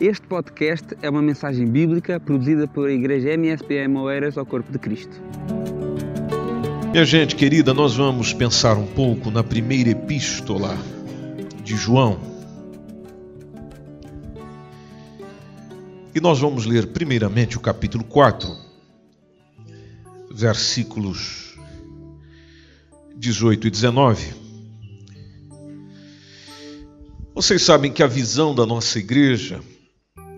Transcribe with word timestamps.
Este 0.00 0.28
podcast 0.28 0.96
é 1.02 1.10
uma 1.10 1.20
mensagem 1.20 1.66
bíblica 1.66 2.20
produzida 2.20 2.68
pela 2.68 2.88
Igreja 2.92 3.30
MSPM 3.30 3.98
Oeiras 3.98 4.38
ao 4.38 4.46
Corpo 4.46 4.70
de 4.70 4.78
Cristo. 4.78 5.20
Minha 6.92 7.04
gente 7.04 7.34
querida, 7.34 7.74
nós 7.74 7.96
vamos 7.96 8.32
pensar 8.32 8.78
um 8.78 8.86
pouco 8.86 9.28
na 9.28 9.42
primeira 9.42 9.90
epístola 9.90 10.78
de 11.64 11.74
João. 11.74 12.20
E 16.14 16.20
nós 16.20 16.38
vamos 16.38 16.64
ler 16.64 16.86
primeiramente 16.86 17.56
o 17.56 17.60
capítulo 17.60 18.04
4, 18.04 18.48
versículos 20.30 21.58
18 23.16 23.66
e 23.66 23.70
19. 23.70 24.34
Vocês 27.34 27.62
sabem 27.62 27.92
que 27.92 28.04
a 28.04 28.06
visão 28.06 28.54
da 28.54 28.64
nossa 28.64 29.00
igreja 29.00 29.60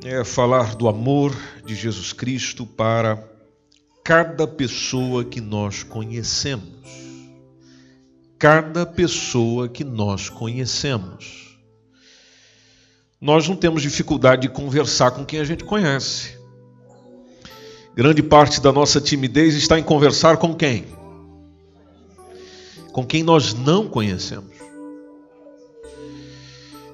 é 0.04 0.24
falar 0.24 0.74
do 0.76 0.88
amor 0.88 1.36
de 1.64 1.74
Jesus 1.74 2.12
Cristo 2.12 2.64
para 2.64 3.22
cada 4.02 4.46
pessoa 4.46 5.24
que 5.24 5.40
nós 5.40 5.82
conhecemos. 5.82 6.80
Cada 8.38 8.86
pessoa 8.86 9.68
que 9.68 9.84
nós 9.84 10.30
conhecemos. 10.30 11.58
Nós 13.20 13.46
não 13.46 13.54
temos 13.54 13.82
dificuldade 13.82 14.42
de 14.42 14.48
conversar 14.48 15.10
com 15.10 15.26
quem 15.26 15.40
a 15.40 15.44
gente 15.44 15.64
conhece. 15.64 16.38
Grande 17.94 18.22
parte 18.22 18.62
da 18.62 18.72
nossa 18.72 19.00
timidez 19.00 19.54
está 19.54 19.78
em 19.78 19.82
conversar 19.82 20.38
com 20.38 20.54
quem? 20.54 20.86
Com 22.92 23.04
quem 23.04 23.22
nós 23.22 23.52
não 23.52 23.86
conhecemos. 23.86 24.56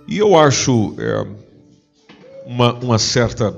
E 0.09 0.19
eu 0.19 0.37
acho 0.37 0.97
é, 0.99 1.46
uma, 2.47 2.73
uma 2.75 2.99
certa 2.99 3.55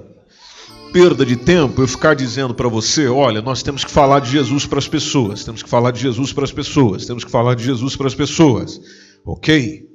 perda 0.92 1.24
de 1.24 1.36
tempo 1.36 1.82
eu 1.82 1.86
ficar 1.86 2.14
dizendo 2.14 2.54
para 2.54 2.68
você: 2.68 3.06
olha, 3.06 3.42
nós 3.42 3.62
temos 3.62 3.84
que 3.84 3.90
falar 3.90 4.20
de 4.20 4.30
Jesus 4.30 4.66
para 4.66 4.78
as 4.78 4.88
pessoas, 4.88 5.44
temos 5.44 5.62
que 5.62 5.68
falar 5.68 5.90
de 5.90 6.00
Jesus 6.00 6.32
para 6.32 6.44
as 6.44 6.52
pessoas, 6.52 7.06
temos 7.06 7.24
que 7.24 7.30
falar 7.30 7.54
de 7.54 7.64
Jesus 7.64 7.94
para 7.94 8.06
as 8.06 8.14
pessoas, 8.14 8.80
ok? 9.24 9.86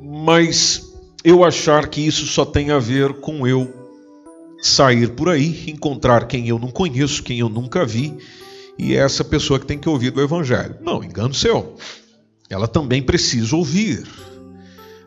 Mas 0.00 0.92
eu 1.22 1.44
achar 1.44 1.88
que 1.88 2.00
isso 2.00 2.26
só 2.26 2.44
tem 2.44 2.70
a 2.70 2.78
ver 2.78 3.20
com 3.20 3.46
eu 3.46 3.72
sair 4.60 5.10
por 5.10 5.28
aí, 5.28 5.70
encontrar 5.70 6.26
quem 6.26 6.48
eu 6.48 6.58
não 6.58 6.70
conheço, 6.70 7.22
quem 7.22 7.38
eu 7.38 7.48
nunca 7.48 7.84
vi, 7.84 8.16
e 8.78 8.94
é 8.94 8.98
essa 8.98 9.22
pessoa 9.22 9.60
que 9.60 9.66
tem 9.66 9.78
que 9.78 9.88
ouvir 9.88 10.10
do 10.10 10.20
Evangelho. 10.20 10.76
Não, 10.80 11.02
engano 11.04 11.34
seu. 11.34 11.76
Ela 12.48 12.66
também 12.66 13.02
precisa 13.02 13.54
ouvir. 13.54 14.06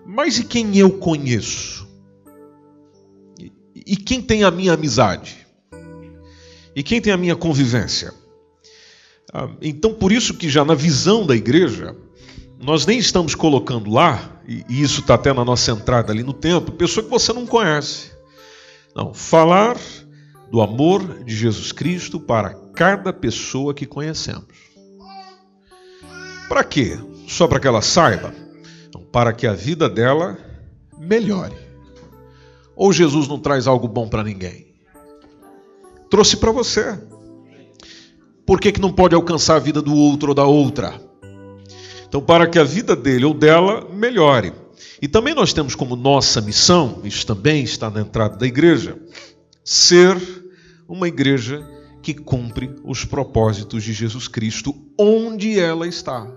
Mas 0.05 0.37
e 0.37 0.43
quem 0.43 0.77
eu 0.77 0.91
conheço? 0.91 1.80
E 3.91 3.97
quem 3.97 4.21
tem 4.21 4.45
a 4.45 4.49
minha 4.49 4.71
amizade? 4.71 5.45
E 6.73 6.81
quem 6.81 7.01
tem 7.01 7.11
a 7.11 7.17
minha 7.17 7.35
convivência? 7.35 8.13
Ah, 9.33 9.49
então, 9.61 9.93
por 9.93 10.13
isso 10.13 10.33
que 10.33 10.49
já 10.49 10.63
na 10.63 10.73
visão 10.73 11.25
da 11.25 11.35
igreja, 11.35 11.93
nós 12.57 12.85
nem 12.85 12.97
estamos 12.97 13.35
colocando 13.35 13.91
lá, 13.91 14.41
e 14.47 14.81
isso 14.81 15.01
está 15.01 15.15
até 15.15 15.33
na 15.33 15.43
nossa 15.43 15.71
entrada 15.71 16.13
ali 16.13 16.23
no 16.23 16.31
templo, 16.31 16.73
pessoa 16.73 17.03
que 17.03 17.09
você 17.09 17.33
não 17.33 17.45
conhece. 17.45 18.11
Não, 18.95 19.13
falar 19.13 19.77
do 20.49 20.61
amor 20.61 21.25
de 21.25 21.35
Jesus 21.35 21.73
Cristo 21.73 22.17
para 22.17 22.53
cada 22.73 23.11
pessoa 23.11 23.73
que 23.73 23.85
conhecemos. 23.85 24.71
Para 26.47 26.63
quê? 26.63 26.97
Só 27.27 27.45
para 27.45 27.59
que 27.59 27.67
ela 27.67 27.81
saiba? 27.81 28.33
Para 29.11 29.33
que 29.33 29.45
a 29.45 29.53
vida 29.53 29.89
dela 29.89 30.37
melhore. 30.97 31.70
Ou 32.75 32.91
Jesus 32.91 33.27
não 33.27 33.39
traz 33.39 33.67
algo 33.67 33.87
bom 33.87 34.07
para 34.07 34.23
ninguém? 34.23 34.73
Trouxe 36.09 36.37
para 36.37 36.51
você. 36.51 36.99
Por 38.45 38.59
que, 38.59 38.71
que 38.71 38.81
não 38.81 38.91
pode 38.91 39.15
alcançar 39.15 39.55
a 39.55 39.59
vida 39.59 39.81
do 39.81 39.95
outro 39.95 40.29
ou 40.29 40.35
da 40.35 40.45
outra? 40.45 41.01
Então, 42.07 42.21
para 42.21 42.47
que 42.47 42.59
a 42.59 42.63
vida 42.63 42.95
dele 42.95 43.23
ou 43.23 43.33
dela 43.33 43.87
melhore. 43.89 44.51
E 45.01 45.07
também 45.07 45.33
nós 45.33 45.53
temos 45.53 45.75
como 45.75 45.95
nossa 45.95 46.41
missão, 46.41 46.99
isso 47.03 47.25
também 47.25 47.63
está 47.63 47.89
na 47.89 48.01
entrada 48.01 48.37
da 48.37 48.45
igreja, 48.45 48.99
ser 49.63 50.17
uma 50.87 51.07
igreja 51.07 51.65
que 52.01 52.13
cumpre 52.13 52.75
os 52.83 53.05
propósitos 53.05 53.83
de 53.83 53.93
Jesus 53.93 54.27
Cristo 54.27 54.75
onde 54.99 55.59
ela 55.59 55.87
está. 55.87 56.27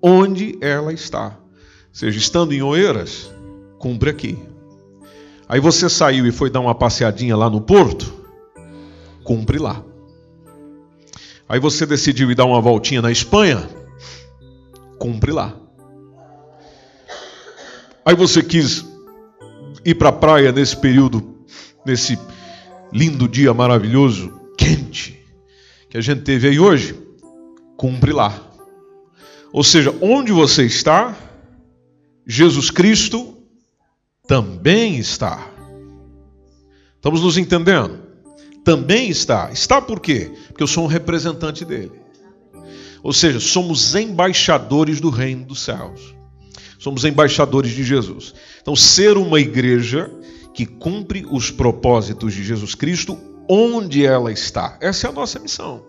Onde 0.00 0.58
ela 0.60 0.92
está. 0.92 1.38
Seja 1.92 2.18
estando 2.18 2.52
em 2.52 2.62
Oeiras, 2.62 3.31
cumpre 3.82 4.10
aqui. 4.10 4.38
Aí 5.48 5.58
você 5.58 5.88
saiu 5.88 6.24
e 6.24 6.30
foi 6.30 6.48
dar 6.48 6.60
uma 6.60 6.72
passeadinha 6.72 7.36
lá 7.36 7.50
no 7.50 7.60
porto, 7.60 8.14
cumpre 9.24 9.58
lá. 9.58 9.82
Aí 11.48 11.58
você 11.58 11.84
decidiu 11.84 12.30
ir 12.30 12.36
dar 12.36 12.44
uma 12.44 12.60
voltinha 12.60 13.02
na 13.02 13.10
Espanha, 13.10 13.68
cumpre 15.00 15.32
lá. 15.32 15.56
Aí 18.06 18.14
você 18.14 18.40
quis 18.40 18.84
ir 19.84 19.96
para 19.96 20.10
a 20.10 20.12
praia 20.12 20.52
nesse 20.52 20.76
período, 20.76 21.38
nesse 21.84 22.16
lindo 22.92 23.28
dia 23.28 23.52
maravilhoso, 23.52 24.32
quente, 24.56 25.18
que 25.90 25.98
a 25.98 26.00
gente 26.00 26.22
teve 26.22 26.46
aí 26.46 26.60
hoje, 26.60 26.94
cumpre 27.76 28.12
lá. 28.12 28.40
Ou 29.52 29.64
seja, 29.64 29.92
onde 30.00 30.30
você 30.30 30.64
está, 30.64 31.16
Jesus 32.24 32.70
Cristo 32.70 33.31
também 34.32 34.96
está. 34.96 35.46
Estamos 36.96 37.20
nos 37.20 37.36
entendendo? 37.36 37.98
Também 38.64 39.10
está. 39.10 39.50
Está 39.52 39.78
por 39.78 40.00
quê? 40.00 40.32
Porque 40.46 40.62
eu 40.62 40.66
sou 40.66 40.84
um 40.84 40.86
representante 40.86 41.66
dele. 41.66 41.92
Ou 43.02 43.12
seja, 43.12 43.38
somos 43.38 43.94
embaixadores 43.94 45.02
do 45.02 45.10
reino 45.10 45.44
dos 45.44 45.60
céus. 45.60 46.14
Somos 46.78 47.04
embaixadores 47.04 47.72
de 47.72 47.84
Jesus. 47.84 48.32
Então, 48.62 48.74
ser 48.74 49.18
uma 49.18 49.38
igreja 49.38 50.10
que 50.54 50.64
cumpre 50.64 51.26
os 51.30 51.50
propósitos 51.50 52.32
de 52.32 52.42
Jesus 52.42 52.74
Cristo 52.74 53.18
onde 53.46 54.06
ela 54.06 54.32
está. 54.32 54.78
Essa 54.80 55.08
é 55.08 55.10
a 55.10 55.12
nossa 55.12 55.38
missão. 55.38 55.84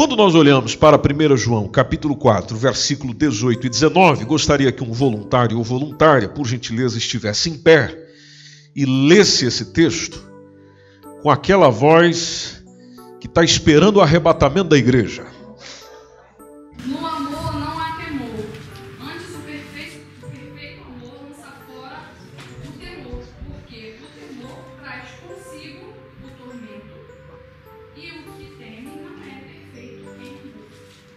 Quando 0.00 0.16
nós 0.16 0.34
olhamos 0.34 0.74
para 0.74 0.96
1 0.96 1.36
João, 1.36 1.68
capítulo 1.68 2.16
4, 2.16 2.56
versículo 2.56 3.12
18 3.12 3.66
e 3.66 3.68
19, 3.68 4.24
gostaria 4.24 4.72
que 4.72 4.82
um 4.82 4.92
voluntário 4.92 5.58
ou 5.58 5.62
voluntária, 5.62 6.26
por 6.26 6.46
gentileza, 6.46 6.96
estivesse 6.96 7.50
em 7.50 7.58
pé 7.58 7.94
e 8.74 8.86
lesse 8.86 9.44
esse 9.44 9.74
texto 9.74 10.26
com 11.22 11.28
aquela 11.30 11.68
voz 11.68 12.64
que 13.20 13.26
está 13.26 13.44
esperando 13.44 13.98
o 13.98 14.00
arrebatamento 14.00 14.70
da 14.70 14.78
igreja. 14.78 15.26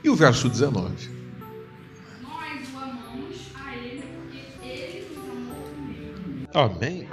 E 0.04 0.10
o 0.10 0.16
verso 0.16 0.50
19. 0.50 0.90
Nós 2.22 2.32
o 2.74 2.78
amamos 2.78 3.38
a 3.56 3.76
Ele 3.76 4.04
porque 4.04 4.68
Ele 4.68 5.08
nos 5.10 5.30
amou 5.30 5.56
primeiro. 5.76 6.50
Amém. 6.54 7.08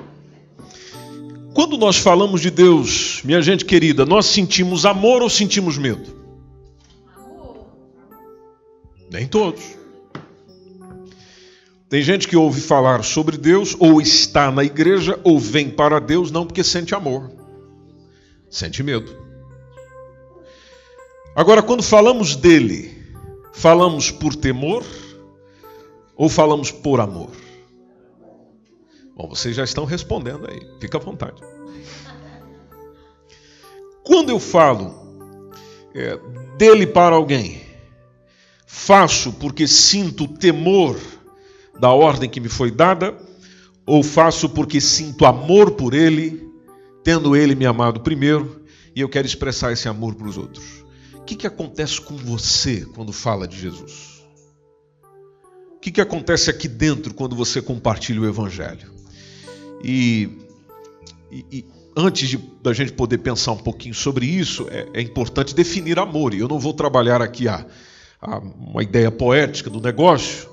Quando 1.55 1.77
nós 1.77 1.97
falamos 1.97 2.41
de 2.41 2.51
Deus, 2.51 3.21
minha 3.25 3.41
gente 3.43 3.65
querida, 3.65 4.05
nós 4.05 4.27
sentimos 4.27 4.85
amor 4.85 5.23
ou 5.23 5.31
sentimos 5.31 5.79
medo? 5.79 6.17
Amor. 7.15 7.67
Nem 9.11 9.27
todos. 9.27 9.63
Tem 11.89 12.03
gente 12.03 12.29
que 12.29 12.37
ouve 12.37 12.61
falar 12.61 13.03
sobre 13.03 13.37
Deus, 13.37 13.75
ou 13.79 14.01
está 14.01 14.53
na 14.53 14.63
igreja, 14.63 15.19
ou 15.25 15.41
vem 15.41 15.69
para 15.69 16.01
Deus, 16.01 16.31
não 16.31 16.47
porque 16.47 16.63
sente 16.63 16.95
amor, 16.95 17.33
sente 18.49 18.81
medo. 18.81 19.30
Agora, 21.35 21.63
quando 21.63 21.83
falamos 21.83 22.35
dele, 22.35 22.97
falamos 23.53 24.11
por 24.11 24.35
temor 24.35 24.85
ou 26.17 26.29
falamos 26.29 26.71
por 26.71 27.01
amor? 27.01 27.31
Bom, 29.17 29.29
vocês 29.29 29.55
já 29.55 29.65
estão 29.65 29.85
respondendo 29.85 30.49
aí, 30.51 30.61
fica 30.81 30.99
à 30.99 31.01
vontade. 31.01 31.41
Quando 34.03 34.31
eu 34.31 34.41
falo 34.41 34.93
é, 35.95 36.19
dele 36.57 36.87
para 36.87 37.15
alguém, 37.15 37.61
faço 38.67 39.33
porque 39.35 39.69
sinto 39.69 40.27
temor 40.27 40.99
da 41.79 41.91
ordem 41.91 42.29
que 42.29 42.41
me 42.41 42.49
foi 42.49 42.71
dada, 42.71 43.17
ou 43.87 44.03
faço 44.03 44.49
porque 44.49 44.81
sinto 44.81 45.25
amor 45.25 45.73
por 45.73 45.95
ele, 45.95 46.51
tendo 47.05 47.37
ele 47.37 47.55
me 47.55 47.67
amado 47.67 48.01
primeiro, 48.01 48.65
e 48.95 49.01
eu 49.01 49.09
quero 49.09 49.27
expressar 49.27 49.73
esse 49.73 49.89
amor 49.89 50.15
para 50.15 50.27
os 50.27 50.37
outros. 50.37 50.80
Que, 51.31 51.37
que 51.37 51.47
acontece 51.47 52.01
com 52.01 52.17
você 52.17 52.85
quando 52.87 53.13
fala 53.13 53.47
de 53.47 53.57
Jesus? 53.57 54.21
o 55.77 55.79
que, 55.81 55.93
que 55.93 56.01
acontece 56.01 56.51
aqui 56.51 56.67
dentro 56.67 57.15
quando 57.15 57.37
você 57.37 57.63
compartilha 57.63 58.21
o 58.21 58.27
Evangelho? 58.27 58.93
E, 59.83 60.29
e, 61.31 61.47
e 61.53 61.65
antes 61.97 62.29
de, 62.29 62.37
da 62.61 62.73
gente 62.73 62.93
poder 62.95 63.19
pensar 63.19 63.53
um 63.53 63.59
pouquinho 63.59 63.95
sobre 63.95 64.27
isso, 64.27 64.67
é, 64.73 64.89
é 64.93 65.01
importante 65.01 65.55
definir 65.55 66.01
amor. 66.01 66.35
E 66.35 66.41
eu 66.41 66.49
não 66.49 66.59
vou 66.59 66.75
trabalhar 66.75 67.23
aqui 67.23 67.47
a, 67.47 67.65
a, 68.21 68.39
uma 68.39 68.83
ideia 68.83 69.13
poética 69.13 69.71
do 69.71 69.81
negócio, 69.81 70.51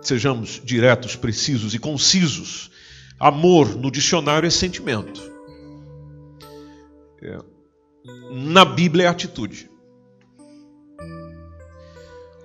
sejamos 0.00 0.62
diretos, 0.64 1.14
precisos 1.14 1.74
e 1.74 1.78
concisos. 1.78 2.70
Amor 3.20 3.76
no 3.76 3.90
dicionário 3.90 4.46
é 4.46 4.50
sentimento. 4.50 5.20
É. 7.22 7.38
Na 8.32 8.64
Bíblia 8.64 9.04
é 9.04 9.08
atitude. 9.08 9.75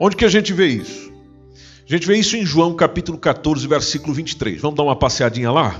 Onde 0.03 0.15
que 0.15 0.25
a 0.25 0.29
gente 0.29 0.51
vê 0.51 0.65
isso? 0.65 1.13
A 1.87 1.93
gente 1.93 2.07
vê 2.07 2.15
isso 2.15 2.35
em 2.35 2.43
João 2.43 2.73
capítulo 2.75 3.19
14, 3.19 3.67
versículo 3.67 4.15
23. 4.15 4.59
Vamos 4.59 4.75
dar 4.75 4.81
uma 4.81 4.95
passeadinha 4.95 5.51
lá? 5.51 5.79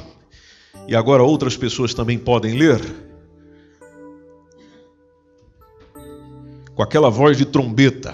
E 0.88 0.96
agora 0.96 1.24
outras 1.24 1.58
pessoas 1.58 1.92
também 1.96 2.20
podem 2.20 2.56
ler. 2.56 2.80
Com 6.76 6.84
aquela 6.84 7.10
voz 7.10 7.36
de 7.36 7.46
trombeta 7.46 8.14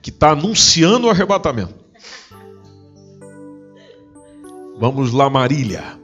que 0.00 0.08
está 0.08 0.30
anunciando 0.30 1.08
o 1.08 1.10
arrebatamento. 1.10 1.74
Vamos 4.78 5.12
lá, 5.12 5.28
Marília. 5.28 6.00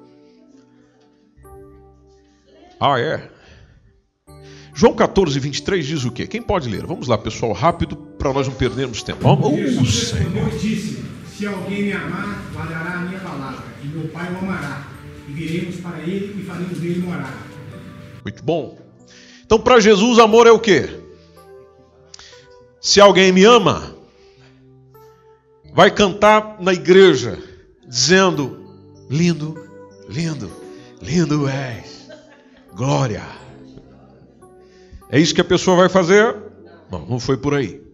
Ah, 2.78 3.00
é. 3.00 3.26
João 4.74 4.92
14, 4.92 5.40
23 5.40 5.86
diz 5.86 6.04
o 6.04 6.10
quê? 6.10 6.26
Quem 6.26 6.42
pode 6.42 6.68
ler? 6.68 6.84
Vamos 6.84 7.08
lá, 7.08 7.16
pessoal, 7.16 7.52
rápido, 7.52 8.09
para 8.20 8.34
nós 8.34 8.46
não 8.46 8.54
perdermos 8.54 9.02
tempo. 9.02 9.20
Vamos. 9.22 9.58
Jesus 9.58 10.12
respondeu 10.12 10.46
e 10.48 10.58
disse: 10.58 11.02
Se 11.34 11.46
alguém 11.46 11.84
me 11.84 11.92
amar, 11.92 12.44
guardará 12.54 12.98
a 12.98 13.00
minha 13.00 13.18
palavra, 13.18 13.64
e 13.82 13.86
meu 13.86 14.08
Pai 14.08 14.30
o 14.34 14.38
amará, 14.38 14.86
e 15.26 15.32
viremos 15.32 15.76
para 15.76 15.98
ele 16.00 16.38
e 16.38 16.44
faremos 16.44 16.78
dele 16.78 17.00
morar. 17.00 17.34
Muito 18.22 18.44
bom. 18.44 18.78
Então, 19.44 19.58
para 19.58 19.80
Jesus, 19.80 20.18
amor 20.18 20.46
é 20.46 20.52
o 20.52 20.58
quê? 20.58 20.90
Se 22.78 23.00
alguém 23.00 23.32
me 23.32 23.42
ama, 23.42 23.94
vai 25.72 25.90
cantar 25.90 26.58
na 26.60 26.74
igreja, 26.74 27.38
dizendo: 27.88 28.60
Lindo, 29.08 29.56
lindo, 30.08 30.50
lindo 31.00 31.48
és, 31.48 32.06
glória. 32.74 33.24
É 35.08 35.18
isso 35.18 35.34
que 35.34 35.40
a 35.40 35.44
pessoa 35.44 35.76
vai 35.76 35.88
fazer? 35.88 36.36
Não, 36.92 37.06
não 37.06 37.18
foi 37.18 37.36
por 37.38 37.54
aí. 37.54 37.89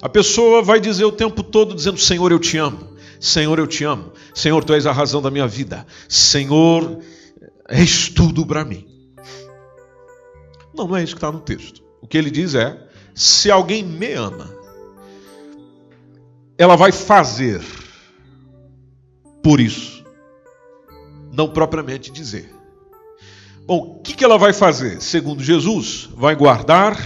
A 0.00 0.08
pessoa 0.08 0.62
vai 0.62 0.80
dizer 0.80 1.04
o 1.04 1.12
tempo 1.12 1.42
todo 1.42 1.74
dizendo: 1.74 1.98
Senhor, 1.98 2.30
eu 2.30 2.38
te 2.38 2.56
amo. 2.56 2.96
Senhor, 3.20 3.58
eu 3.58 3.66
te 3.66 3.84
amo. 3.84 4.12
Senhor, 4.34 4.62
tu 4.64 4.72
és 4.72 4.86
a 4.86 4.92
razão 4.92 5.20
da 5.20 5.30
minha 5.30 5.46
vida. 5.46 5.86
Senhor, 6.08 7.00
és 7.68 8.08
tudo 8.08 8.46
para 8.46 8.64
mim. 8.64 8.86
Não, 10.74 10.86
não 10.86 10.96
é 10.96 11.02
isso 11.02 11.14
que 11.14 11.18
está 11.18 11.32
no 11.32 11.40
texto. 11.40 11.82
O 12.00 12.06
que 12.06 12.16
ele 12.16 12.30
diz 12.30 12.54
é: 12.54 12.80
se 13.14 13.50
alguém 13.50 13.82
me 13.82 14.12
ama, 14.12 14.48
ela 16.56 16.76
vai 16.76 16.92
fazer 16.92 17.60
por 19.42 19.60
isso, 19.60 20.04
não 21.32 21.48
propriamente 21.48 22.12
dizer. 22.12 22.54
Bom, 23.66 23.98
o 23.98 24.02
que, 24.02 24.24
ela 24.24 24.38
vai 24.38 24.52
fazer? 24.52 25.02
Segundo 25.02 25.42
Jesus, 25.42 26.08
vai 26.14 26.34
guardar 26.34 26.96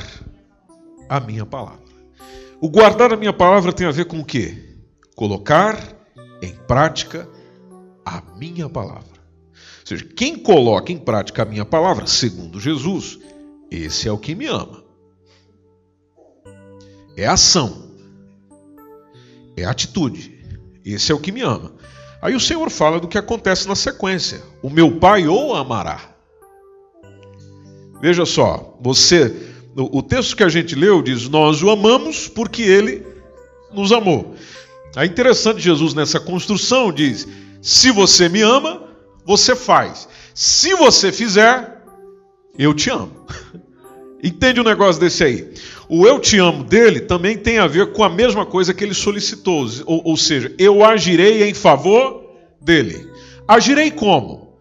a 1.09 1.19
minha 1.19 1.45
palavra. 1.45 1.82
O 2.63 2.71
guardar 2.71 3.13
a 3.13 3.17
minha 3.17 3.33
palavra 3.33 3.73
tem 3.73 3.89
a 3.89 3.91
ver 3.91 4.05
com 4.05 4.21
o 4.21 4.25
quê? 4.25 4.57
Colocar 5.17 5.77
em 6.41 6.55
prática 6.55 7.29
a 8.05 8.23
minha 8.37 8.69
palavra. 8.69 9.21
Ou 9.51 9.87
seja, 9.87 10.05
quem 10.05 10.39
coloca 10.39 10.93
em 10.93 10.97
prática 10.97 11.43
a 11.43 11.45
minha 11.45 11.65
palavra, 11.65 12.07
segundo 12.07 12.61
Jesus, 12.61 13.19
esse 13.69 14.07
é 14.07 14.13
o 14.13 14.17
que 14.17 14.37
me 14.37 14.47
ama. 14.47 14.85
É 17.17 17.27
ação. 17.27 17.97
É 19.57 19.65
atitude. 19.65 20.41
Esse 20.85 21.11
é 21.11 21.15
o 21.17 21.21
que 21.21 21.33
me 21.33 21.43
ama. 21.43 21.75
Aí 22.23 22.37
o 22.37 22.41
Senhor 22.41 22.71
fala 22.71 23.01
do 23.01 23.09
que 23.09 23.19
acontece 23.19 23.67
na 23.67 23.75
sequência. 23.75 24.41
O 24.63 24.71
meu 24.71 25.01
Pai 25.01 25.27
o 25.27 25.53
amará. 25.53 26.15
Veja 28.01 28.25
só, 28.25 28.79
você, 28.81 29.52
o 29.77 30.03
texto 30.03 30.37
que 30.37 30.45
a 30.45 30.49
gente 30.49 30.75
leu 30.75 31.03
diz: 31.03 31.29
Nós 31.29 31.63
o 31.63 31.71
amamos 31.71 32.29
porque 32.29 32.63
ele 32.63 33.07
nos 33.73 33.93
amou. 33.93 34.35
É 34.97 35.07
interessante 35.07 35.61
Jesus 35.61 35.95
nessa 35.95 36.21
construção 36.21 36.93
diz: 36.93 37.27
Se 37.61 37.91
você 37.91 38.29
me 38.29 38.43
ama, 38.43 38.83
você 39.25 39.57
faz. 39.57 40.09
Se 40.35 40.75
você 40.75 41.11
fizer, 41.11 41.83
eu 42.59 42.75
te 42.75 42.91
amo. 42.91 43.27
Entende 44.23 44.61
o 44.61 44.63
um 44.63 44.67
negócio 44.67 45.01
desse 45.01 45.25
aí? 45.25 45.53
O 45.89 46.07
eu 46.07 46.21
te 46.21 46.39
amo 46.39 46.63
dele 46.63 47.01
também 47.01 47.37
tem 47.37 47.59
a 47.59 47.67
ver 47.67 47.93
com 47.93 48.05
a 48.05 48.09
mesma 48.09 48.47
coisa 48.47 48.73
que 48.73 48.85
ele 48.85 48.95
solicitou, 48.95 49.67
ou, 49.85 50.03
ou 50.05 50.17
seja, 50.17 50.55
eu 50.59 50.85
agirei 50.85 51.49
em 51.49 51.55
favor 51.55 52.23
dele. 52.61 53.09
Agirei 53.49 53.91
como? 53.91 54.52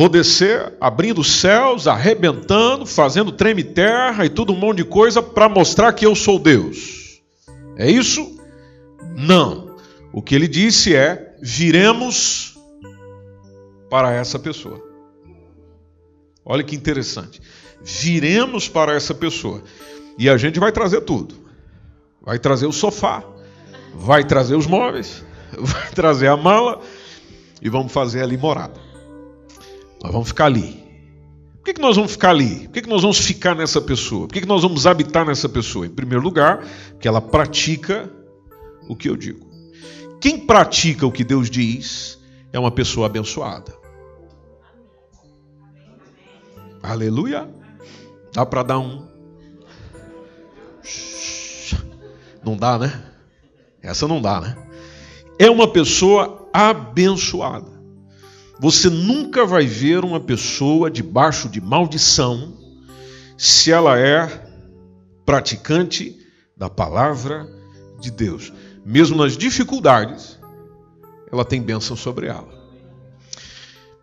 Vou 0.00 0.08
descer, 0.08 0.72
abrindo 0.80 1.22
céus, 1.22 1.86
arrebentando, 1.86 2.86
fazendo 2.86 3.30
treme 3.30 3.62
terra 3.62 4.24
e 4.24 4.30
tudo 4.30 4.54
um 4.54 4.56
monte 4.56 4.78
de 4.78 4.84
coisa 4.84 5.22
para 5.22 5.46
mostrar 5.46 5.92
que 5.92 6.06
eu 6.06 6.14
sou 6.16 6.38
Deus. 6.38 7.20
É 7.76 7.90
isso? 7.90 8.40
Não. 9.14 9.76
O 10.10 10.22
que 10.22 10.34
ele 10.34 10.48
disse 10.48 10.96
é: 10.96 11.36
viremos 11.42 12.58
para 13.90 14.10
essa 14.10 14.38
pessoa. 14.38 14.82
Olha 16.46 16.64
que 16.64 16.74
interessante. 16.74 17.38
Viremos 17.82 18.70
para 18.70 18.94
essa 18.94 19.12
pessoa. 19.12 19.62
E 20.16 20.30
a 20.30 20.38
gente 20.38 20.58
vai 20.58 20.72
trazer 20.72 21.02
tudo. 21.02 21.34
Vai 22.22 22.38
trazer 22.38 22.64
o 22.64 22.72
sofá, 22.72 23.22
vai 23.94 24.24
trazer 24.24 24.54
os 24.54 24.66
móveis, 24.66 25.22
vai 25.52 25.90
trazer 25.90 26.28
a 26.28 26.38
mala 26.38 26.80
e 27.60 27.68
vamos 27.68 27.92
fazer 27.92 28.22
ali 28.22 28.38
morada. 28.38 28.88
Nós 30.02 30.12
vamos 30.12 30.28
ficar 30.28 30.46
ali. 30.46 30.80
Por 31.56 31.64
que, 31.64 31.74
que 31.74 31.80
nós 31.80 31.96
vamos 31.96 32.12
ficar 32.12 32.30
ali? 32.30 32.60
Por 32.60 32.72
que, 32.72 32.82
que 32.82 32.88
nós 32.88 33.02
vamos 33.02 33.18
ficar 33.18 33.54
nessa 33.54 33.80
pessoa? 33.80 34.26
Por 34.26 34.32
que, 34.32 34.40
que 34.40 34.48
nós 34.48 34.62
vamos 34.62 34.86
habitar 34.86 35.26
nessa 35.26 35.48
pessoa? 35.48 35.86
Em 35.86 35.90
primeiro 35.90 36.22
lugar, 36.24 36.66
que 36.98 37.06
ela 37.06 37.20
pratica 37.20 38.10
o 38.88 38.96
que 38.96 39.08
eu 39.08 39.16
digo. 39.16 39.46
Quem 40.20 40.38
pratica 40.38 41.06
o 41.06 41.12
que 41.12 41.22
Deus 41.22 41.50
diz 41.50 42.18
é 42.52 42.58
uma 42.58 42.70
pessoa 42.70 43.06
abençoada. 43.06 43.74
Aleluia. 46.82 47.48
Dá 48.32 48.46
para 48.46 48.62
dar 48.62 48.78
um. 48.78 49.06
Não 52.42 52.56
dá, 52.56 52.78
né? 52.78 53.02
Essa 53.82 54.08
não 54.08 54.20
dá, 54.20 54.40
né? 54.40 54.56
É 55.38 55.50
uma 55.50 55.70
pessoa 55.70 56.48
abençoada. 56.52 57.79
Você 58.60 58.90
nunca 58.90 59.46
vai 59.46 59.64
ver 59.66 60.04
uma 60.04 60.20
pessoa 60.20 60.90
debaixo 60.90 61.48
de 61.48 61.62
maldição 61.62 62.52
se 63.38 63.72
ela 63.72 63.98
é 63.98 64.28
praticante 65.24 66.18
da 66.54 66.68
palavra 66.68 67.48
de 67.98 68.10
Deus. 68.10 68.52
Mesmo 68.84 69.16
nas 69.16 69.34
dificuldades, 69.34 70.38
ela 71.32 71.42
tem 71.42 71.62
bênção 71.62 71.96
sobre 71.96 72.26
ela. 72.26 72.48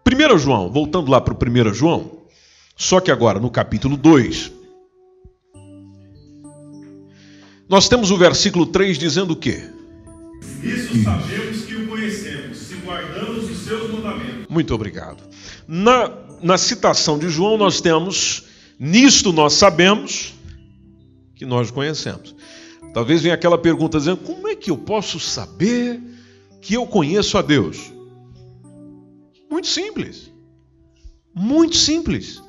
1 0.08 0.38
João, 0.40 0.72
voltando 0.72 1.12
lá 1.12 1.22
para 1.22 1.36
o 1.36 1.38
1 1.38 1.74
João, 1.76 2.24
só 2.76 3.00
que 3.00 3.12
agora 3.12 3.40
no 3.40 3.52
capítulo 3.52 3.96
2, 3.96 4.52
nós 7.70 7.88
temos 7.88 8.10
o 8.10 8.18
versículo 8.18 8.66
3 8.66 8.98
dizendo 8.98 9.34
o 9.34 9.36
quê? 9.36 9.70
Isso 10.64 11.04
sabemos 11.04 11.66
que 11.66 11.76
o 11.76 11.88
conhecemos, 11.88 12.58
se 12.58 12.76
guardamos 12.76 13.50
os 13.50 13.58
seus 13.58 13.92
mandamentos. 13.92 14.47
Muito 14.58 14.74
obrigado. 14.74 15.22
Na, 15.68 16.12
na 16.42 16.58
citação 16.58 17.20
de 17.20 17.30
João, 17.30 17.60
nós 17.60 17.80
temos: 17.80 18.46
Nisto 18.80 19.32
nós 19.32 19.54
sabemos 19.54 20.34
que 21.36 21.46
nós 21.46 21.70
conhecemos. 21.70 22.36
Talvez 22.92 23.22
venha 23.22 23.36
aquela 23.36 23.60
pergunta 23.60 24.00
dizendo: 24.00 24.18
Como 24.18 24.48
é 24.48 24.56
que 24.56 24.72
eu 24.72 24.78
posso 24.80 25.20
saber 25.20 26.02
que 26.60 26.74
eu 26.74 26.88
conheço 26.88 27.38
a 27.38 27.44
Deus? 27.44 27.94
Muito 29.48 29.68
simples. 29.68 30.32
Muito 31.36 31.76
simples. 31.76 32.42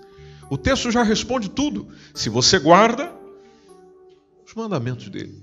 O 0.49 0.57
texto 0.57 0.91
já 0.91 1.03
responde 1.03 1.51
tudo. 1.51 1.89
Se 2.15 2.31
você 2.31 2.59
guarda 2.59 3.13
os 4.47 4.55
mandamentos 4.55 5.11
dele. 5.11 5.39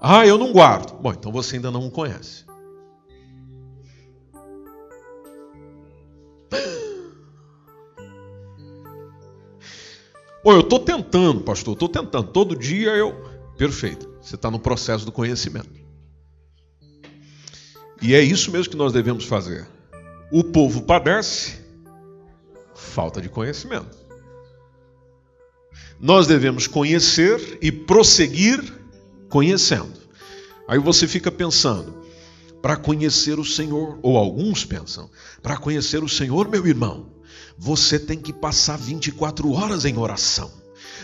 Ah, 0.00 0.26
eu 0.26 0.38
não 0.38 0.52
guardo. 0.52 0.98
Bom, 1.02 1.12
então 1.12 1.30
você 1.30 1.56
ainda 1.56 1.70
não 1.70 1.86
o 1.86 1.90
conhece. 1.90 2.44
Ou 10.44 10.52
eu 10.52 10.60
estou 10.60 10.78
tentando, 10.78 11.40
pastor, 11.40 11.72
estou 11.72 11.88
tentando. 11.88 12.28
Todo 12.28 12.54
dia 12.54 12.90
eu. 12.90 13.14
Perfeito. 13.56 14.08
Você 14.20 14.34
está 14.34 14.50
no 14.50 14.58
processo 14.58 15.06
do 15.06 15.12
conhecimento. 15.12 15.70
E 18.02 18.14
é 18.14 18.20
isso 18.20 18.50
mesmo 18.50 18.70
que 18.70 18.76
nós 18.76 18.92
devemos 18.92 19.24
fazer. 19.24 19.66
O 20.30 20.44
povo 20.44 20.82
padece 20.82 21.64
falta 22.74 23.22
de 23.22 23.28
conhecimento. 23.28 23.96
Nós 25.98 26.26
devemos 26.26 26.66
conhecer 26.66 27.58
e 27.62 27.72
prosseguir 27.72 28.60
conhecendo. 29.30 29.92
Aí 30.68 30.78
você 30.78 31.08
fica 31.08 31.30
pensando, 31.30 32.03
para 32.64 32.78
conhecer 32.78 33.38
o 33.38 33.44
Senhor, 33.44 33.98
ou 34.00 34.16
alguns 34.16 34.64
pensam, 34.64 35.10
para 35.42 35.54
conhecer 35.54 36.02
o 36.02 36.08
Senhor, 36.08 36.48
meu 36.48 36.66
irmão, 36.66 37.12
você 37.58 37.98
tem 37.98 38.18
que 38.18 38.32
passar 38.32 38.78
24 38.78 39.52
horas 39.52 39.84
em 39.84 39.98
oração. 39.98 40.50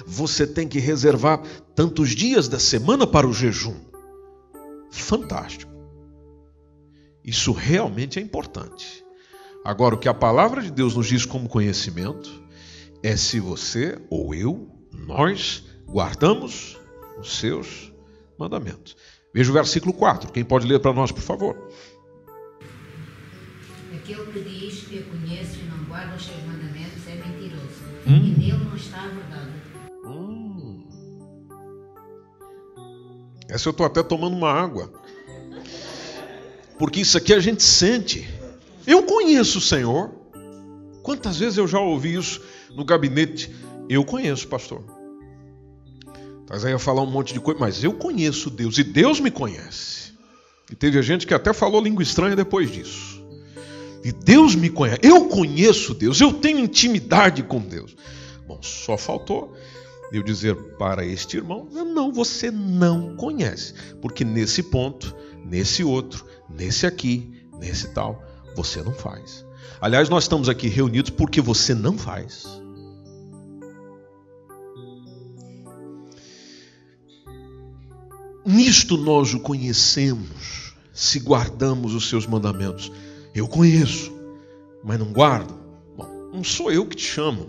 Você 0.06 0.46
tem 0.46 0.66
que 0.66 0.78
reservar 0.78 1.42
tantos 1.74 2.16
dias 2.16 2.48
da 2.48 2.58
semana 2.58 3.06
para 3.06 3.28
o 3.28 3.34
jejum. 3.34 3.76
Fantástico. 4.90 5.70
Isso 7.22 7.52
realmente 7.52 8.18
é 8.18 8.22
importante. 8.22 9.04
Agora, 9.62 9.96
o 9.96 9.98
que 9.98 10.08
a 10.08 10.14
palavra 10.14 10.62
de 10.62 10.70
Deus 10.70 10.96
nos 10.96 11.08
diz 11.08 11.26
como 11.26 11.46
conhecimento 11.46 12.42
é 13.02 13.14
se 13.18 13.38
você 13.38 14.00
ou 14.08 14.34
eu, 14.34 14.66
nós, 14.94 15.62
guardamos 15.86 16.78
os 17.18 17.36
seus 17.36 17.92
mandamentos. 18.38 18.96
Veja 19.32 19.50
o 19.50 19.54
versículo 19.54 19.92
4. 19.92 20.32
Quem 20.32 20.44
pode 20.44 20.66
ler 20.66 20.80
para 20.80 20.92
nós, 20.92 21.12
por 21.12 21.22
favor? 21.22 21.56
Aquele 23.94 24.32
que 24.32 24.40
diz 24.40 24.82
que 24.82 24.96
eu 24.96 25.04
conheço 25.04 25.60
e 25.60 25.64
não 25.64 25.84
guarda 25.84 26.16
os 26.16 26.24
seus 26.24 26.42
mandamentos 26.42 27.06
é 27.06 27.14
mentiroso. 27.14 27.84
Hum. 28.06 28.16
E 28.16 28.40
nele 28.40 28.64
não 28.64 28.76
está 28.76 29.04
a 29.04 29.08
verdade. 29.08 29.52
Hum. 30.04 30.88
Essa 33.48 33.68
eu 33.68 33.72
estou 33.72 33.86
até 33.86 34.02
tomando 34.02 34.36
uma 34.36 34.52
água. 34.52 34.92
Porque 36.78 37.00
isso 37.00 37.16
aqui 37.16 37.32
a 37.32 37.40
gente 37.40 37.62
sente. 37.62 38.28
Eu 38.86 39.02
conheço 39.04 39.58
o 39.58 39.60
Senhor. 39.60 40.10
Quantas 41.02 41.38
vezes 41.38 41.58
eu 41.58 41.68
já 41.68 41.78
ouvi 41.78 42.14
isso 42.14 42.42
no 42.74 42.84
gabinete? 42.84 43.54
Eu 43.88 44.04
conheço, 44.04 44.48
pastor. 44.48 44.82
Mas 46.50 46.64
aí 46.64 46.72
ia 46.72 46.78
falar 46.80 47.02
um 47.02 47.06
monte 47.06 47.32
de 47.32 47.38
coisa, 47.38 47.60
mas 47.60 47.84
eu 47.84 47.92
conheço 47.92 48.50
Deus 48.50 48.76
e 48.76 48.82
Deus 48.82 49.20
me 49.20 49.30
conhece. 49.30 50.12
E 50.68 50.74
teve 50.74 51.00
gente 51.00 51.24
que 51.24 51.32
até 51.32 51.52
falou 51.52 51.80
língua 51.80 52.02
estranha 52.02 52.34
depois 52.34 52.68
disso. 52.68 53.22
E 54.02 54.10
Deus 54.10 54.56
me 54.56 54.68
conhece. 54.68 54.98
Eu 55.00 55.26
conheço 55.28 55.94
Deus, 55.94 56.20
eu 56.20 56.32
tenho 56.32 56.58
intimidade 56.58 57.44
com 57.44 57.60
Deus. 57.60 57.96
Bom, 58.48 58.58
só 58.62 58.98
faltou 58.98 59.56
eu 60.12 60.24
dizer 60.24 60.56
para 60.76 61.06
este 61.06 61.36
irmão: 61.36 61.68
não, 61.70 62.12
você 62.12 62.50
não 62.50 63.14
conhece. 63.14 63.72
Porque 64.02 64.24
nesse 64.24 64.64
ponto, 64.64 65.14
nesse 65.44 65.84
outro, 65.84 66.26
nesse 66.48 66.84
aqui, 66.84 67.32
nesse 67.60 67.88
tal, 67.94 68.24
você 68.56 68.82
não 68.82 68.92
faz. 68.92 69.46
Aliás, 69.80 70.08
nós 70.08 70.24
estamos 70.24 70.48
aqui 70.48 70.66
reunidos 70.66 71.10
porque 71.10 71.40
você 71.40 71.74
não 71.74 71.96
faz. 71.96 72.60
Nisto 78.50 78.96
nós 78.96 79.32
o 79.32 79.40
conhecemos, 79.40 80.74
se 80.92 81.20
guardamos 81.20 81.94
os 81.94 82.08
seus 82.08 82.26
mandamentos. 82.26 82.90
Eu 83.32 83.46
conheço, 83.46 84.12
mas 84.82 84.98
não 84.98 85.12
guardo. 85.12 85.54
Bom, 85.96 86.30
não 86.34 86.42
sou 86.42 86.72
eu 86.72 86.84
que 86.84 86.96
te 86.96 87.04
chamo. 87.04 87.48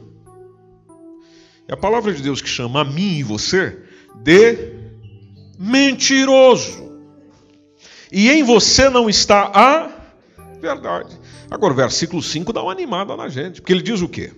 É 1.67 1.73
a 1.73 1.77
palavra 1.77 2.13
de 2.13 2.21
Deus 2.21 2.41
que 2.41 2.49
chama 2.49 2.81
a 2.81 2.85
mim 2.85 3.17
e 3.17 3.23
você 3.23 3.79
de 4.23 4.75
mentiroso. 5.57 6.91
E 8.11 8.29
em 8.29 8.43
você 8.43 8.89
não 8.89 9.09
está 9.09 9.51
a 9.53 9.89
verdade. 10.59 11.19
Agora, 11.49 11.73
o 11.73 11.75
versículo 11.75 12.21
5 12.21 12.53
dá 12.53 12.61
uma 12.61 12.71
animada 12.71 13.17
na 13.17 13.27
gente, 13.27 13.59
porque 13.59 13.73
ele 13.73 13.81
diz 13.81 14.01
o 14.01 14.09
quê? 14.09 14.31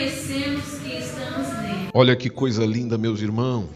Nisto 0.00 0.28
conhecemos 0.30 0.78
que 0.78 0.96
estamos 0.96 1.48
nele. 1.58 1.90
Olha 1.92 2.16
que 2.16 2.30
coisa 2.30 2.64
linda, 2.64 2.96
meus 2.96 3.20
irmãos. 3.20 3.68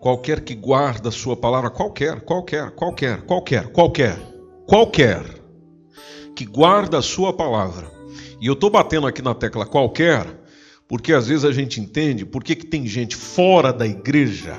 Qualquer 0.00 0.40
que 0.40 0.54
guarda 0.54 1.10
a 1.10 1.12
sua 1.12 1.36
palavra, 1.36 1.70
qualquer, 1.70 2.22
qualquer, 2.22 2.72
qualquer, 2.72 3.22
qualquer, 3.22 3.68
qualquer, 3.68 4.18
qualquer, 4.66 5.24
que 6.34 6.44
guarda 6.44 6.98
a 6.98 7.02
sua 7.02 7.32
palavra. 7.32 7.88
E 8.40 8.46
eu 8.46 8.54
estou 8.54 8.68
batendo 8.68 9.06
aqui 9.06 9.22
na 9.22 9.32
tecla 9.32 9.64
qualquer, 9.64 10.26
porque 10.88 11.12
às 11.12 11.28
vezes 11.28 11.44
a 11.44 11.52
gente 11.52 11.80
entende 11.80 12.26
por 12.26 12.42
que 12.42 12.56
tem 12.56 12.84
gente 12.84 13.14
fora 13.14 13.72
da 13.72 13.86
igreja 13.86 14.58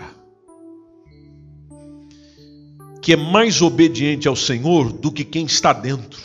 que 3.01 3.11
é 3.11 3.17
mais 3.17 3.61
obediente 3.61 4.29
ao 4.29 4.35
Senhor 4.35 4.93
do 4.93 5.11
que 5.11 5.25
quem 5.25 5.45
está 5.45 5.73
dentro. 5.73 6.21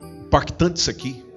Impactante 0.00 0.78
isso 0.78 0.88
aqui. 0.88 1.29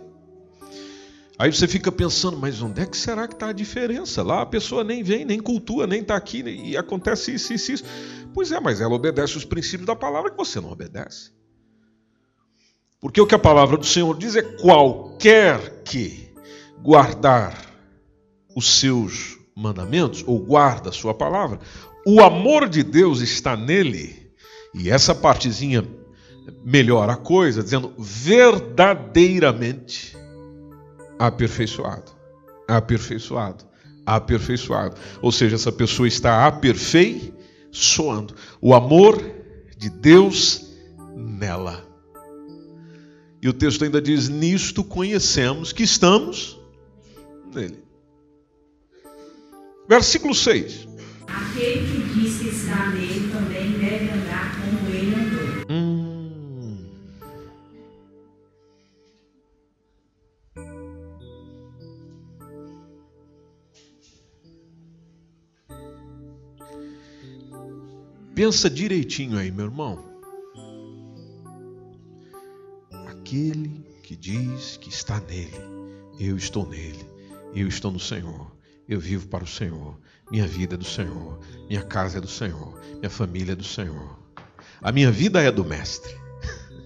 Aí 1.44 1.52
você 1.52 1.68
fica 1.68 1.92
pensando, 1.92 2.38
mas 2.38 2.62
onde 2.62 2.82
é 2.82 2.86
que 2.86 2.96
será 2.96 3.28
que 3.28 3.34
está 3.34 3.50
a 3.50 3.52
diferença? 3.52 4.24
Lá 4.24 4.44
a 4.44 4.46
pessoa 4.46 4.82
nem 4.82 5.04
vem, 5.04 5.26
nem 5.26 5.42
cultua, 5.42 5.86
nem 5.86 6.00
está 6.00 6.16
aqui, 6.16 6.42
e 6.42 6.78
acontece 6.78 7.34
isso, 7.34 7.52
isso, 7.52 7.74
isso. 7.74 7.84
Pois 8.34 8.54
é, 8.54 8.62
mas 8.62 8.80
ela 8.80 8.94
obedece 8.94 9.36
os 9.36 9.44
princípios 9.44 9.86
da 9.86 9.94
palavra 9.94 10.32
que 10.32 10.38
você 10.38 10.62
não 10.62 10.72
obedece. 10.72 11.32
Porque 12.98 13.20
o 13.20 13.28
que 13.28 13.36
a 13.36 13.40
palavra 13.40 13.76
do 13.76 13.86
Senhor 13.86 14.18
diz 14.18 14.38
é: 14.38 14.42
qualquer 14.42 15.84
que 15.84 16.34
guardar 16.82 17.60
os 18.56 18.80
seus 18.80 19.38
mandamentos, 19.54 20.24
ou 20.26 20.40
guarda 20.40 20.92
a 20.92 20.94
sua 20.94 21.14
palavra, 21.14 21.60
o 22.08 22.22
amor 22.22 22.70
de 22.70 22.84
Deus 22.84 23.20
está 23.20 23.58
nele, 23.58 24.32
e 24.74 24.90
essa 24.90 25.14
partezinha 25.14 25.86
melhora 26.64 27.12
a 27.12 27.18
coisa, 27.18 27.62
dizendo 27.62 27.94
verdadeiramente 28.00 30.23
aperfeiçoado, 31.18 32.12
aperfeiçoado, 32.68 33.66
aperfeiçoado. 34.06 34.96
Ou 35.22 35.32
seja, 35.32 35.56
essa 35.56 35.72
pessoa 35.72 36.08
está 36.08 36.46
aperfeiçoando 36.48 38.36
o 38.62 38.74
amor 38.74 39.22
de 39.78 39.90
Deus 39.90 40.68
nela. 41.16 41.86
E 43.42 43.50
o 43.50 43.54
texto 43.54 43.84
ainda 43.84 44.02
diz: 44.02 44.30
Nisto 44.30 44.84
conhecemos 44.84 45.74
que 45.74 45.84
estamos 45.84 46.58
nele. 47.54 47.84
Versículo 49.88 50.34
6. 50.34 50.88
Aquele 51.28 51.86
que 51.86 52.14
diz 52.14 52.40
que 52.40 52.48
está 52.50 52.90
nele 52.92 53.13
Pensa 68.44 68.70
direitinho 68.70 69.38
aí, 69.38 69.50
meu 69.50 69.68
irmão. 69.68 70.04
Aquele 73.08 73.70
que 74.04 74.18
diz 74.18 74.76
que 74.76 74.90
está 74.90 75.18
nele, 75.22 75.62
eu 76.20 76.36
estou 76.36 76.68
nele, 76.68 77.10
eu 77.56 77.70
estou 77.70 77.90
no 77.90 78.02
Senhor, 78.02 78.54
eu 78.86 79.00
vivo 79.00 79.30
para 79.30 79.46
o 79.46 79.48
Senhor, 79.48 79.98
minha 80.30 80.46
vida 80.46 80.76
é 80.76 80.78
do 80.78 80.84
Senhor, 80.84 81.40
minha 81.70 81.84
casa 81.84 82.18
é 82.18 82.22
do 82.22 82.28
Senhor, 82.28 82.78
minha 83.00 83.10
família 83.10 83.54
é 83.54 83.56
do 83.56 83.64
Senhor. 83.64 84.20
A 84.82 84.92
minha 84.92 85.10
vida 85.10 85.42
é 85.42 85.50
do 85.50 85.64
Mestre. 85.64 86.14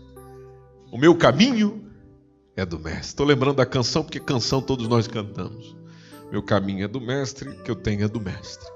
O 0.92 0.98
meu 1.00 1.16
caminho 1.16 1.92
é 2.56 2.64
do 2.64 2.78
Mestre. 2.78 3.08
Estou 3.08 3.26
lembrando 3.26 3.56
da 3.56 3.66
canção, 3.66 4.04
porque 4.04 4.20
canção 4.20 4.62
todos 4.62 4.88
nós 4.88 5.08
cantamos. 5.08 5.76
Meu 6.32 6.44
caminho 6.44 6.86
é 6.86 6.88
do 6.88 7.02
Mestre, 7.02 7.52
que 7.64 7.72
eu 7.72 7.76
tenho 7.76 8.06
é 8.06 8.08
do 8.08 8.22
Mestre. 8.22 8.70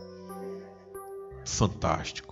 Fantástico. 1.46 2.31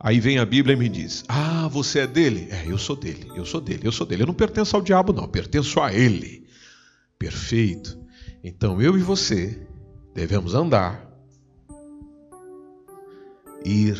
Aí 0.00 0.20
vem 0.20 0.38
a 0.38 0.46
Bíblia 0.46 0.74
e 0.74 0.78
me 0.78 0.88
diz: 0.88 1.24
Ah, 1.28 1.68
você 1.68 2.00
é 2.00 2.06
dele? 2.06 2.48
É, 2.50 2.64
eu 2.66 2.78
sou 2.78 2.94
dele, 2.94 3.30
eu 3.34 3.44
sou 3.44 3.60
dele, 3.60 3.80
eu 3.82 3.92
sou 3.92 4.06
dele. 4.06 4.22
Eu 4.22 4.26
não 4.26 4.34
pertenço 4.34 4.76
ao 4.76 4.82
diabo, 4.82 5.12
não, 5.12 5.26
pertenço 5.26 5.80
a 5.80 5.92
ele. 5.92 6.46
Perfeito. 7.18 7.98
Então 8.42 8.80
eu 8.80 8.96
e 8.96 9.02
você 9.02 9.66
devemos 10.14 10.54
andar, 10.54 11.04
ir, 13.64 13.98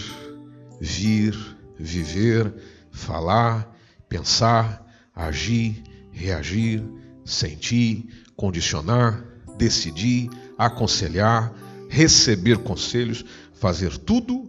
vir, 0.80 1.36
viver, 1.76 2.54
falar, 2.92 3.76
pensar, 4.08 4.86
agir, 5.14 5.82
reagir, 6.12 6.82
sentir, 7.24 8.24
condicionar, 8.36 9.24
decidir, 9.56 10.30
aconselhar, 10.56 11.52
receber 11.88 12.58
conselhos, 12.58 13.24
fazer 13.54 13.98
tudo 13.98 14.47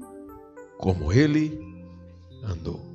como 0.80 1.12
ele 1.12 1.60
andou. 2.42 2.90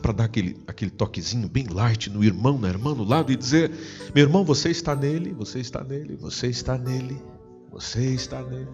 para 0.00 0.12
dar 0.12 0.24
aquele, 0.24 0.58
aquele 0.66 0.90
toquezinho 0.90 1.46
bem 1.46 1.66
light 1.66 2.08
no 2.08 2.24
irmão, 2.24 2.58
na 2.58 2.68
irmã 2.68 2.94
do 2.94 3.04
lado 3.04 3.30
e 3.30 3.36
dizer: 3.36 3.70
Meu 4.14 4.24
irmão, 4.24 4.44
você 4.44 4.70
está 4.70 4.96
nele, 4.96 5.32
você 5.34 5.60
está 5.60 5.84
nele, 5.84 6.16
você 6.16 6.46
está 6.46 6.78
nele, 6.78 7.20
você 7.70 8.06
está 8.06 8.42
nele. 8.42 8.68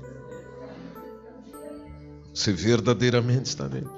Você 2.33 2.52
verdadeiramente 2.52 3.47
está 3.47 3.68
nele. 3.68 3.88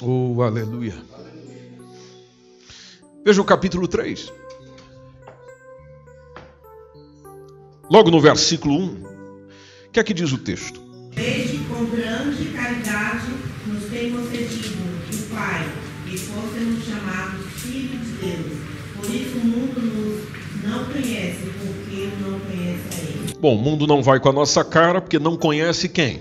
Oh, 0.00 0.40
aleluia. 0.42 0.94
Veja 3.24 3.42
o 3.42 3.44
capítulo 3.44 3.88
3. 3.88 4.32
Logo 7.90 8.08
no 8.08 8.20
versículo 8.20 8.76
1, 8.76 8.86
o 8.86 9.90
que 9.92 9.98
é 9.98 10.04
que 10.04 10.14
diz 10.14 10.30
o 10.30 10.38
texto? 10.38 10.80
Desde 11.12 11.58
com 11.64 11.84
grande 11.86 12.44
caridade 12.54 13.26
nos 13.66 13.84
tem 13.90 14.12
concedido 14.12 14.78
o 15.12 15.34
Pai, 15.34 15.68
que 16.06 16.16
fôssemos 16.16 16.84
chamados 16.84 17.46
filhos 17.56 18.06
de 18.06 18.12
Deus. 18.12 18.58
Por 18.94 19.12
isso 19.12 19.38
o 19.38 19.44
mundo 19.44 19.80
nos 19.80 20.22
não 20.62 20.84
conhece, 20.84 21.50
porque 21.58 22.10
não 22.20 22.38
conhece 22.38 22.80
a 22.92 23.24
Ele. 23.24 23.34
Bom, 23.40 23.56
o 23.56 23.60
mundo 23.60 23.88
não 23.88 24.04
vai 24.04 24.20
com 24.20 24.28
a 24.28 24.32
nossa 24.32 24.64
cara 24.64 25.00
porque 25.00 25.18
não 25.18 25.36
conhece 25.36 25.88
quem? 25.88 26.20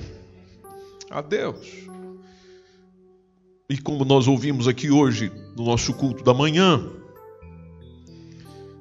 A 1.12 1.22
Deus. 1.22 1.68
E 3.70 3.78
como 3.78 4.04
nós 4.04 4.28
ouvimos 4.28 4.68
aqui 4.68 4.90
hoje 4.90 5.32
no 5.56 5.66
nosso 5.66 5.94
culto 5.94 6.24
da 6.24 6.34
manhã, 6.34 6.84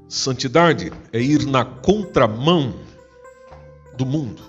santidade 0.09 0.91
é 1.12 1.21
ir 1.21 1.45
na 1.47 1.65
contramão 1.65 2.75
do 3.97 4.07
mundo. 4.07 4.43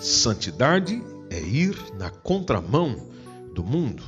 Santidade 0.00 1.02
é 1.30 1.40
ir 1.40 1.76
na 1.98 2.10
contramão 2.10 3.08
do 3.54 3.64
mundo. 3.64 4.02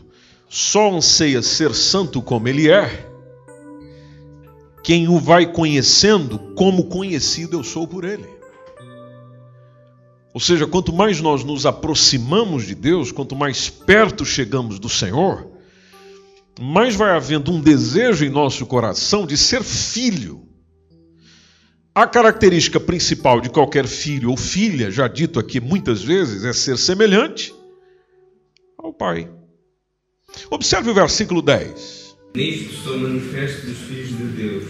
Só 0.49 0.95
anseia 0.95 1.42
ser 1.42 1.75
santo 1.75 2.23
como 2.23 2.49
ele 2.49 2.71
é 2.71 3.07
quem 4.83 5.09
o 5.09 5.18
vai 5.18 5.52
conhecendo 5.52 6.38
como 6.54 6.85
conhecido 6.85 7.59
eu 7.59 7.64
sou 7.64 7.87
por 7.87 8.04
ele. 8.04 8.26
Ou 10.33 10.40
seja, 10.40 10.66
quanto 10.66 10.92
mais 10.92 11.21
nós 11.21 11.42
nos 11.45 11.66
aproximamos 11.66 12.64
de 12.64 12.75
Deus, 12.75 13.11
quanto 13.11 13.35
mais 13.35 13.68
perto 13.68 14.25
chegamos 14.25 14.78
do 14.78 14.88
Senhor, 14.88 15.57
mais 16.58 16.94
vai 16.94 17.12
havendo 17.12 17.52
um 17.52 17.60
desejo 17.60 18.24
em 18.24 18.30
nosso 18.30 18.66
coração 18.66 19.24
de 19.24 19.36
ser 19.36 19.62
filho. 19.62 20.42
A 21.94 22.06
característica 22.06 22.78
principal 22.78 23.40
de 23.40 23.48
qualquer 23.48 23.86
filho 23.86 24.30
ou 24.30 24.36
filha, 24.36 24.90
já 24.90 25.08
dito 25.08 25.38
aqui 25.38 25.60
muitas 25.60 26.02
vezes, 26.02 26.44
é 26.44 26.52
ser 26.52 26.76
semelhante 26.76 27.54
ao 28.76 28.92
Pai. 28.92 29.30
Observe 30.50 30.90
o 30.90 30.94
versículo 30.94 31.42
10. 31.42 32.16
Nisto 32.34 32.74
são 32.84 32.98
manifestos 32.98 33.70
os 33.70 33.78
filhos 33.78 34.08
de 34.08 34.24
Deus 34.24 34.64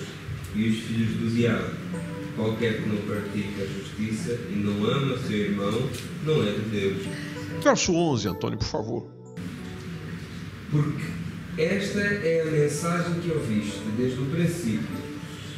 e 0.54 0.68
os 0.68 0.78
filhos 0.78 1.16
do 1.16 1.30
diabo. 1.30 1.75
Qualquer 2.37 2.83
que 2.83 2.88
não 2.88 2.97
pratica 2.99 3.62
a 3.62 3.66
justiça 3.66 4.38
e 4.50 4.57
não 4.57 4.85
ama 4.85 5.18
seu 5.18 5.37
irmão, 5.37 5.90
não 6.25 6.42
é 6.47 6.52
de 6.52 6.61
Deus. 6.71 7.07
Verso 7.62 7.92
11, 7.92 8.28
Antônio, 8.28 8.59
por 8.59 8.68
favor. 8.68 9.11
Porque 10.71 11.28
esta 11.59 12.00
é 12.00 12.43
a 12.43 12.45
mensagem 12.45 13.21
que 13.21 13.31
ouviste 13.33 13.81
desde 13.97 14.21
o 14.21 14.27
princípio, 14.27 14.97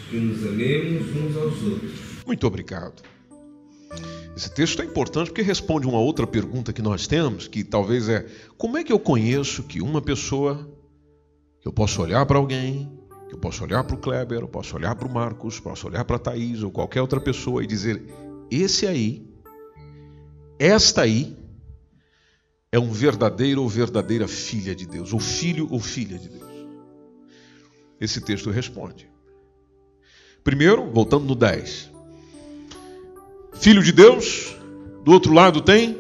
que 0.09 0.17
nos 0.17 0.47
amemos 0.47 1.15
uns 1.15 1.37
aos 1.37 1.63
outros. 1.63 1.93
Muito 2.27 2.47
obrigado. 2.47 3.03
Esse 4.35 4.51
texto 4.55 4.81
é 4.81 4.85
importante 4.87 5.27
porque 5.27 5.43
responde 5.43 5.87
uma 5.87 5.99
outra 5.99 6.27
pergunta 6.27 6.73
que 6.73 6.81
nós 6.81 7.07
temos, 7.07 7.47
que 7.47 7.63
talvez 7.63 8.09
é: 8.09 8.27
como 8.57 8.79
é 8.79 8.85
que 8.85 8.93
eu 8.93 8.99
conheço 8.99 9.63
que 9.65 9.83
uma 9.83 10.01
pessoa, 10.01 10.67
que 11.61 11.69
eu 11.69 11.73
posso 11.73 12.01
olhar 12.01 12.25
para 12.25 12.39
alguém, 12.39 12.91
que 13.29 13.35
eu 13.35 13.39
posso 13.39 13.63
olhar 13.63 13.85
para 13.85 13.97
o 13.97 13.99
Kleber, 13.99 14.41
eu 14.41 14.49
posso 14.49 14.77
olhar 14.77 14.95
para 14.95 15.07
o 15.07 15.13
Marcos, 15.13 15.61
posso 15.61 15.87
olhar 15.87 16.05
para 16.05 16.17
a 16.17 16.19
Thaís 16.19 16.63
ou 16.63 16.71
qualquer 16.71 17.03
outra 17.03 17.21
pessoa 17.21 17.63
e 17.63 17.67
dizer: 17.67 18.03
esse 18.51 18.87
aí, 18.87 19.27
esta 20.59 21.03
aí, 21.03 21.37
é 22.73 22.79
um 22.79 22.93
verdadeiro 22.93 23.63
ou 23.63 23.69
verdadeira 23.69 24.29
filha 24.29 24.75
de 24.75 24.87
Deus, 24.87 25.13
ou 25.13 25.19
filho 25.19 25.67
ou 25.71 25.81
filha 25.81 26.19
de 26.19 26.29
Deus. 26.29 26.51
Esse 28.01 28.21
texto 28.21 28.51
responde. 28.51 29.11
Primeiro, 30.45 30.91
voltando 30.91 31.25
no 31.25 31.35
10. 31.35 31.91
Filho 33.55 33.83
de 33.83 33.93
Deus, 33.93 34.57
do 35.05 35.13
outro 35.13 35.33
lado 35.33 35.61
tem 35.61 35.99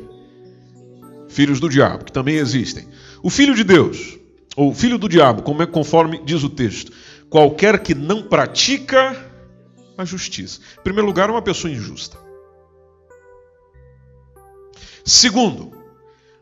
filhos 1.28 1.60
do 1.60 1.68
diabo, 1.68 2.04
que 2.04 2.12
também 2.12 2.36
existem. 2.36 2.88
O 3.22 3.28
filho 3.28 3.54
de 3.54 3.64
Deus, 3.64 4.18
ou 4.56 4.72
filho 4.72 4.96
do 4.96 5.08
diabo, 5.08 5.42
como 5.42 5.62
é 5.62 5.66
conforme 5.66 6.22
diz 6.24 6.42
o 6.42 6.48
texto, 6.48 6.92
qualquer 7.28 7.82
que 7.82 7.94
não 7.94 8.22
pratica 8.22 9.28
a 9.98 10.04
justiça. 10.04 10.60
Em 10.78 10.82
primeiro 10.82 11.06
lugar, 11.06 11.30
uma 11.30 11.42
pessoa 11.42 11.70
injusta. 11.70 12.16
Segundo, 15.04 15.79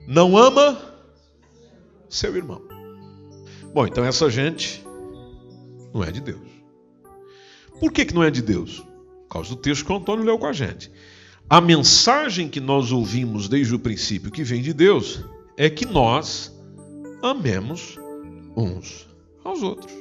não 0.08 0.38
ama 0.38 0.80
seu 2.08 2.34
irmão. 2.34 2.62
Bom, 3.74 3.86
então 3.86 4.02
essa 4.02 4.30
gente 4.30 4.82
não 5.92 6.02
é 6.02 6.10
de 6.10 6.22
Deus. 6.22 6.48
Por 7.78 7.92
que, 7.92 8.06
que 8.06 8.14
não 8.14 8.24
é 8.24 8.30
de 8.30 8.40
Deus? 8.40 8.78
Por 8.78 9.28
causa 9.28 9.50
do 9.50 9.56
texto 9.56 9.84
que 9.84 9.92
o 9.92 9.96
Antônio 9.96 10.24
leu 10.24 10.38
com 10.38 10.46
a 10.46 10.52
gente. 10.54 10.90
A 11.50 11.60
mensagem 11.60 12.48
que 12.48 12.58
nós 12.58 12.90
ouvimos 12.90 13.50
desde 13.50 13.74
o 13.74 13.78
princípio, 13.78 14.30
que 14.30 14.42
vem 14.42 14.62
de 14.62 14.72
Deus, 14.72 15.22
é 15.58 15.68
que 15.68 15.84
nós 15.84 16.58
amemos 17.22 17.98
uns 18.56 19.06
aos 19.44 19.62
outros. 19.62 19.92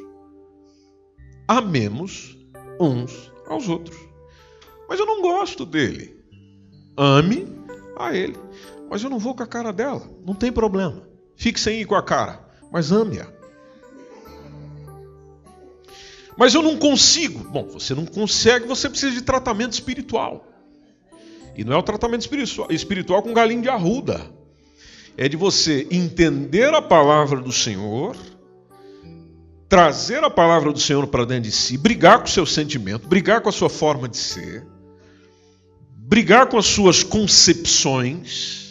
Amemos 1.49 2.37
uns 2.79 3.29
aos 3.45 3.67
outros. 3.67 3.97
Mas 4.87 5.01
eu 5.01 5.05
não 5.05 5.21
gosto 5.21 5.65
dele. 5.65 6.15
Ame 6.95 7.45
a 7.97 8.15
ele. 8.15 8.37
Mas 8.89 9.03
eu 9.03 9.09
não 9.09 9.19
vou 9.19 9.35
com 9.35 9.43
a 9.43 9.47
cara 9.47 9.73
dela. 9.73 10.09
Não 10.25 10.33
tem 10.33 10.51
problema. 10.51 11.03
Fique 11.35 11.59
sem 11.59 11.81
ir 11.81 11.85
com 11.85 11.95
a 11.95 12.03
cara. 12.03 12.39
Mas 12.71 12.91
ame-a. 12.91 13.27
Mas 16.37 16.53
eu 16.53 16.61
não 16.61 16.77
consigo. 16.77 17.43
Bom, 17.49 17.67
você 17.67 17.95
não 17.95 18.05
consegue, 18.05 18.67
você 18.67 18.89
precisa 18.89 19.13
de 19.13 19.21
tratamento 19.23 19.73
espiritual. 19.73 20.45
E 21.55 21.63
não 21.63 21.73
é 21.73 21.77
o 21.77 21.83
tratamento 21.83 22.21
espiritual, 22.69 23.23
com 23.23 23.33
galinho 23.33 23.63
de 23.63 23.69
arruda. 23.69 24.29
É 25.17 25.27
de 25.27 25.35
você 25.35 25.87
entender 25.89 26.71
a 26.75 26.81
palavra 26.81 27.41
do 27.41 27.51
Senhor, 27.51 28.15
trazer 29.67 30.23
a 30.23 30.29
palavra 30.29 30.71
do 30.71 30.79
Senhor 30.79 31.07
para 31.07 31.25
dentro 31.25 31.45
de 31.45 31.51
si, 31.51 31.75
brigar 31.75 32.19
com 32.19 32.25
o 32.25 32.29
seu 32.29 32.45
sentimento, 32.45 33.07
brigar 33.07 33.41
com 33.41 33.49
a 33.49 33.51
sua 33.51 33.69
forma 33.69 34.07
de 34.07 34.17
ser, 34.17 34.63
brigar 35.95 36.47
com 36.47 36.59
as 36.59 36.67
suas 36.67 37.01
concepções, 37.01 38.66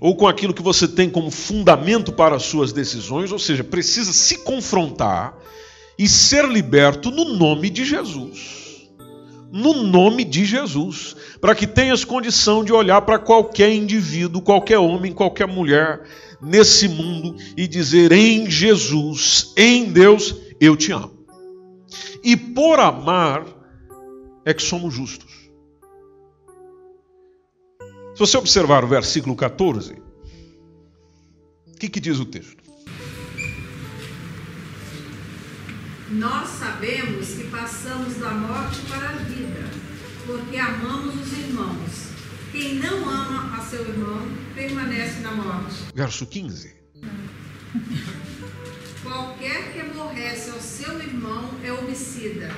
ou 0.00 0.16
com 0.16 0.26
aquilo 0.26 0.54
que 0.54 0.62
você 0.62 0.88
tem 0.88 1.10
como 1.10 1.30
fundamento 1.30 2.10
para 2.10 2.36
as 2.36 2.44
suas 2.44 2.72
decisões, 2.72 3.30
ou 3.30 3.38
seja, 3.38 3.62
precisa 3.62 4.12
se 4.12 4.38
confrontar 4.38 5.36
e 5.98 6.08
ser 6.08 6.48
liberto 6.48 7.10
no 7.10 7.36
nome 7.36 7.68
de 7.68 7.84
Jesus. 7.84 8.88
No 9.52 9.82
nome 9.82 10.24
de 10.24 10.44
Jesus, 10.44 11.16
para 11.40 11.54
que 11.54 11.66
tenhas 11.66 12.04
condição 12.04 12.64
de 12.64 12.72
olhar 12.72 13.02
para 13.02 13.18
qualquer 13.18 13.70
indivíduo, 13.74 14.40
qualquer 14.40 14.78
homem, 14.78 15.12
qualquer 15.12 15.46
mulher 15.46 16.02
nesse 16.40 16.88
mundo 16.88 17.36
e 17.56 17.66
dizer: 17.66 18.12
em 18.12 18.48
Jesus, 18.48 19.52
em 19.56 19.92
Deus, 19.92 20.36
eu 20.60 20.76
te 20.76 20.92
amo. 20.92 21.26
E 22.22 22.36
por 22.36 22.78
amar 22.78 23.44
é 24.44 24.54
que 24.54 24.62
somos 24.62 24.94
justos. 24.94 25.29
Se 28.20 28.26
você 28.26 28.36
observar 28.36 28.84
o 28.84 28.86
versículo 28.86 29.34
14, 29.34 29.94
o 31.66 31.78
que, 31.78 31.88
que 31.88 31.98
diz 31.98 32.18
o 32.18 32.26
texto? 32.26 32.62
Nós 36.10 36.50
sabemos 36.50 37.28
que 37.28 37.44
passamos 37.44 38.18
da 38.18 38.28
morte 38.32 38.78
para 38.90 39.08
a 39.08 39.12
vida, 39.12 39.70
porque 40.26 40.58
amamos 40.58 41.14
os 41.14 41.32
irmãos. 41.32 42.10
Quem 42.52 42.74
não 42.74 43.08
ama 43.08 43.56
a 43.56 43.62
seu 43.62 43.88
irmão 43.88 44.28
permanece 44.54 45.20
na 45.20 45.32
morte. 45.32 45.76
Verso 45.94 46.26
15. 46.26 46.74
Qualquer 49.02 49.72
que 49.72 49.80
aborrece 49.80 50.50
ao 50.50 50.60
seu 50.60 51.00
irmão 51.00 51.48
é 51.64 51.72
homicida. 51.72 52.50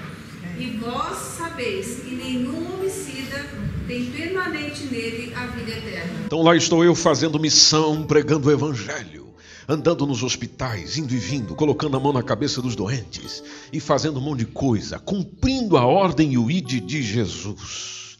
E 0.58 0.76
vós 0.78 1.18
sabeis 1.18 2.00
que 2.00 2.16
nenhum 2.16 2.74
homicida 2.74 3.48
tem 3.86 4.06
permanente 4.06 4.84
nele 4.84 5.32
a 5.34 5.46
vida 5.46 5.70
eterna. 5.70 6.12
Então 6.26 6.42
lá 6.42 6.56
estou 6.56 6.84
eu 6.84 6.94
fazendo 6.94 7.38
missão, 7.38 8.04
pregando 8.04 8.48
o 8.48 8.52
evangelho 8.52 9.22
andando 9.68 10.04
nos 10.06 10.22
hospitais, 10.22 10.98
indo 10.98 11.14
e 11.14 11.16
vindo, 11.16 11.54
colocando 11.54 11.96
a 11.96 12.00
mão 12.00 12.12
na 12.12 12.22
cabeça 12.22 12.60
dos 12.60 12.74
doentes 12.74 13.42
e 13.72 13.78
fazendo 13.78 14.18
um 14.18 14.22
monte 14.22 14.40
de 14.40 14.46
coisa, 14.46 14.98
cumprindo 14.98 15.76
a 15.76 15.86
ordem 15.86 16.32
e 16.32 16.38
o 16.38 16.50
ide 16.50 16.80
de 16.80 17.00
Jesus. 17.00 18.18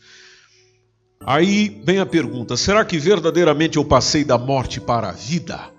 Aí 1.27 1.83
vem 1.85 1.99
a 1.99 2.07
pergunta: 2.07 2.57
será 2.57 2.85
que 2.85 2.99
verdadeiramente 2.99 3.77
eu 3.77 3.85
passei 3.85 4.25
da 4.25 4.39
morte 4.39 4.81
para 4.81 5.11
a 5.11 5.13
vida? 5.13 5.73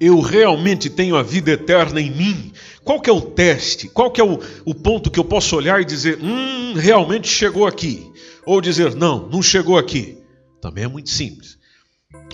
eu 0.00 0.18
realmente 0.20 0.88
tenho 0.88 1.14
a 1.14 1.22
vida 1.22 1.50
eterna 1.50 2.00
em 2.00 2.10
mim? 2.10 2.52
Qual 2.82 2.98
que 2.98 3.10
é 3.10 3.12
o 3.12 3.20
teste? 3.20 3.86
Qual 3.86 4.10
que 4.10 4.18
é 4.18 4.24
o, 4.24 4.40
o 4.64 4.74
ponto 4.74 5.10
que 5.10 5.20
eu 5.20 5.24
posso 5.24 5.54
olhar 5.54 5.78
e 5.82 5.84
dizer, 5.84 6.18
hum, 6.22 6.72
realmente 6.74 7.28
chegou 7.28 7.66
aqui? 7.66 8.10
Ou 8.44 8.60
dizer, 8.60 8.94
não, 8.94 9.28
não 9.28 9.42
chegou 9.42 9.78
aqui. 9.78 10.18
Também 10.60 10.84
é 10.84 10.88
muito 10.88 11.10
simples. 11.10 11.58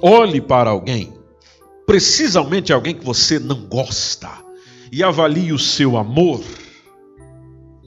Olhe 0.02 0.40
para 0.40 0.70
alguém, 0.70 1.12
precisamente 1.86 2.72
alguém 2.72 2.94
que 2.94 3.04
você 3.04 3.38
não 3.38 3.66
gosta, 3.66 4.30
e 4.90 5.02
avalie 5.02 5.52
o 5.52 5.58
seu 5.58 5.96
amor 5.96 6.42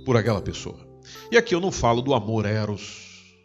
por 0.06 0.18
aquela 0.18 0.42
pessoa. 0.42 0.88
E 1.32 1.38
aqui 1.38 1.54
eu 1.54 1.62
não 1.62 1.72
falo 1.72 2.02
do 2.02 2.14
amor 2.14 2.46
eros, 2.46 3.36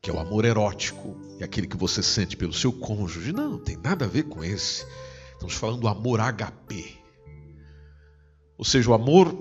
que 0.00 0.10
é 0.10 0.12
o 0.12 0.18
amor 0.18 0.44
erótico, 0.44 1.16
é 1.40 1.44
aquele 1.44 1.66
que 1.66 1.76
você 1.76 2.02
sente 2.02 2.36
pelo 2.36 2.52
seu 2.52 2.72
cônjuge. 2.72 3.32
Não, 3.32 3.52
não 3.52 3.58
tem 3.58 3.76
nada 3.76 4.04
a 4.04 4.08
ver 4.08 4.24
com 4.24 4.44
esse. 4.44 4.86
Estamos 5.32 5.54
falando 5.54 5.80
do 5.80 5.88
amor 5.88 6.20
HP. 6.20 6.98
Ou 8.56 8.64
seja, 8.64 8.90
o 8.90 8.94
amor 8.94 9.34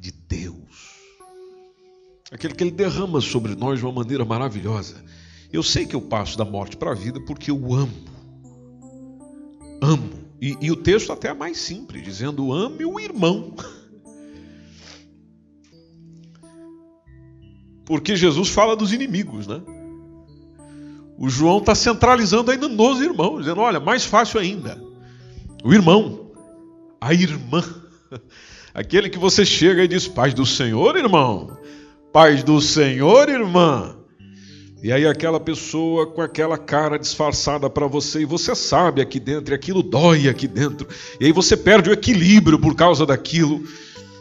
de 0.00 0.10
Deus. 0.12 0.63
Aquele 2.34 2.52
que 2.52 2.64
ele 2.64 2.72
derrama 2.72 3.20
sobre 3.20 3.54
nós 3.54 3.78
de 3.78 3.86
uma 3.86 3.92
maneira 3.92 4.24
maravilhosa. 4.24 4.96
Eu 5.52 5.62
sei 5.62 5.86
que 5.86 5.94
eu 5.94 6.00
passo 6.00 6.36
da 6.36 6.44
morte 6.44 6.76
para 6.76 6.90
a 6.90 6.94
vida 6.94 7.20
porque 7.20 7.48
eu 7.48 7.72
amo. 7.72 7.94
Amo. 9.80 10.10
E, 10.42 10.58
e 10.60 10.72
o 10.72 10.74
texto 10.74 11.12
até 11.12 11.28
é 11.28 11.32
mais 11.32 11.58
simples, 11.58 12.02
dizendo 12.02 12.52
ame 12.52 12.84
o 12.84 12.98
irmão. 12.98 13.54
Porque 17.86 18.16
Jesus 18.16 18.48
fala 18.48 18.74
dos 18.74 18.92
inimigos, 18.92 19.46
né? 19.46 19.62
O 21.16 21.28
João 21.28 21.58
está 21.58 21.72
centralizando 21.72 22.50
ainda 22.50 22.66
nos 22.66 23.00
irmãos, 23.00 23.42
dizendo: 23.42 23.60
olha, 23.60 23.78
mais 23.78 24.04
fácil 24.04 24.40
ainda. 24.40 24.82
O 25.62 25.72
irmão, 25.72 26.32
a 27.00 27.14
irmã, 27.14 27.62
aquele 28.74 29.08
que 29.08 29.18
você 29.20 29.46
chega 29.46 29.84
e 29.84 29.88
diz: 29.88 30.08
Paz 30.08 30.34
do 30.34 30.44
Senhor, 30.44 30.96
irmão, 30.96 31.56
paz 32.14 32.44
do 32.44 32.60
Senhor, 32.60 33.28
irmã. 33.28 33.96
E 34.80 34.92
aí 34.92 35.04
aquela 35.04 35.40
pessoa 35.40 36.06
com 36.06 36.22
aquela 36.22 36.56
cara 36.56 36.96
disfarçada 36.96 37.68
para 37.68 37.88
você 37.88 38.20
e 38.20 38.24
você 38.24 38.54
sabe 38.54 39.02
aqui 39.02 39.18
dentro, 39.18 39.52
e 39.52 39.56
aquilo 39.56 39.82
dói 39.82 40.28
aqui 40.28 40.46
dentro. 40.46 40.86
E 41.18 41.26
aí 41.26 41.32
você 41.32 41.56
perde 41.56 41.90
o 41.90 41.92
equilíbrio 41.92 42.56
por 42.56 42.76
causa 42.76 43.04
daquilo 43.04 43.64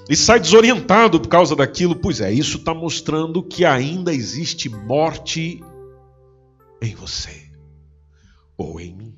e 0.09 0.15
sai 0.15 0.39
desorientado 0.39 1.19
por 1.19 1.27
causa 1.27 1.55
daquilo. 1.55 1.95
Pois 1.95 2.19
é, 2.19 2.31
isso 2.31 2.57
está 2.57 2.73
mostrando 2.73 3.43
que 3.43 3.63
ainda 3.63 4.11
existe 4.11 4.69
morte 4.69 5.63
em 6.81 6.95
você 6.95 7.43
ou 8.57 8.79
em 8.79 8.95
mim. 8.95 9.15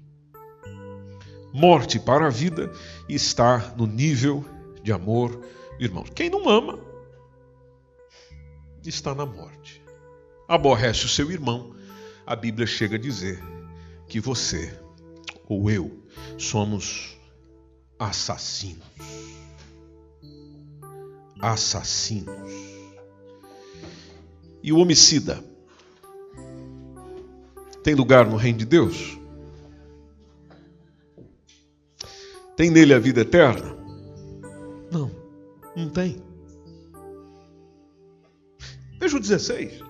Morte 1.53 1.97
para 1.97 2.27
a 2.27 2.29
vida 2.29 2.69
está 3.07 3.73
no 3.77 3.87
nível 3.87 4.43
de 4.83 4.91
amor, 4.91 5.39
irmãos. 5.79 6.09
Quem 6.13 6.29
não 6.29 6.49
ama 6.49 6.77
está 8.89 9.13
na 9.15 9.25
morte. 9.25 9.81
Aborrece 10.47 11.05
o 11.05 11.09
seu 11.09 11.31
irmão. 11.31 11.75
A 12.25 12.35
Bíblia 12.35 12.67
chega 12.67 12.95
a 12.95 12.99
dizer 12.99 13.41
que 14.07 14.19
você 14.19 14.77
ou 15.47 15.69
eu 15.69 16.03
somos 16.37 17.17
assassinos. 17.99 18.83
Assassinos. 21.39 22.51
E 24.63 24.71
o 24.73 24.79
homicida 24.79 25.43
tem 27.83 27.93
lugar 27.93 28.25
no 28.25 28.35
reino 28.35 28.57
de 28.57 28.65
Deus? 28.65 29.15
Tem 32.57 32.71
nele 32.71 32.93
a 32.93 32.99
vida 32.99 33.21
eterna? 33.21 33.75
Não, 34.91 35.11
não 35.75 35.89
tem. 35.89 36.19
Veja 39.05 39.17
o 39.17 39.19
16. 39.19 39.83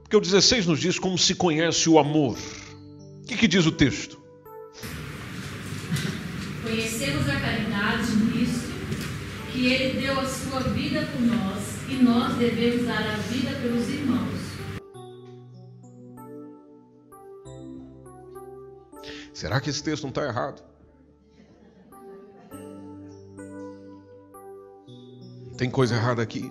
Porque 0.00 0.16
o 0.16 0.20
16 0.20 0.64
nos 0.64 0.80
diz 0.80 0.98
como 0.98 1.18
se 1.18 1.34
conhece 1.34 1.90
o 1.90 1.98
amor. 1.98 2.38
O 3.22 3.26
que, 3.26 3.36
que 3.36 3.46
diz 3.46 3.66
o 3.66 3.70
texto? 3.70 4.18
Conhecemos 6.62 7.28
a 7.28 7.38
caridade 7.38 8.16
nisto, 8.16 8.72
que 9.52 9.66
ele 9.66 10.00
deu 10.00 10.18
a 10.18 10.24
sua 10.24 10.60
vida 10.60 11.06
por 11.12 11.20
nós, 11.20 11.62
e 11.90 11.96
nós 11.96 12.34
devemos 12.38 12.86
dar 12.86 13.06
a 13.06 13.16
vida 13.28 13.50
pelos 13.60 13.86
irmãos. 13.90 14.40
Será 19.34 19.60
que 19.60 19.68
esse 19.68 19.84
texto 19.84 20.04
não 20.04 20.08
está 20.08 20.24
errado? 20.24 20.62
Tem 25.58 25.68
coisa 25.68 25.94
errada 25.94 26.22
aqui. 26.22 26.50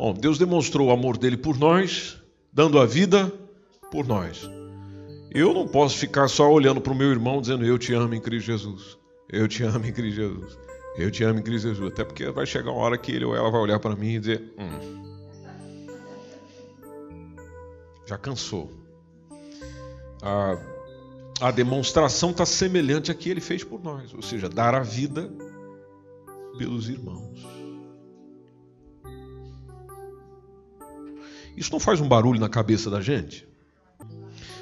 Bom, 0.00 0.14
Deus 0.14 0.38
demonstrou 0.38 0.88
o 0.88 0.90
amor 0.90 1.18
dele 1.18 1.36
por 1.36 1.58
nós, 1.58 2.16
dando 2.50 2.80
a 2.80 2.86
vida 2.86 3.30
por 3.90 4.06
nós. 4.06 4.48
Eu 5.30 5.52
não 5.52 5.68
posso 5.68 5.98
ficar 5.98 6.26
só 6.26 6.50
olhando 6.50 6.80
para 6.80 6.94
o 6.94 6.96
meu 6.96 7.10
irmão 7.10 7.38
dizendo 7.38 7.66
eu 7.66 7.78
te 7.78 7.92
amo 7.92 8.14
em 8.14 8.20
Cristo 8.20 8.46
Jesus. 8.46 8.96
Eu 9.30 9.46
te 9.46 9.62
amo 9.62 9.84
em 9.84 9.92
Cristo 9.92 10.16
Jesus. 10.16 10.58
Eu 10.96 11.10
te 11.10 11.22
amo 11.22 11.40
em 11.40 11.42
Cristo 11.42 11.68
Jesus. 11.68 11.92
Até 11.92 12.02
porque 12.02 12.30
vai 12.30 12.46
chegar 12.46 12.70
uma 12.70 12.80
hora 12.80 12.96
que 12.96 13.12
ele 13.12 13.26
ou 13.26 13.36
ela 13.36 13.50
vai 13.50 13.60
olhar 13.60 13.78
para 13.78 13.94
mim 13.94 14.14
e 14.14 14.20
dizer: 14.20 14.54
hum, 14.58 15.02
já 18.08 18.16
cansou 18.16 18.70
a, 20.22 20.56
a 21.42 21.50
demonstração 21.50 22.30
está 22.30 22.46
semelhante 22.46 23.10
a 23.10 23.14
que 23.14 23.28
ele 23.28 23.42
fez 23.42 23.62
por 23.62 23.84
nós, 23.84 24.14
ou 24.14 24.22
seja, 24.22 24.48
dar 24.48 24.74
a 24.74 24.80
vida 24.80 25.30
pelos 26.56 26.88
irmãos. 26.88 27.59
Isso 31.56 31.72
não 31.72 31.80
faz 31.80 32.00
um 32.00 32.08
barulho 32.08 32.40
na 32.40 32.48
cabeça 32.48 32.90
da 32.90 33.00
gente? 33.00 33.46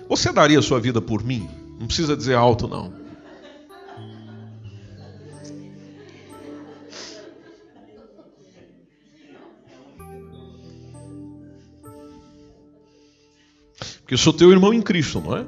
Você 0.09 0.33
daria 0.33 0.61
sua 0.63 0.81
vida 0.81 1.01
por 1.01 1.23
mim? 1.23 1.49
Não 1.79 1.87
precisa 1.87 2.17
dizer 2.17 2.35
alto, 2.35 2.67
não. 2.67 2.93
Porque 14.09 14.15
eu 14.15 14.19
sou 14.19 14.33
teu 14.33 14.51
irmão 14.51 14.73
em 14.73 14.81
Cristo, 14.81 15.21
não 15.21 15.37
é? 15.37 15.47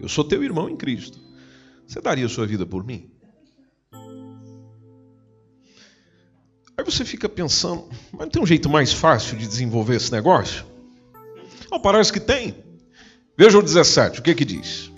Eu 0.00 0.08
sou 0.08 0.24
teu 0.24 0.42
irmão 0.42 0.70
em 0.70 0.76
Cristo. 0.76 1.20
Você 1.86 2.00
daria 2.00 2.26
sua 2.26 2.46
vida 2.46 2.64
por 2.64 2.82
mim? 2.82 3.11
Aí 6.76 6.84
você 6.84 7.04
fica 7.04 7.28
pensando, 7.28 7.88
mas 8.12 8.20
não 8.20 8.28
tem 8.28 8.42
um 8.42 8.46
jeito 8.46 8.68
mais 8.68 8.92
fácil 8.92 9.36
de 9.36 9.46
desenvolver 9.46 9.96
esse 9.96 10.10
negócio? 10.10 10.64
Não, 11.70 11.80
parece 11.80 12.12
que 12.12 12.20
tem. 12.20 12.56
Veja 13.36 13.58
o 13.58 13.62
17, 13.62 14.20
o 14.20 14.22
que 14.22 14.34
que 14.34 14.44
diz? 14.44 14.90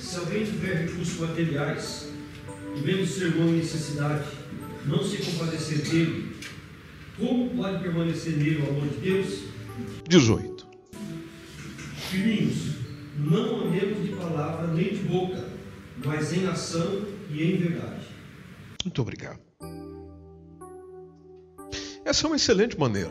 Se 0.00 0.16
alguém 0.16 0.44
tiver 0.44 0.86
recursos 0.86 1.18
materiais 1.18 2.08
e 2.76 2.80
vendo 2.80 3.06
seu 3.06 3.28
irmão 3.28 3.48
em 3.48 3.58
necessidade, 3.58 4.26
não 4.84 5.02
se 5.02 5.18
compadecer 5.18 5.78
dele, 5.82 6.36
como 7.18 7.50
pode 7.50 7.82
permanecer 7.82 8.36
nele 8.36 8.62
o 8.62 8.68
amor 8.68 8.88
de 8.88 8.96
Deus? 8.96 9.40
18. 10.08 10.66
Filhinhos, 12.10 12.76
não 13.18 13.62
amemos 13.62 14.02
de 14.02 14.14
palavra 14.16 14.68
nem 14.68 14.90
de 14.90 15.02
boca, 15.04 15.44
mas 16.04 16.32
em 16.32 16.46
ação 16.46 17.06
e 17.30 17.42
em 17.42 17.56
verdade. 17.56 18.06
Muito 18.84 19.02
obrigado. 19.02 19.45
Essa 22.06 22.24
é 22.24 22.26
uma 22.28 22.36
excelente 22.36 22.78
maneira. 22.78 23.10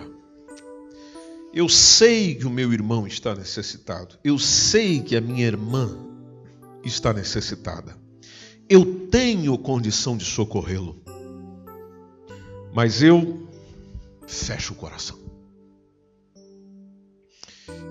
Eu 1.54 1.68
sei 1.68 2.34
que 2.34 2.48
o 2.48 2.50
meu 2.50 2.72
irmão 2.72 3.06
está 3.06 3.36
necessitado. 3.36 4.18
Eu 4.24 4.40
sei 4.40 5.02
que 5.02 5.18
a 5.18 5.22
minha 5.22 5.46
irmã 5.46 5.98
está 6.82 7.12
necessitada. 7.12 7.98
Eu 8.70 9.08
tenho 9.10 9.58
condição 9.58 10.16
de 10.16 10.24
socorrê-lo. 10.24 11.04
Mas 12.74 13.04
eu 13.04 13.50
fecho 14.26 14.72
o 14.72 14.78
coração. 14.78 15.20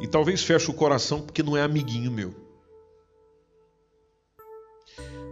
E 0.00 0.06
talvez 0.06 0.42
feche 0.42 0.70
o 0.70 0.74
coração 0.74 1.20
porque 1.20 1.42
não 1.42 1.54
é 1.54 1.62
amiguinho 1.62 2.10
meu. 2.10 2.34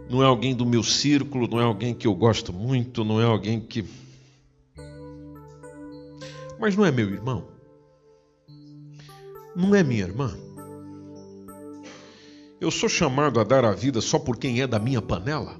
Não 0.07 0.21
é 0.21 0.25
alguém 0.27 0.53
do 0.55 0.67
meu 0.67 0.83
círculo, 0.83 1.47
não 1.47 1.59
é 1.59 1.63
alguém 1.63 1.95
que 1.95 2.05
eu 2.05 2.13
gosto 2.13 2.53
muito, 2.53 3.03
não 3.03 3.19
é 3.19 3.25
alguém 3.25 3.59
que. 3.59 3.83
Mas 6.63 6.77
não 6.77 6.85
é 6.85 6.91
meu 6.93 7.09
irmão. 7.09 7.45
Não 9.53 9.75
é 9.75 9.83
minha 9.83 10.03
irmã. 10.03 10.33
Eu 12.61 12.71
sou 12.71 12.87
chamado 12.87 13.37
a 13.41 13.43
dar 13.43 13.65
a 13.65 13.73
vida 13.73 13.99
só 13.99 14.17
por 14.17 14.37
quem 14.37 14.61
é 14.61 14.65
da 14.65 14.79
minha 14.79 15.01
panela? 15.01 15.59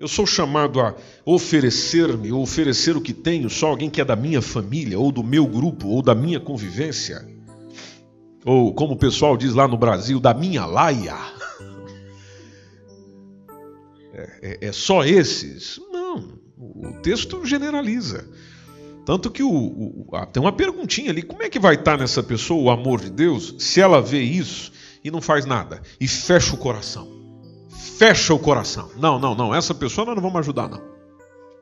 Eu 0.00 0.08
sou 0.08 0.26
chamado 0.26 0.80
a 0.80 0.96
oferecer-me 1.24 2.32
ou 2.32 2.42
oferecer 2.42 2.96
o 2.96 3.00
que 3.00 3.14
tenho 3.14 3.48
só 3.48 3.68
alguém 3.68 3.88
que 3.88 4.00
é 4.00 4.04
da 4.04 4.16
minha 4.16 4.42
família, 4.42 4.98
ou 4.98 5.12
do 5.12 5.22
meu 5.22 5.46
grupo, 5.46 5.86
ou 5.86 6.02
da 6.02 6.12
minha 6.12 6.40
convivência. 6.40 7.24
Ou 8.44 8.74
como 8.74 8.94
o 8.94 8.98
pessoal 8.98 9.36
diz 9.36 9.54
lá 9.54 9.68
no 9.68 9.78
Brasil, 9.78 10.18
da 10.18 10.34
minha 10.34 10.66
laia. 10.66 11.14
É, 14.18 14.38
é, 14.40 14.68
é 14.68 14.72
só 14.72 15.04
esses? 15.04 15.78
O 16.82 16.92
texto 17.00 17.44
generaliza. 17.44 18.28
Tanto 19.04 19.30
que 19.30 19.42
o, 19.42 19.50
o, 19.50 20.26
tem 20.32 20.42
uma 20.42 20.52
perguntinha 20.52 21.10
ali: 21.10 21.22
como 21.22 21.42
é 21.42 21.48
que 21.48 21.58
vai 21.58 21.76
estar 21.76 21.96
nessa 21.96 22.22
pessoa 22.22 22.62
o 22.62 22.70
amor 22.70 23.00
de 23.00 23.10
Deus 23.10 23.54
se 23.58 23.80
ela 23.80 24.02
vê 24.02 24.20
isso 24.20 24.72
e 25.02 25.10
não 25.10 25.20
faz 25.20 25.46
nada? 25.46 25.80
E 26.00 26.08
fecha 26.08 26.54
o 26.54 26.58
coração. 26.58 27.08
Fecha 27.70 28.34
o 28.34 28.38
coração. 28.38 28.90
Não, 28.96 29.18
não, 29.18 29.34
não. 29.34 29.54
Essa 29.54 29.74
pessoa 29.74 30.04
nós 30.04 30.16
não 30.16 30.22
vamos 30.22 30.40
ajudar, 30.40 30.68
não. 30.68 30.82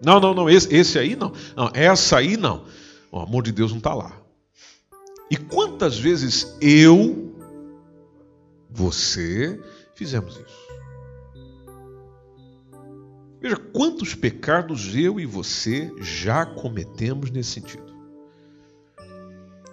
Não, 0.02 0.18
não, 0.18 0.34
não. 0.34 0.50
Esse, 0.50 0.74
esse 0.74 0.98
aí 0.98 1.14
não. 1.14 1.32
Não, 1.54 1.70
essa 1.74 2.16
aí 2.16 2.36
não. 2.36 2.64
O 3.12 3.20
amor 3.20 3.42
de 3.42 3.52
Deus 3.52 3.70
não 3.70 3.78
está 3.78 3.94
lá. 3.94 4.12
E 5.30 5.36
quantas 5.36 5.98
vezes 5.98 6.56
eu, 6.60 7.34
você, 8.70 9.60
fizemos 9.94 10.34
isso? 10.36 10.63
Veja 13.44 13.56
quantos 13.56 14.14
pecados 14.14 14.96
eu 14.96 15.20
e 15.20 15.26
você 15.26 15.92
já 16.00 16.46
cometemos 16.46 17.30
nesse 17.30 17.50
sentido. 17.50 17.94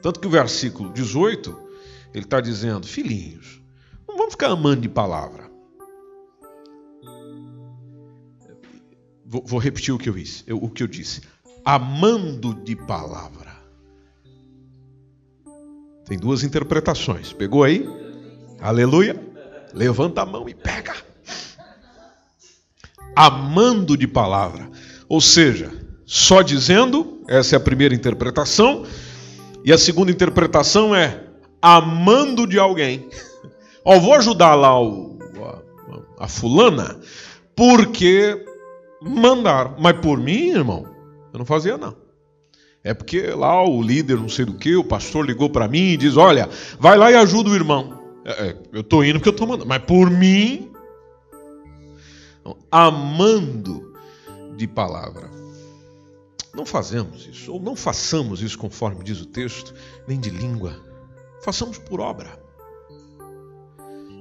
Tanto 0.02 0.20
que 0.20 0.28
o 0.28 0.30
versículo 0.30 0.92
18, 0.92 1.58
ele 2.14 2.26
está 2.26 2.42
dizendo: 2.42 2.86
Filhinhos, 2.86 3.62
não 4.06 4.18
vamos 4.18 4.34
ficar 4.34 4.48
amando 4.48 4.82
de 4.82 4.90
palavra. 4.90 5.50
Vou, 9.26 9.58
repetir 9.58 9.94
o 9.94 9.98
que 9.98 10.10
eu 10.10 10.14
disse. 10.16 10.44
O 10.52 10.70
que 10.70 10.84
eu 10.84 10.88
disse. 10.88 11.22
Amando 11.64 12.54
de 12.54 12.76
palavra. 12.76 13.56
Tem 16.04 16.20
duas 16.20 16.44
interpretações. 16.44 17.32
Pegou 17.32 17.64
aí? 17.64 17.88
Aleluia. 18.60 19.16
Levanta 19.74 20.24
a 20.24 20.26
mão 20.26 20.50
e 20.50 20.54
pega 20.54 21.10
amando 23.16 23.98
de 23.98 24.08
palavra. 24.08 24.70
Ou 25.08 25.20
seja, 25.20 25.72
só 26.06 26.42
dizendo, 26.42 27.22
essa 27.28 27.56
é 27.56 27.58
a 27.58 27.60
primeira 27.60 27.96
interpretação, 27.96 28.86
e 29.64 29.72
a 29.72 29.78
segunda 29.78 30.12
interpretação 30.12 30.96
é 30.96 31.24
amando 31.62 32.48
de 32.48 32.58
alguém. 32.58 33.08
Ó, 33.86 34.00
vou 34.00 34.14
ajudar 34.14 34.56
lá 34.56 34.80
o, 34.80 35.20
a, 36.20 36.26
a 36.26 36.28
fulana, 36.28 37.00
porque 37.56 38.46
mandar, 39.02 39.76
mas 39.80 40.00
por 40.00 40.20
mim, 40.20 40.50
irmão, 40.50 40.86
eu 41.34 41.40
não 41.40 41.46
fazia 41.46 41.78
não. 41.78 41.96
É 42.84 42.94
porque 42.94 43.22
lá 43.28 43.64
o 43.64 43.82
líder, 43.82 44.18
não 44.18 44.30
sei 44.30 44.46
do 44.46 44.54
que, 44.54 44.76
o 44.76 44.84
pastor 44.84 45.26
ligou 45.26 45.50
para 45.50 45.68
mim 45.68 45.92
e 45.92 45.98
diz: 45.98 46.18
Olha, 46.18 46.50
vai 46.80 46.98
lá 46.98 47.12
e 47.12 47.16
ajuda 47.16 47.50
o 47.50 47.56
irmão. 47.56 48.02
É, 48.26 48.32
é, 48.32 48.56
eu 48.74 48.82
estou 48.82 49.04
indo 49.04 49.20
porque 49.20 49.30
eu 49.30 49.34
estou 49.34 49.48
mandando, 49.48 49.68
mas 49.68 49.84
por 49.84 50.10
mim, 50.10 50.71
amando 52.72 53.94
de 54.56 54.68
palavra. 54.68 55.30
Não 56.54 56.66
fazemos 56.66 57.28
isso, 57.28 57.54
ou 57.54 57.62
não 57.62 57.76
façamos 57.76 58.42
isso 58.42 58.58
conforme 58.58 59.04
diz 59.04 59.22
o 59.22 59.26
texto, 59.26 59.74
nem 60.08 60.20
de 60.20 60.30
língua. 60.30 60.76
Façamos 61.42 61.78
por 61.78 62.00
obra. 62.02 62.40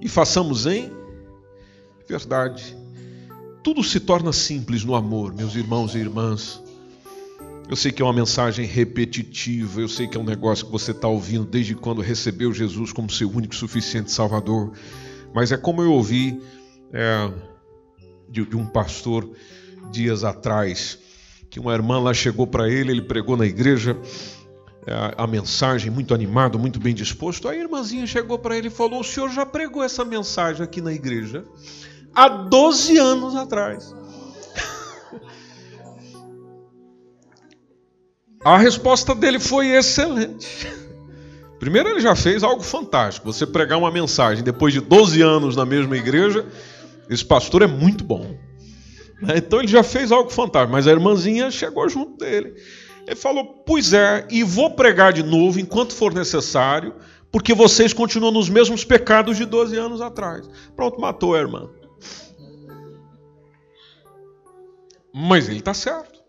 E 0.01 0.09
façamos 0.09 0.67
em 0.67 0.91
verdade. 2.09 2.77
Tudo 3.63 3.85
se 3.85 4.01
torna 4.01 4.33
simples 4.33 4.85
no 4.85 4.95
amor, 4.95 5.35
meus 5.35 5.55
irmãos 5.55 5.95
e 5.95 5.99
irmãs. 5.99 6.63
Eu 7.69 7.77
sei 7.77 7.93
que 7.93 8.03
é 8.03 8.05
uma 8.05 8.13
mensagem 8.13 8.67
repetitiva, 8.67 9.81
eu 9.81 9.89
sei 9.89 10.09
que 10.09 10.17
é 10.17 10.21
um 10.21 10.25
negócio 10.25 10.67
que 10.67 10.73
você 10.73 10.91
está 10.93 11.07
ouvindo 11.07 11.45
desde 11.45 11.75
quando 11.75 12.01
recebeu 12.01 12.53
Jesus 12.53 12.93
como 12.93 13.11
seu 13.11 13.31
único 13.31 13.55
suficiente 13.55 14.11
Salvador, 14.11 14.73
mas 15.33 15.53
é 15.53 15.57
como 15.57 15.81
eu 15.83 15.93
ouvi 15.93 16.41
é, 16.93 17.31
de, 18.31 18.45
de 18.47 18.57
um 18.57 18.65
pastor 18.65 19.29
dias 19.91 20.23
atrás, 20.25 20.99
que 21.51 21.59
uma 21.59 21.75
irmã 21.75 21.99
lá 22.01 22.15
chegou 22.15 22.47
para 22.47 22.69
ele, 22.69 22.93
ele 22.93 23.03
pregou 23.03 23.37
na 23.37 23.45
igreja 23.45 23.97
a, 24.87 24.91
é, 24.91 25.15
a, 25.19 25.27
mensagem, 25.27 25.91
muito 25.91 26.15
animado, 26.15 26.59
muito 26.59 26.79
bem 26.79 26.95
disposto. 26.95 27.49
A 27.49 27.57
irmãzinha 27.57 28.07
chegou 28.07 28.39
para 28.39 28.57
ele 28.57 28.69
e 28.69 28.71
falou: 28.71 29.01
O 29.01 29.05
senhor 29.05 29.29
já 29.31 29.45
pregou 29.45 29.83
essa 29.83 30.05
mensagem 30.05 30.63
aqui 30.63 30.81
na 30.81 30.93
igreja 30.93 31.45
há 32.15 32.29
12 32.29 32.97
anos 32.99 33.35
atrás. 33.35 33.93
A 38.43 38.57
resposta 38.57 39.15
dele 39.15 39.39
foi 39.39 39.69
excelente. 39.69 40.67
Primeiro, 41.59 41.91
ele 41.91 42.01
já 42.01 42.17
fez 42.17 42.43
algo 42.43 42.63
fantástico. 42.63 43.31
Você 43.31 43.47
pregar 43.47 43.77
uma 43.77 43.91
mensagem 43.91 44.43
depois 44.43 44.73
de 44.73 44.81
12 44.81 45.21
anos 45.21 45.55
na 45.55 45.67
mesma 45.67 45.95
igreja 45.95 46.47
esse 47.11 47.25
pastor 47.25 47.63
é 47.63 47.67
muito 47.67 48.05
bom. 48.05 48.39
Né? 49.21 49.35
Então 49.37 49.59
ele 49.59 49.69
já 49.69 49.83
fez 49.83 50.11
algo 50.11 50.31
fantástico, 50.31 50.73
mas 50.73 50.87
a 50.87 50.93
irmãzinha 50.93 51.51
chegou 51.51 51.89
junto 51.89 52.17
dele. 52.17 52.55
Ele 53.07 53.17
falou: 53.17 53.45
Pois 53.67 53.93
é, 53.93 54.27
e 54.31 54.43
vou 54.43 54.71
pregar 54.71 55.13
de 55.13 55.23
novo 55.23 55.61
enquanto 55.61 55.95
for 55.95 56.15
necessário, 56.15 56.95
porque 57.31 57.53
vocês 57.53 57.93
continuam 57.93 58.33
nos 58.33 58.49
mesmos 58.49 58.85
pecados 58.85 59.37
de 59.37 59.45
12 59.45 59.77
anos 59.77 60.01
atrás. 60.01 60.49
Pronto, 60.75 61.01
matou 61.01 61.35
a 61.35 61.39
irmã. 61.39 61.69
Mas 65.13 65.49
ele 65.49 65.59
está 65.59 65.75
certo. 65.75 66.21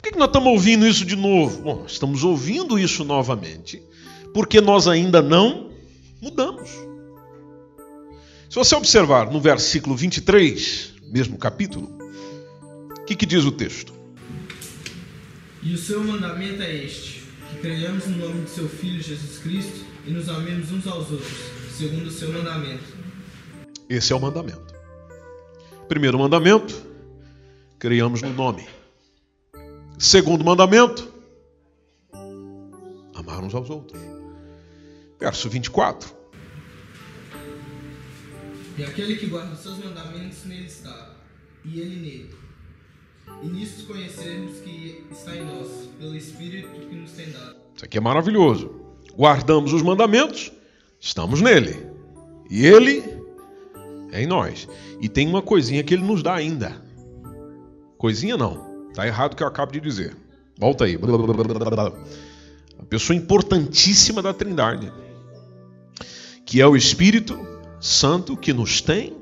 Por 0.00 0.10
que 0.10 0.18
nós 0.18 0.28
estamos 0.28 0.48
ouvindo 0.48 0.86
isso 0.86 1.04
de 1.04 1.14
novo? 1.14 1.60
Bom, 1.60 1.84
estamos 1.86 2.24
ouvindo 2.24 2.78
isso 2.78 3.04
novamente 3.04 3.82
porque 4.32 4.60
nós 4.60 4.86
ainda 4.86 5.20
não 5.20 5.70
mudamos. 6.20 6.87
Se 8.48 8.54
você 8.54 8.74
observar 8.74 9.30
no 9.30 9.40
versículo 9.40 9.94
23, 9.94 10.94
mesmo 11.12 11.36
capítulo, 11.36 11.98
o 12.98 13.04
que, 13.04 13.14
que 13.14 13.26
diz 13.26 13.44
o 13.44 13.52
texto? 13.52 13.92
E 15.62 15.74
o 15.74 15.76
seu 15.76 16.02
mandamento 16.02 16.62
é 16.62 16.74
este: 16.74 17.24
que 17.50 17.58
creiamos 17.60 18.06
no 18.06 18.16
nome 18.16 18.44
de 18.44 18.50
seu 18.50 18.66
Filho 18.66 19.02
Jesus 19.02 19.38
Cristo 19.38 19.84
e 20.06 20.10
nos 20.10 20.30
amemos 20.30 20.72
uns 20.72 20.86
aos 20.86 21.10
outros, 21.10 21.38
segundo 21.76 22.06
o 22.06 22.10
seu 22.10 22.32
mandamento. 22.32 22.84
Esse 23.86 24.14
é 24.14 24.16
o 24.16 24.20
mandamento. 24.20 24.74
Primeiro 25.86 26.18
mandamento, 26.18 26.74
creiamos 27.78 28.22
no 28.22 28.32
nome. 28.32 28.66
Segundo 29.98 30.42
mandamento, 30.42 31.12
amar 33.14 33.44
uns 33.44 33.54
aos 33.54 33.68
outros. 33.68 34.00
Verso 35.20 35.50
24. 35.50 36.17
E 38.78 38.84
aquele 38.84 39.16
que 39.16 39.26
guarda 39.26 39.52
os 39.54 39.58
seus 39.58 39.76
mandamentos 39.78 40.44
nele 40.44 40.66
está, 40.66 41.10
e 41.64 41.80
ele 41.80 41.96
nele. 41.96 42.30
E 43.42 43.46
nisso 43.48 43.84
conhecemos 43.86 44.58
que 44.60 45.04
está 45.10 45.34
em 45.34 45.44
nós, 45.44 45.88
pelo 45.98 46.14
Espírito 46.14 46.68
que 46.68 46.94
nos 46.94 47.10
tem 47.10 47.28
dado. 47.32 47.56
Isso 47.74 47.84
aqui 47.84 47.98
é 47.98 48.00
maravilhoso. 48.00 48.70
Guardamos 49.16 49.72
os 49.72 49.82
mandamentos, 49.82 50.52
estamos 51.00 51.40
nele. 51.40 51.88
E 52.48 52.64
ele 52.64 53.02
é 54.12 54.22
em 54.22 54.28
nós. 54.28 54.68
E 55.00 55.08
tem 55.08 55.26
uma 55.26 55.42
coisinha 55.42 55.82
que 55.82 55.94
ele 55.94 56.04
nos 56.04 56.22
dá 56.22 56.34
ainda. 56.34 56.80
Coisinha 57.96 58.36
não. 58.36 58.86
Está 58.90 59.08
errado 59.08 59.32
o 59.32 59.36
que 59.36 59.42
eu 59.42 59.48
acabo 59.48 59.72
de 59.72 59.80
dizer. 59.80 60.16
Volta 60.56 60.84
aí. 60.84 60.96
A 62.78 62.84
pessoa 62.84 63.16
importantíssima 63.16 64.22
da 64.22 64.32
Trindade. 64.32 64.92
Que 66.46 66.60
é 66.60 66.66
o 66.66 66.76
Espírito 66.76 67.47
Santo 67.80 68.36
que 68.36 68.52
nos 68.52 68.80
tem 68.80 69.16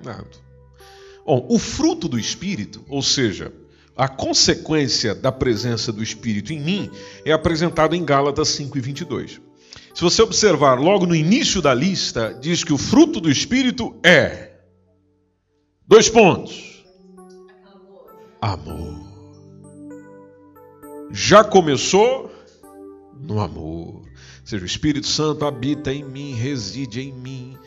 dado. 0.00 0.38
Bom, 1.24 1.46
o 1.48 1.58
fruto 1.58 2.08
do 2.08 2.18
Espírito, 2.18 2.84
ou 2.88 3.02
seja, 3.02 3.52
a 3.96 4.08
consequência 4.08 5.14
da 5.14 5.30
presença 5.30 5.92
do 5.92 6.02
Espírito 6.02 6.52
em 6.52 6.60
mim, 6.60 6.90
é 7.24 7.32
apresentado 7.32 7.94
em 7.94 8.04
Gálatas 8.04 8.48
5 8.48 8.78
e 8.78 8.80
22. 8.80 9.40
Se 9.94 10.02
você 10.02 10.22
observar 10.22 10.80
logo 10.80 11.06
no 11.06 11.14
início 11.14 11.60
da 11.60 11.74
lista, 11.74 12.36
diz 12.40 12.64
que 12.64 12.72
o 12.72 12.78
fruto 12.78 13.20
do 13.20 13.30
Espírito 13.30 13.94
é. 14.02 14.52
Dois 15.86 16.08
pontos. 16.08 16.84
Amor. 18.40 19.10
Já 21.12 21.44
começou 21.44 22.32
no 23.20 23.40
amor. 23.40 23.96
Ou 23.96 24.06
seja, 24.44 24.62
o 24.62 24.66
Espírito 24.66 25.06
Santo 25.06 25.44
habita 25.44 25.92
em 25.92 26.04
mim, 26.04 26.34
reside 26.34 27.00
em 27.00 27.12
mim 27.12 27.58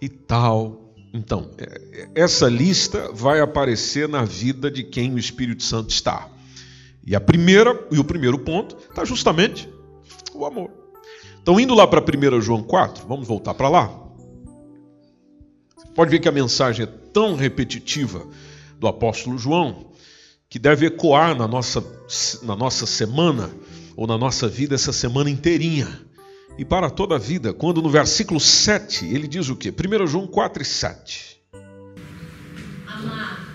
e 0.00 0.08
tal. 0.08 0.94
Então, 1.12 1.50
é, 1.58 1.64
é, 1.92 2.22
essa 2.22 2.48
lista 2.48 3.10
vai 3.12 3.40
aparecer 3.40 4.08
na 4.08 4.24
vida 4.24 4.70
de 4.70 4.82
quem 4.82 5.14
o 5.14 5.18
Espírito 5.18 5.62
Santo 5.62 5.90
está. 5.90 6.28
E 7.06 7.16
a 7.16 7.20
primeira 7.20 7.86
e 7.90 7.98
o 7.98 8.04
primeiro 8.04 8.38
ponto 8.38 8.76
está 8.88 9.04
justamente 9.04 9.68
o 10.34 10.44
amor. 10.44 10.70
Então, 11.40 11.58
indo 11.58 11.74
lá 11.74 11.86
para 11.86 12.02
1 12.02 12.40
João 12.40 12.62
4, 12.62 13.06
vamos 13.06 13.26
voltar 13.26 13.54
para 13.54 13.68
lá. 13.68 13.90
Pode 15.94 16.10
ver 16.10 16.20
que 16.20 16.28
a 16.28 16.32
mensagem 16.32 16.84
é 16.84 16.86
tão 17.12 17.34
repetitiva 17.34 18.26
do 18.78 18.86
apóstolo 18.86 19.38
João 19.38 19.88
que 20.48 20.58
deve 20.58 20.86
ecoar 20.86 21.34
na 21.36 21.48
nossa, 21.48 21.84
na 22.42 22.54
nossa 22.54 22.86
semana 22.86 23.50
ou 23.96 24.06
na 24.06 24.16
nossa 24.16 24.46
vida 24.48 24.74
essa 24.74 24.92
semana 24.92 25.28
inteirinha. 25.28 26.07
E 26.58 26.64
para 26.64 26.90
toda 26.90 27.14
a 27.14 27.18
vida, 27.18 27.54
quando 27.54 27.80
no 27.80 27.88
versículo 27.88 28.40
7 28.40 29.06
ele 29.06 29.28
diz 29.28 29.48
o 29.48 29.54
quê? 29.54 29.72
1 29.72 30.06
João 30.08 30.26
4 30.26 30.60
e 30.60 30.66
7. 30.66 31.40
Amados, 32.84 33.46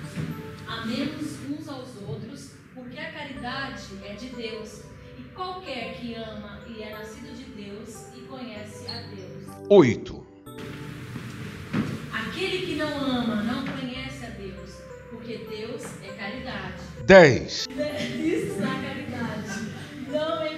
amemos 0.66 1.38
uns 1.50 1.68
aos 1.68 1.90
outros, 2.08 2.52
porque 2.74 2.98
a 2.98 3.12
caridade 3.12 3.84
é 4.06 4.14
de 4.14 4.30
Deus. 4.30 4.84
E 5.20 5.24
qualquer 5.36 5.96
que 6.00 6.16
ama 6.16 6.62
e 6.66 6.82
é 6.82 6.92
nascido 6.92 7.36
de 7.36 7.44
Deus 7.62 8.08
e 8.16 8.22
conhece 8.22 8.88
a 8.88 9.02
Deus. 9.14 9.68
8. 9.70 10.26
Aquele 12.14 12.66
que 12.66 12.76
não 12.76 12.88
ama 12.88 13.44
não 13.44 13.66
conhece 13.66 14.26
a 14.26 14.30
Deus, 14.30 14.78
porque 15.10 15.46
Deus 15.50 15.84
é 16.04 16.14
caridade. 16.14 16.82
10. 17.06 17.68
Isso 17.68 18.64
é 18.64 18.88
caridade. 18.88 19.74
Não 20.10 20.42
é 20.46 20.53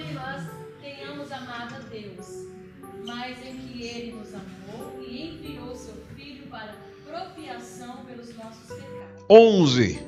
mas 3.06 3.38
em 3.46 3.56
que 3.56 3.82
Ele 3.84 4.12
nos 4.12 4.34
amou 4.34 5.00
e 5.00 5.28
enviou 5.28 5.74
seu 5.76 5.94
Filho 6.16 6.46
para 6.48 6.74
propiação 7.06 8.04
pelos 8.04 8.34
nossos 8.34 8.66
pecados. 8.66 9.24
11. 9.30 9.98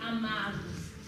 Amados, 0.00 0.60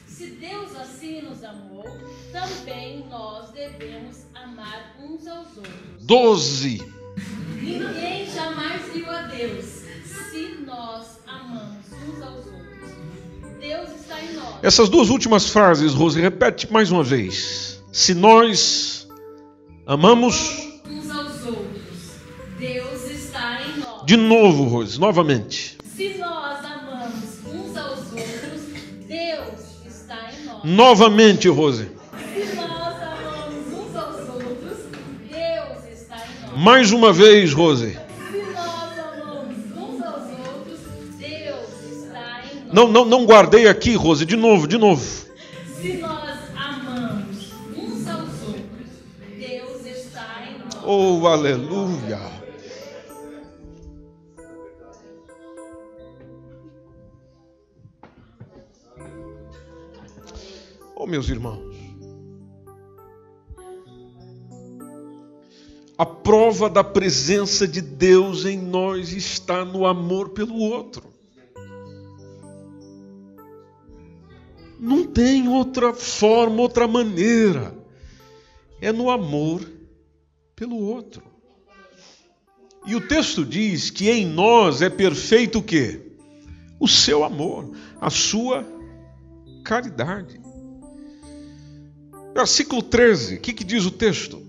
se 0.07 0.27
Deus 0.27 0.77
assim 0.77 1.23
nos 1.23 1.43
amou, 1.43 1.85
também 2.31 3.05
nós 3.11 3.51
devemos 3.51 4.19
amar 4.35 4.97
uns 5.01 5.27
aos 5.27 5.57
outros. 5.57 5.75
12. 6.03 6.83
Ninguém 7.61 8.31
jamais 8.31 8.83
viu 8.93 9.11
a 9.11 9.23
Deus 9.23 9.65
se 10.31 10.59
nós 10.65 11.19
amamos 11.27 11.87
uns 12.07 12.23
aos 12.23 12.47
outros. 12.47 12.91
Deus 13.59 13.91
está 14.01 14.23
em 14.23 14.35
nós. 14.35 14.63
Essas 14.63 14.89
duas 14.89 15.11
últimas 15.11 15.49
frases, 15.49 15.95
Rose, 15.95 16.21
repete 16.21 16.73
mais 16.73 16.93
uma 16.93 17.03
vez. 17.03 17.83
Se 17.93 18.15
nós 18.15 19.09
amamos. 19.87 20.72
De 24.05 24.17
novo, 24.17 24.65
Rose, 24.65 24.99
novamente. 24.99 25.79
Se 25.97 26.17
nós 26.19 26.65
amamos 26.65 27.23
uns 27.47 27.77
aos 27.77 27.99
outros, 27.99 28.63
Deus 29.07 29.87
está 29.87 30.31
em 30.33 30.45
nós. 30.45 30.65
Novamente, 30.65 31.49
Rose. 31.49 31.89
Se 32.35 32.57
nós 32.57 32.97
amamos 33.01 33.67
uns 33.73 33.97
aos 33.97 34.29
outros, 34.29 34.79
Deus 35.31 36.01
está 36.01 36.17
em 36.17 36.51
nós. 36.51 36.59
Mais 36.61 36.91
uma 36.91 37.13
vez, 37.13 37.53
Rose. 37.53 37.93
Se 37.93 38.39
nós 38.53 38.99
amamos 38.99 39.57
uns 39.77 40.03
aos 40.05 40.23
outros, 40.49 40.81
Deus 41.19 42.03
está 42.05 42.41
em 42.53 42.65
nós. 42.65 42.73
Não, 42.73 42.89
não, 42.89 43.05
não 43.05 43.25
guardei 43.25 43.69
aqui, 43.69 43.95
Rose. 43.95 44.27
De 44.27 44.37
novo, 44.37 44.67
de 44.67 44.79
novo. 44.79 45.05
Se 45.81 45.93
nós 45.99 46.39
amamos 46.57 47.53
uns 47.77 48.09
aos 48.09 48.43
outros, 48.49 48.91
Deus 49.39 49.87
está 49.87 50.43
em 50.49 50.59
nós. 50.59 50.83
Oh, 50.85 51.25
aleluia. 51.29 52.42
Oh, 61.03 61.07
meus 61.07 61.29
irmãos. 61.29 61.75
A 65.99 66.07
prova 66.07 66.71
da 66.71 66.85
presença 66.85 67.67
de 67.67 67.81
Deus 67.81 68.45
em 68.45 68.57
nós 68.57 69.13
está 69.13 69.65
no 69.65 69.85
amor 69.85 70.29
pelo 70.29 70.55
outro. 70.55 71.13
Não 74.79 75.05
tem 75.05 75.49
outra 75.49 75.93
forma, 75.93 76.63
outra 76.63 76.87
maneira. 76.87 77.77
É 78.81 78.93
no 78.93 79.11
amor 79.11 79.69
pelo 80.55 80.77
outro. 80.77 81.25
E 82.87 82.95
o 82.95 83.09
texto 83.09 83.45
diz 83.45 83.91
que 83.91 84.09
em 84.09 84.25
nós 84.25 84.81
é 84.81 84.89
perfeito 84.89 85.59
o 85.59 85.63
quê? 85.65 86.13
O 86.79 86.87
seu 86.87 87.25
amor, 87.25 87.73
a 88.01 88.09
sua 88.09 88.65
caridade. 89.65 90.42
Versículo 92.35 92.83
13, 92.83 93.37
o 93.37 93.41
que, 93.41 93.53
que 93.53 93.65
diz 93.65 93.85
o 93.85 93.91
texto? 93.91 94.43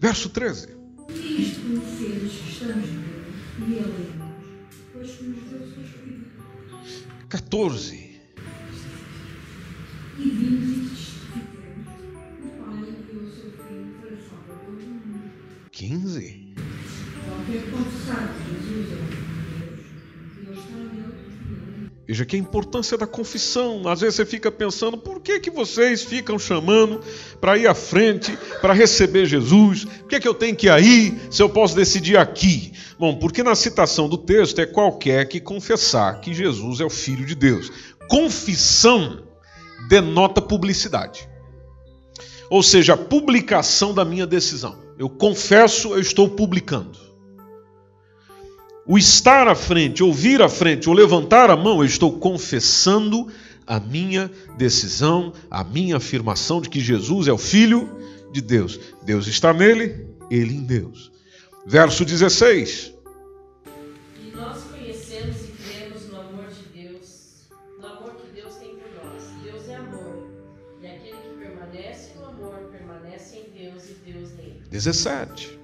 Verso 0.00 0.30
13. 0.30 0.68
Isto 1.10 1.60
conheceres 1.60 2.32
estamos 2.48 2.88
e 2.88 3.72
ele 3.74 4.20
pois 4.92 5.10
que 5.10 5.24
nos 5.24 5.44
deu 5.50 5.60
o 5.60 5.72
seu 5.72 5.82
Espírito. 5.82 6.30
14. 7.28 8.20
E 10.18 10.22
vimos 10.22 10.79
Veja 22.10 22.24
que 22.24 22.34
a 22.34 22.38
importância 22.40 22.98
da 22.98 23.06
confissão. 23.06 23.86
Às 23.86 24.00
vezes 24.00 24.16
você 24.16 24.26
fica 24.26 24.50
pensando, 24.50 24.98
por 24.98 25.20
que, 25.20 25.38
que 25.38 25.48
vocês 25.48 26.02
ficam 26.02 26.40
chamando 26.40 27.00
para 27.40 27.56
ir 27.56 27.68
à 27.68 27.74
frente, 27.74 28.36
para 28.60 28.72
receber 28.72 29.26
Jesus? 29.26 29.84
Por 29.84 30.08
que, 30.08 30.18
que 30.18 30.26
eu 30.26 30.34
tenho 30.34 30.56
que 30.56 30.66
ir 30.66 30.70
aí 30.70 31.16
se 31.30 31.40
eu 31.40 31.48
posso 31.48 31.76
decidir 31.76 32.16
aqui? 32.16 32.72
Bom, 32.98 33.14
porque 33.14 33.44
na 33.44 33.54
citação 33.54 34.08
do 34.08 34.18
texto 34.18 34.58
é 34.58 34.66
qualquer 34.66 35.28
que 35.28 35.38
confessar 35.38 36.20
que 36.20 36.34
Jesus 36.34 36.80
é 36.80 36.84
o 36.84 36.90
Filho 36.90 37.24
de 37.24 37.36
Deus. 37.36 37.70
Confissão 38.08 39.22
denota 39.88 40.42
publicidade. 40.42 41.28
Ou 42.50 42.60
seja, 42.60 42.94
a 42.94 42.96
publicação 42.96 43.94
da 43.94 44.04
minha 44.04 44.26
decisão. 44.26 44.76
Eu 44.98 45.08
confesso, 45.08 45.94
eu 45.94 46.00
estou 46.00 46.28
publicando. 46.28 47.09
O 48.90 48.98
estar 48.98 49.46
à 49.46 49.54
frente, 49.54 50.02
ouvir 50.02 50.42
à 50.42 50.48
frente, 50.48 50.88
ou 50.88 50.94
levantar 50.96 51.48
a 51.48 51.54
mão, 51.54 51.78
eu 51.78 51.84
estou 51.84 52.18
confessando 52.18 53.28
a 53.64 53.78
minha 53.78 54.28
decisão, 54.58 55.32
a 55.48 55.62
minha 55.62 55.98
afirmação 55.98 56.60
de 56.60 56.68
que 56.68 56.80
Jesus 56.80 57.28
é 57.28 57.32
o 57.32 57.38
Filho 57.38 57.88
de 58.32 58.40
Deus. 58.40 58.80
Deus 59.04 59.28
está 59.28 59.52
nele, 59.52 60.08
ele 60.28 60.56
em 60.56 60.64
Deus. 60.64 61.12
Verso 61.64 62.04
16. 62.04 62.92
E 64.24 64.36
nós 64.36 64.64
conhecemos 64.64 65.36
e 65.36 65.52
cremos 65.52 66.08
no 66.08 66.18
amor 66.18 66.48
de 66.48 66.82
Deus, 66.82 67.46
no 67.78 67.86
amor 67.86 68.16
que 68.16 68.40
Deus 68.40 68.56
tem 68.56 68.70
por 68.70 68.90
nós. 69.04 69.22
Deus 69.44 69.68
é 69.68 69.76
amor, 69.76 70.26
e 70.82 70.86
aquele 70.88 71.16
que 71.16 71.38
permanece 71.38 72.10
no 72.18 72.24
amor 72.24 72.56
permanece 72.72 73.36
em 73.36 73.56
Deus 73.56 73.84
e 73.84 74.10
Deus 74.10 74.30
nele. 74.32 74.62
17. 74.68 75.59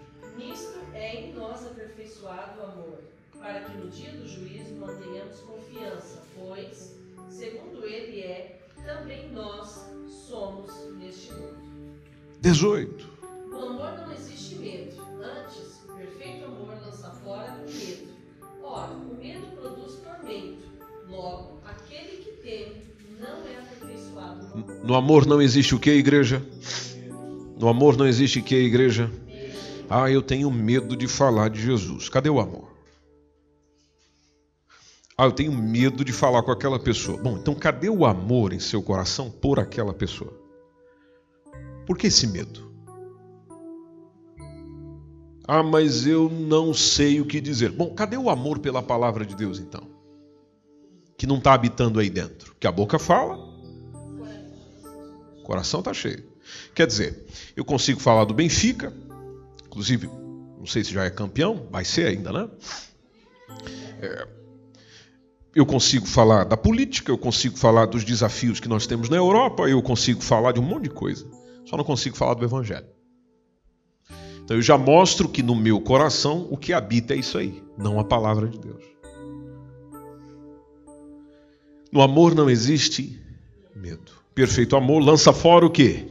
18. 12.47 13.05
No 13.51 13.59
amor 13.59 14.07
não 14.07 14.13
existe 14.13 14.55
medo, 14.55 15.03
antes, 15.21 15.83
o 15.85 15.93
perfeito 15.97 16.45
amor 16.45 16.77
lança 16.81 17.11
fora 17.25 17.61
o 17.61 17.69
medo. 17.69 18.07
Ora, 18.63 18.93
o 18.93 19.17
medo 19.19 19.47
produz 19.61 19.95
tormento, 19.95 20.63
logo, 21.11 21.59
aquele 21.65 22.19
que 22.19 22.31
teme 22.45 22.83
não 23.19 23.45
é 23.49 23.59
aperfeiçoado 23.59 24.47
no 24.47 24.55
amor. 24.55 24.85
No 24.85 24.95
amor 24.95 25.27
não 25.27 25.43
existe 25.43 25.75
o 25.75 25.81
que, 25.81 25.91
igreja? 25.91 26.41
No 27.59 27.67
amor 27.67 27.97
não 27.97 28.07
existe 28.07 28.39
o 28.39 28.45
que, 28.45 28.55
igreja? 28.55 29.11
Ah, 29.91 30.09
eu 30.09 30.23
tenho 30.23 30.49
medo 30.49 30.97
de 30.97 31.09
falar 31.09 31.51
de 31.51 31.61
Jesus. 31.61 32.09
Cadê 32.09 32.31
o 32.31 32.39
amor? 32.39 32.69
Ah, 35.19 35.25
eu 35.25 35.33
tenho 35.33 35.51
medo 35.51 36.05
de 36.05 36.13
falar 36.13 36.45
com 36.45 36.53
aquela 36.53 36.79
pessoa. 36.79 37.21
Bom, 37.21 37.39
então 37.39 37.57
cadê 37.57 37.89
o 37.89 38.07
amor 38.07 38.53
em 38.53 38.61
seu 38.61 38.81
coração 38.81 39.33
por 39.33 39.59
aquela 39.59 39.93
pessoa? 39.93 40.46
Por 41.87 41.97
que 41.97 42.09
esse 42.09 42.27
medo? 42.27 42.67
Ah, 45.49 45.63
mas 45.63 46.07
eu 46.07 46.29
não 46.29 46.75
sei 46.75 47.21
o 47.21 47.25
que 47.25 47.41
dizer. 47.41 47.71
Bom, 47.71 47.95
cadê 47.95 48.17
o 48.17 48.29
amor 48.29 48.59
pela 48.59 48.83
palavra 48.83 49.25
de 49.25 49.37
Deus 49.37 49.61
então? 49.61 49.89
Que 51.17 51.27
não 51.27 51.39
está 51.39 51.55
habitando 51.55 52.01
aí 52.01 52.11
dentro. 52.11 52.57
Que 52.59 52.67
a 52.67 52.73
boca 52.73 52.99
fala, 52.99 53.37
o 55.39 55.43
coração 55.45 55.81
está 55.81 55.95
cheio. 55.95 56.25
Quer 56.75 56.89
dizer, 56.89 57.25
eu 57.57 57.65
consigo 57.65 58.01
falar 58.01 58.25
do 58.25 58.35
Benfica, 58.35 58.93
inclusive, 59.65 60.09
não 60.59 60.67
sei 60.67 60.83
se 60.83 60.93
já 60.93 61.05
é 61.05 61.11
campeão, 61.11 61.69
vai 61.71 61.85
ser 61.85 62.09
ainda, 62.09 62.33
né? 62.33 62.51
É, 64.03 64.29
eu 65.55 65.65
consigo 65.65 66.07
falar 66.07 66.45
da 66.45 66.57
política, 66.57 67.11
eu 67.11 67.19
consigo 67.19 67.57
falar 67.57 67.87
dos 67.87 68.05
desafios 68.05 68.59
que 68.59 68.69
nós 68.69 68.87
temos 68.87 69.09
na 69.09 69.17
Europa, 69.17 69.69
eu 69.69 69.81
consigo 69.81 70.21
falar 70.23 70.53
de 70.53 70.61
um 70.61 70.65
monte 70.65 70.85
de 70.85 70.91
coisa. 70.91 71.27
Só 71.67 71.77
não 71.77 71.85
consigo 71.85 72.17
falar 72.17 72.35
do 72.35 72.45
Evangelho. 72.45 72.89
Então 74.43 74.57
eu 74.57 74.63
já 74.63 74.79
mostro 74.79 75.29
que 75.29 75.43
no 75.43 75.55
meu 75.55 75.81
coração 75.81 76.49
o 76.51 76.57
que 76.57 76.73
habita 76.73 77.13
é 77.13 77.19
isso 77.19 77.37
aí, 77.37 77.63
não 77.77 78.01
a 78.01 78.05
palavra 78.05 78.49
de 78.49 78.59
Deus. 78.59 78.83
No 81.93 82.01
amor 82.01 82.35
não 82.35 82.49
existe 82.49 83.21
Medo. 83.77 84.11
Perfeito 84.35 84.75
amor 84.75 85.03
lança 85.03 85.35
fora 85.35 85.67
o 85.67 85.71
quê? 85.71 86.07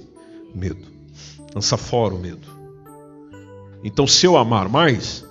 Medo. 0.53 0.85
Lança 1.53 1.75
fora 1.75 2.13
o 2.13 2.19
medo. 2.19 2.47
Então, 3.83 4.05
se 4.05 4.25
eu 4.25 4.37
amar 4.37 4.69
mais, 4.69 5.25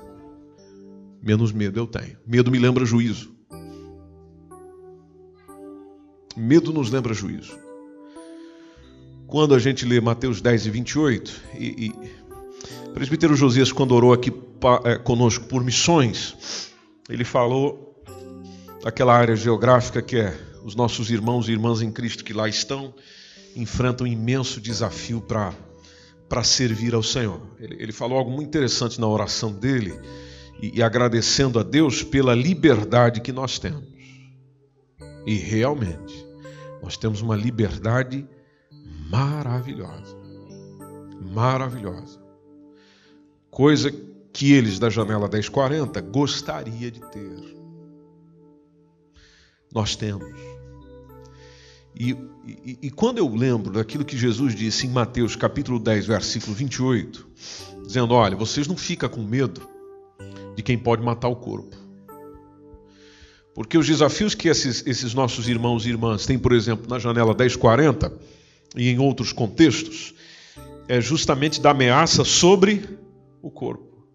menos 1.23 1.53
medo 1.53 1.79
eu 1.79 1.87
tenho. 1.87 2.19
Medo 2.27 2.51
me 2.51 2.59
lembra 2.59 2.85
juízo. 2.85 3.33
Medo 6.37 6.73
nos 6.73 6.91
lembra 6.91 7.15
juízo. 7.15 7.57
Quando 9.35 9.53
a 9.53 9.59
gente 9.59 9.85
lê 9.85 10.01
Mateus 10.01 10.41
10 10.41 10.67
e 10.67 10.71
28, 10.71 11.43
e, 11.59 11.87
e 11.87 11.95
o 12.87 12.91
presbítero 12.91 13.35
Josias, 13.35 13.73
quando 13.73 13.93
orou 13.93 14.13
aqui 14.13 14.33
é, 14.85 14.97
conosco 14.97 15.47
por 15.47 15.65
missões, 15.65 16.71
ele 17.09 17.25
falou 17.25 18.01
daquela 18.81 19.13
área 19.13 19.35
geográfica 19.35 20.01
que 20.01 20.19
é 20.19 20.39
os 20.63 20.77
nossos 20.77 21.11
irmãos 21.11 21.49
e 21.49 21.51
irmãs 21.51 21.83
em 21.83 21.91
Cristo 21.91 22.23
que 22.23 22.33
lá 22.33 22.49
estão, 22.49 22.95
enfrentam 23.57 24.07
um 24.07 24.09
imenso 24.09 24.61
desafio 24.61 25.21
para 25.21 25.53
para 26.29 26.45
servir 26.45 26.95
ao 26.95 27.03
Senhor. 27.03 27.41
Ele, 27.59 27.75
ele, 27.83 27.93
falou 27.93 28.19
algo 28.19 28.31
muito 28.31 28.47
interessante 28.47 29.01
na 29.01 29.09
oração 29.09 29.51
dele 29.51 29.99
e, 30.63 30.79
e 30.79 30.83
agradecendo 30.83 31.59
a 31.59 31.65
Deus 31.65 32.05
pela 32.05 32.37
liberdade 32.37 33.21
que 33.21 33.33
nós 33.33 33.59
temos. 33.59 33.83
E 35.27 35.35
realmente, 35.35 36.25
nós 36.81 36.97
temos 36.97 37.21
uma 37.21 37.35
liberdade 37.35 38.25
maravilhosa. 39.11 40.17
Maravilhosa. 41.33 42.23
Coisa 43.51 43.91
que 44.33 44.53
eles 44.53 44.79
da 44.79 44.91
janela 44.91 45.29
1040 45.29 46.01
gostaria 46.01 46.91
de 46.91 47.01
ter. 47.11 47.57
Nós 49.73 49.95
temos. 49.97 50.29
E, 51.95 52.11
e, 52.45 52.79
e, 52.83 52.91
quando 52.91 53.19
eu 53.19 53.29
lembro 53.33 53.73
daquilo 53.73 54.05
que 54.05 54.17
Jesus 54.17 54.55
disse 54.55 54.87
em 54.87 54.91
Mateus 54.91 55.37
capítulo 55.37 55.79
10, 55.79 56.07
versículo 56.07 56.53
28, 56.53 57.27
dizendo: 57.87 58.15
Olha, 58.15 58.37
vocês 58.37 58.67
não 58.67 58.77
ficam 58.77 59.09
com 59.09 59.23
medo 59.23 59.69
de 60.57 60.63
quem 60.63 60.77
pode 60.77 61.03
matar 61.03 61.29
o 61.29 61.37
corpo. 61.37 61.77
Porque 63.55 63.79
os 63.79 63.87
desafios 63.87 64.35
que 64.35 64.49
esses, 64.49 64.85
esses 64.85 65.15
nossos 65.15 65.49
irmãos 65.49 65.87
e 65.87 65.91
irmãs 65.91 66.27
têm, 66.27 66.37
por 66.37 66.53
exemplo, 66.53 66.89
na 66.89 66.99
janela 66.99 67.33
1040 67.33 68.13
e 68.75 68.89
em 68.89 68.99
outros 68.99 69.33
contextos, 69.33 70.15
é 70.89 71.01
justamente 71.01 71.61
da 71.61 71.71
ameaça 71.71 72.25
sobre 72.25 72.89
o 73.41 73.51
corpo. 73.51 74.07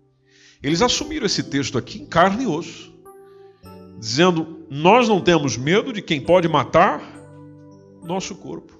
Eles 0.61 0.81
assumiram 0.81 1.25
esse 1.25 1.43
texto 1.43 1.77
aqui 1.77 2.01
em 2.01 2.05
carne 2.05 2.43
e 2.43 2.47
osso, 2.47 2.93
dizendo: 3.97 4.65
Nós 4.69 5.07
não 5.07 5.21
temos 5.21 5.57
medo 5.57 5.93
de 5.93 6.01
quem 6.01 6.19
pode 6.19 6.47
matar 6.47 7.01
nosso 8.03 8.35
corpo. 8.35 8.77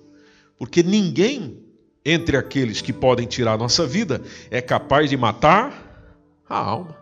Porque 0.57 0.83
ninguém 0.83 1.63
entre 2.03 2.35
aqueles 2.35 2.81
que 2.81 2.91
podem 2.91 3.25
tirar 3.25 3.57
nossa 3.57 3.85
vida 3.85 4.21
é 4.51 4.61
capaz 4.61 5.09
de 5.09 5.15
matar 5.15 6.13
a 6.49 6.57
alma. 6.57 6.97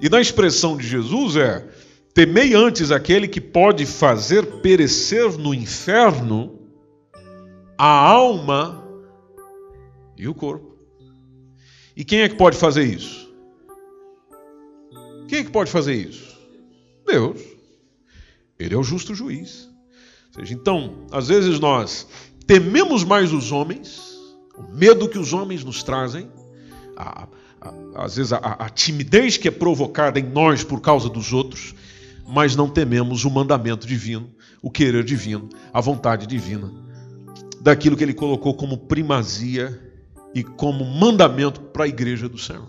E 0.00 0.08
na 0.08 0.20
expressão 0.20 0.76
de 0.76 0.86
Jesus 0.86 1.36
é: 1.36 1.66
temei 2.12 2.54
antes 2.54 2.90
aquele 2.90 3.26
que 3.26 3.40
pode 3.40 3.86
fazer 3.86 4.60
perecer 4.60 5.38
no 5.38 5.54
inferno 5.54 6.57
a 7.78 7.86
alma 7.86 8.84
e 10.16 10.26
o 10.26 10.34
corpo. 10.34 10.76
E 11.96 12.04
quem 12.04 12.20
é 12.20 12.28
que 12.28 12.36
pode 12.36 12.56
fazer 12.56 12.84
isso? 12.84 13.28
Quem 15.28 15.38
é 15.40 15.44
que 15.44 15.50
pode 15.50 15.70
fazer 15.70 15.94
isso? 15.94 16.36
Deus. 17.06 17.40
Ele 18.58 18.74
é 18.74 18.76
o 18.76 18.82
justo 18.82 19.14
juiz 19.14 19.68
seja, 20.38 20.54
então, 20.54 21.06
às 21.10 21.28
vezes 21.28 21.58
nós 21.58 22.06
tememos 22.46 23.04
mais 23.04 23.32
os 23.32 23.52
homens, 23.52 24.00
o 24.56 24.74
medo 24.74 25.08
que 25.08 25.18
os 25.18 25.32
homens 25.32 25.64
nos 25.64 25.82
trazem, 25.82 26.30
a, 26.96 27.28
a, 27.60 28.04
às 28.04 28.16
vezes 28.16 28.32
a, 28.32 28.38
a 28.38 28.68
timidez 28.68 29.36
que 29.36 29.48
é 29.48 29.50
provocada 29.50 30.18
em 30.18 30.24
nós 30.24 30.62
por 30.62 30.80
causa 30.80 31.08
dos 31.08 31.32
outros, 31.32 31.74
mas 32.26 32.54
não 32.54 32.68
tememos 32.68 33.24
o 33.24 33.30
mandamento 33.30 33.86
divino, 33.86 34.30
o 34.62 34.70
querer 34.70 35.04
divino, 35.04 35.48
a 35.72 35.80
vontade 35.80 36.26
divina, 36.26 36.72
daquilo 37.60 37.96
que 37.96 38.04
ele 38.04 38.14
colocou 38.14 38.54
como 38.54 38.76
primazia 38.76 39.78
e 40.34 40.42
como 40.42 40.84
mandamento 40.84 41.60
para 41.60 41.84
a 41.84 41.88
igreja 41.88 42.28
do 42.28 42.38
Senhor. 42.38 42.68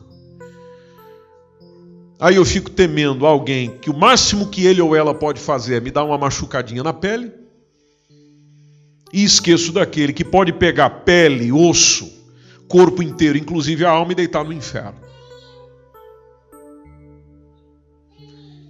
Aí 2.20 2.36
eu 2.36 2.44
fico 2.44 2.70
temendo 2.70 3.26
alguém 3.26 3.78
que 3.78 3.90
o 3.90 3.98
máximo 3.98 4.50
que 4.50 4.66
ele 4.66 4.82
ou 4.82 4.96
ela 4.96 5.14
pode 5.14 5.40
fazer 5.40 5.76
é 5.76 5.80
me 5.80 5.90
dar 5.90 6.04
uma 6.04 6.18
machucadinha 6.18 6.84
na 6.84 6.92
pele, 6.92 7.32
e 9.12 9.24
esqueço 9.24 9.72
daquele 9.72 10.14
que 10.14 10.24
pode 10.24 10.54
pegar 10.54 10.90
pele, 10.90 11.52
osso, 11.52 12.12
corpo 12.68 13.02
inteiro, 13.02 13.38
inclusive 13.38 13.86
a 13.86 13.90
alma, 13.90 14.12
e 14.12 14.16
deitar 14.16 14.44
no 14.44 14.54
inferno. 14.54 15.00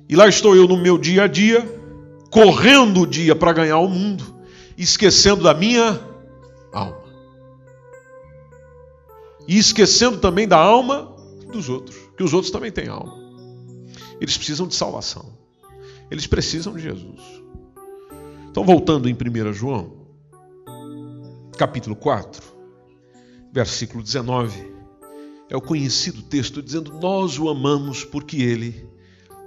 E 0.07 0.15
lá 0.15 0.28
estou 0.28 0.55
eu 0.55 0.67
no 0.67 0.78
meu 0.78 0.97
dia 0.97 1.24
a 1.24 1.28
dia, 1.28 1.61
correndo 2.32 3.01
o 3.01 3.07
dia 3.07 3.36
para 3.36 3.51
ganhar 3.51 3.80
o 3.80 3.89
mundo, 3.89 4.24
esquecendo 4.78 5.43
da 5.43 5.53
minha 5.53 5.99
E 9.49 9.57
esquecendo 9.57 10.19
também 10.19 10.47
da 10.47 10.59
alma 10.59 11.11
dos 11.51 11.69
outros, 11.69 11.97
que 12.15 12.21
os 12.21 12.33
outros 12.33 12.51
também 12.51 12.71
têm 12.71 12.87
alma. 12.87 13.17
Eles 14.21 14.37
precisam 14.37 14.67
de 14.67 14.75
salvação. 14.75 15.25
Eles 16.11 16.27
precisam 16.27 16.71
de 16.75 16.83
Jesus. 16.83 17.19
Então, 18.51 18.63
voltando 18.63 19.09
em 19.09 19.13
1 19.13 19.51
João, 19.53 20.05
capítulo 21.57 21.95
4, 21.95 22.43
versículo 23.51 24.03
19, 24.03 24.71
é 25.49 25.57
o 25.57 25.61
conhecido 25.61 26.21
texto 26.21 26.61
dizendo: 26.61 26.99
Nós 26.99 27.39
o 27.39 27.49
amamos 27.49 28.05
porque 28.05 28.37
ele 28.37 28.87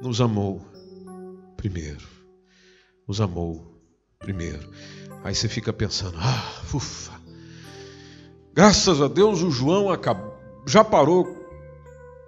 nos 0.03 0.21
amou 0.21 0.67
primeiro. 1.57 2.09
Nos 3.07 3.21
amou 3.21 3.81
primeiro. 4.19 4.69
Aí 5.23 5.33
você 5.33 5.49
fica 5.49 5.73
pensando: 5.73 6.19
ah, 6.19 6.63
ufa, 6.75 7.22
graças 8.55 9.01
a 9.01 9.09
Deus 9.09 9.43
o 9.43 9.51
João 9.51 9.91
acabou, 9.91 10.37
já 10.67 10.85
parou 10.85 11.43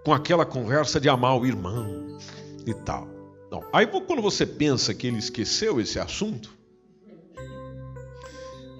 com 0.04 0.12
aquela 0.12 0.44
conversa 0.44 1.00
de 1.00 1.08
amar 1.08 1.38
o 1.38 1.46
irmão 1.46 2.18
e 2.66 2.74
tal. 2.74 3.08
Não. 3.50 3.64
Aí 3.72 3.86
quando 3.86 4.20
você 4.20 4.44
pensa 4.44 4.92
que 4.92 5.06
ele 5.06 5.16
esqueceu 5.18 5.80
esse 5.80 5.98
assunto, 5.98 6.50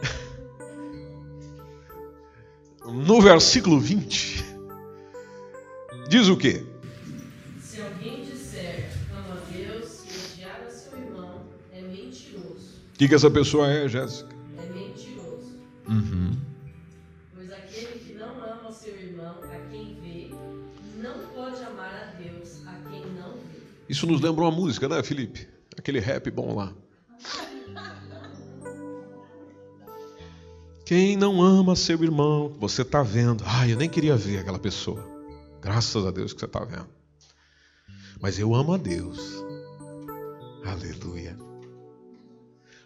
no 2.85 3.21
versículo 3.21 3.81
20, 3.81 4.45
diz 6.09 6.29
o 6.29 6.37
quê? 6.37 6.65
Se 7.61 7.81
alguém 7.81 8.25
disser 8.25 8.91
ama 9.13 9.35
a 9.35 9.51
Deus 9.51 10.05
e 10.05 10.35
odiar 10.35 10.63
a 10.67 10.71
seu 10.71 10.99
irmão, 10.99 11.43
é 11.73 11.81
mentiroso. 11.81 12.83
O 12.93 12.99
que, 12.99 13.09
que 13.09 13.15
essa 13.15 13.31
pessoa 13.31 13.69
é, 13.69 13.89
Jéssica? 13.89 14.35
É 14.59 14.67
mentiroso. 14.73 15.57
Uhum. 15.89 16.37
Isso 23.95 24.09
nos 24.09 24.21
lembra 24.21 24.43
uma 24.43 24.51
música, 24.51 24.89
né, 24.89 25.01
Felipe? 25.05 25.47
Aquele 25.79 26.01
rap 26.01 26.29
bom 26.29 26.53
lá. 26.53 26.73
Quem 30.85 31.17
não 31.17 31.41
ama 31.41 31.77
seu 31.77 32.03
irmão, 32.03 32.53
você 32.59 32.83
está 32.83 33.05
vendo. 33.05 33.45
Ah, 33.47 33.69
eu 33.69 33.77
nem 33.77 33.89
queria 33.89 34.17
ver 34.17 34.41
aquela 34.41 34.59
pessoa. 34.59 35.09
Graças 35.63 36.05
a 36.05 36.11
Deus 36.11 36.33
que 36.33 36.41
você 36.41 36.47
está 36.47 36.65
vendo. 36.65 36.89
Mas 38.21 38.37
eu 38.37 38.53
amo 38.53 38.73
a 38.75 38.77
Deus. 38.77 39.17
Aleluia. 40.65 41.37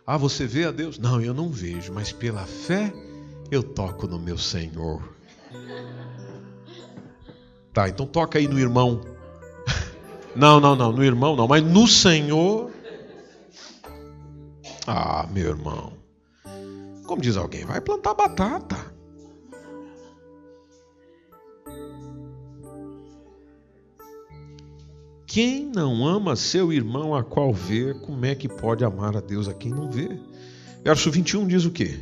Ah, 0.06 0.18
você 0.18 0.46
vê 0.46 0.66
a 0.66 0.70
Deus? 0.70 0.98
Não, 0.98 1.22
eu 1.22 1.32
não 1.32 1.48
vejo, 1.48 1.90
mas 1.90 2.12
pela 2.12 2.44
fé 2.44 2.92
eu 3.50 3.62
toco 3.62 4.06
no 4.06 4.18
meu 4.18 4.36
Senhor. 4.36 5.16
Tá, 7.72 7.88
então 7.88 8.06
toca 8.06 8.38
aí 8.38 8.46
no 8.46 8.58
irmão. 8.58 9.16
Não, 10.38 10.60
não, 10.60 10.76
não, 10.76 10.92
no 10.92 11.04
irmão 11.04 11.34
não, 11.34 11.48
mas 11.48 11.64
no 11.64 11.88
Senhor. 11.88 12.70
Ah, 14.86 15.26
meu 15.32 15.48
irmão. 15.48 15.92
Como 17.04 17.20
diz 17.20 17.36
alguém, 17.36 17.64
vai 17.64 17.80
plantar 17.80 18.14
batata. 18.14 18.76
Quem 25.26 25.66
não 25.66 26.06
ama 26.06 26.36
seu 26.36 26.72
irmão 26.72 27.16
a 27.16 27.24
qual 27.24 27.52
vê, 27.52 27.92
como 27.94 28.24
é 28.24 28.36
que 28.36 28.48
pode 28.48 28.84
amar 28.84 29.16
a 29.16 29.20
Deus 29.20 29.48
a 29.48 29.54
quem 29.54 29.72
não 29.72 29.90
vê? 29.90 30.20
Verso 30.84 31.10
21 31.10 31.48
diz 31.48 31.64
o 31.64 31.72
quê? 31.72 31.98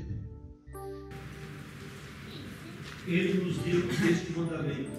Ele 3.07 3.45
nos 3.45 3.57
deu 3.59 3.89
este 4.11 4.32
mandamento: 4.32 4.91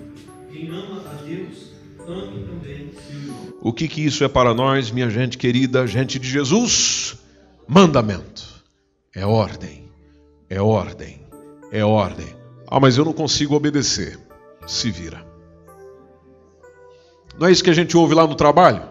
quem 0.51 0.69
ama 0.69 1.03
a 1.07 1.13
Deus, 1.21 1.66
irmão. 2.11 2.57
O 3.61 3.73
que, 3.73 3.87
que 3.87 4.05
isso 4.05 4.23
é 4.23 4.27
para 4.27 4.53
nós, 4.53 4.91
minha 4.91 5.09
gente 5.09 5.37
querida, 5.37 5.85
gente 5.87 6.17
de 6.19 6.29
Jesus? 6.29 7.17
mandamento. 7.67 8.47
É 9.13 9.25
ordem, 9.25 9.91
é 10.49 10.61
ordem, 10.61 11.19
é 11.71 11.83
ordem. 11.83 12.35
Ah, 12.67 12.79
mas 12.79 12.97
eu 12.97 13.05
não 13.05 13.13
consigo 13.13 13.55
obedecer. 13.55 14.17
Se 14.65 14.91
vira. 14.91 15.25
Não 17.37 17.47
é 17.47 17.51
isso 17.51 17.63
que 17.63 17.69
a 17.69 17.73
gente 17.73 17.95
ouve 17.95 18.13
lá 18.13 18.25
no 18.25 18.35
trabalho? 18.35 18.83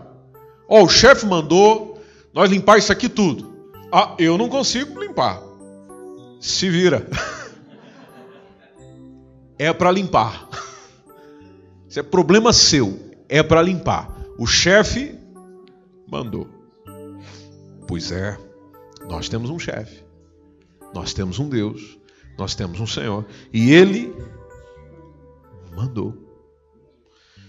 Ó, 0.68 0.80
oh, 0.80 0.84
o 0.84 0.88
chefe 0.88 1.26
mandou 1.26 2.00
nós 2.32 2.50
limpar 2.50 2.78
isso 2.78 2.92
aqui 2.92 3.08
tudo. 3.08 3.54
Ah, 3.92 4.14
eu 4.18 4.38
não 4.38 4.48
consigo 4.48 4.98
limpar. 5.00 5.42
Se 6.40 6.68
vira. 6.68 7.06
É 9.58 9.72
para 9.72 9.90
limpar. 9.90 10.50
Isso 11.88 11.98
é 11.98 12.02
problema 12.02 12.52
seu. 12.52 13.05
É 13.28 13.42
para 13.42 13.62
limpar. 13.62 14.14
O 14.38 14.46
chefe 14.46 15.18
mandou. 16.08 16.48
Pois 17.86 18.10
é, 18.12 18.38
nós 19.08 19.28
temos 19.28 19.50
um 19.50 19.58
chefe. 19.58 20.04
Nós 20.94 21.12
temos 21.12 21.38
um 21.38 21.48
Deus. 21.48 21.98
Nós 22.38 22.54
temos 22.54 22.80
um 22.80 22.86
Senhor. 22.86 23.24
E 23.52 23.72
ele 23.72 24.14
mandou. 25.74 26.26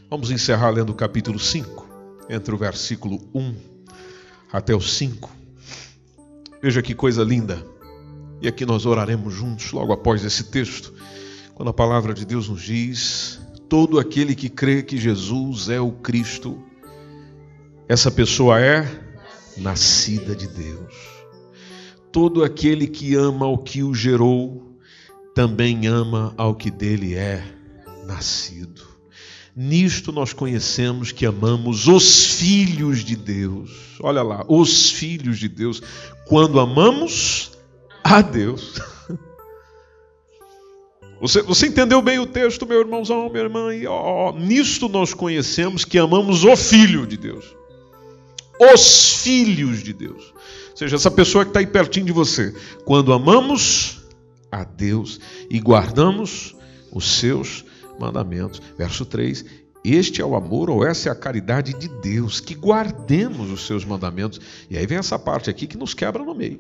Vamos 0.10 0.32
encerrar 0.32 0.70
lendo 0.70 0.92
o 0.92 0.96
capítulo 0.96 1.38
5, 1.38 1.86
entre 2.30 2.56
o 2.56 2.58
versículo 2.58 3.20
1 3.36 3.56
até 4.52 4.74
o 4.74 4.80
5. 4.80 5.30
Veja 6.62 6.82
que 6.82 6.96
coisa 6.96 7.24
linda. 7.24 7.66
E 8.42 8.48
aqui 8.48 8.66
nós 8.66 8.86
oraremos 8.86 9.34
juntos 9.34 9.72
logo 9.72 9.92
após 9.92 10.24
esse 10.24 10.46
texto, 10.46 10.94
quando 11.56 11.70
a 11.70 11.74
palavra 11.74 12.14
de 12.14 12.26
Deus 12.26 12.48
nos 12.48 12.62
diz: 12.62 13.42
todo 13.70 14.00
aquele 14.00 14.36
que 14.36 14.50
crê 14.50 14.82
que 14.82 14.98
Jesus 14.98 15.70
é 15.70 15.80
o 15.80 15.92
Cristo, 15.92 16.62
essa 17.88 18.10
pessoa 18.10 18.60
é 18.60 18.88
nascida 19.58 20.36
de 20.36 20.48
Deus. 20.48 20.94
Todo 22.12 22.44
aquele 22.44 22.88
que 22.88 23.16
ama 23.16 23.46
o 23.48 23.58
que 23.58 23.84
o 23.84 23.94
gerou, 23.94 24.78
também 25.36 25.88
ama 25.88 26.34
ao 26.38 26.56
que 26.56 26.72
dele 26.72 27.16
é 27.16 27.44
nascido. 28.06 28.88
Nisto 29.56 30.12
nós 30.12 30.34
conhecemos 30.34 31.12
que 31.12 31.26
amamos 31.26 31.88
os 31.88 32.36
filhos 32.36 33.04
de 33.04 33.16
Deus. 33.16 33.98
Olha 34.00 34.22
lá, 34.22 34.46
os 34.48 34.92
filhos 34.92 35.40
de 35.40 35.50
Deus. 35.50 35.82
Quando 36.28 36.60
amamos 36.60 37.52
a 38.04 38.22
Deus. 38.22 38.80
Você, 41.20 41.42
você 41.42 41.68
entendeu 41.68 42.02
bem 42.02 42.20
o 42.20 42.28
texto, 42.28 42.66
meu 42.66 42.80
irmãozão, 42.80 43.30
minha 43.30 43.44
irmã? 43.44 43.74
E, 43.74 43.88
ó, 43.88 44.32
nisto 44.34 44.88
nós 44.88 45.14
conhecemos 45.14 45.84
que 45.84 45.98
amamos 45.98 46.44
o 46.44 46.56
Filho 46.56 47.08
de 47.08 47.18
Deus. 47.18 47.56
Os 48.74 49.22
filhos 49.24 49.84
de 49.84 49.94
Deus. 49.94 50.34
Ou 50.72 50.78
seja, 50.78 50.96
essa 50.96 51.12
pessoa 51.12 51.44
que 51.44 51.50
está 51.50 51.60
aí 51.60 51.68
pertinho 51.68 52.06
de 52.06 52.12
você. 52.12 52.56
Quando 52.86 53.14
amamos 53.14 54.02
a 54.52 54.64
Deus 54.64 55.20
e 55.50 55.60
guardamos 55.60 56.56
os 56.92 57.20
seus 57.20 57.66
mandamentos. 58.00 58.62
Verso 58.78 59.06
3: 59.06 59.46
Este 59.84 60.22
é 60.22 60.26
o 60.26 60.36
amor 60.36 60.70
ou 60.70 60.86
essa 60.86 61.10
é 61.10 61.12
a 61.12 61.16
caridade 61.16 61.74
de 61.74 61.88
Deus, 61.88 62.40
que 62.40 62.56
guardemos 62.56 63.52
os 63.52 63.66
seus 63.66 63.84
mandamentos. 63.84 64.40
E 64.70 64.78
aí 64.78 64.86
vem 64.86 64.98
essa 64.98 65.18
parte 65.18 65.50
aqui 65.50 65.68
que 65.68 65.78
nos 65.78 65.94
quebra 65.94 66.24
no 66.24 66.36
meio. 66.36 66.60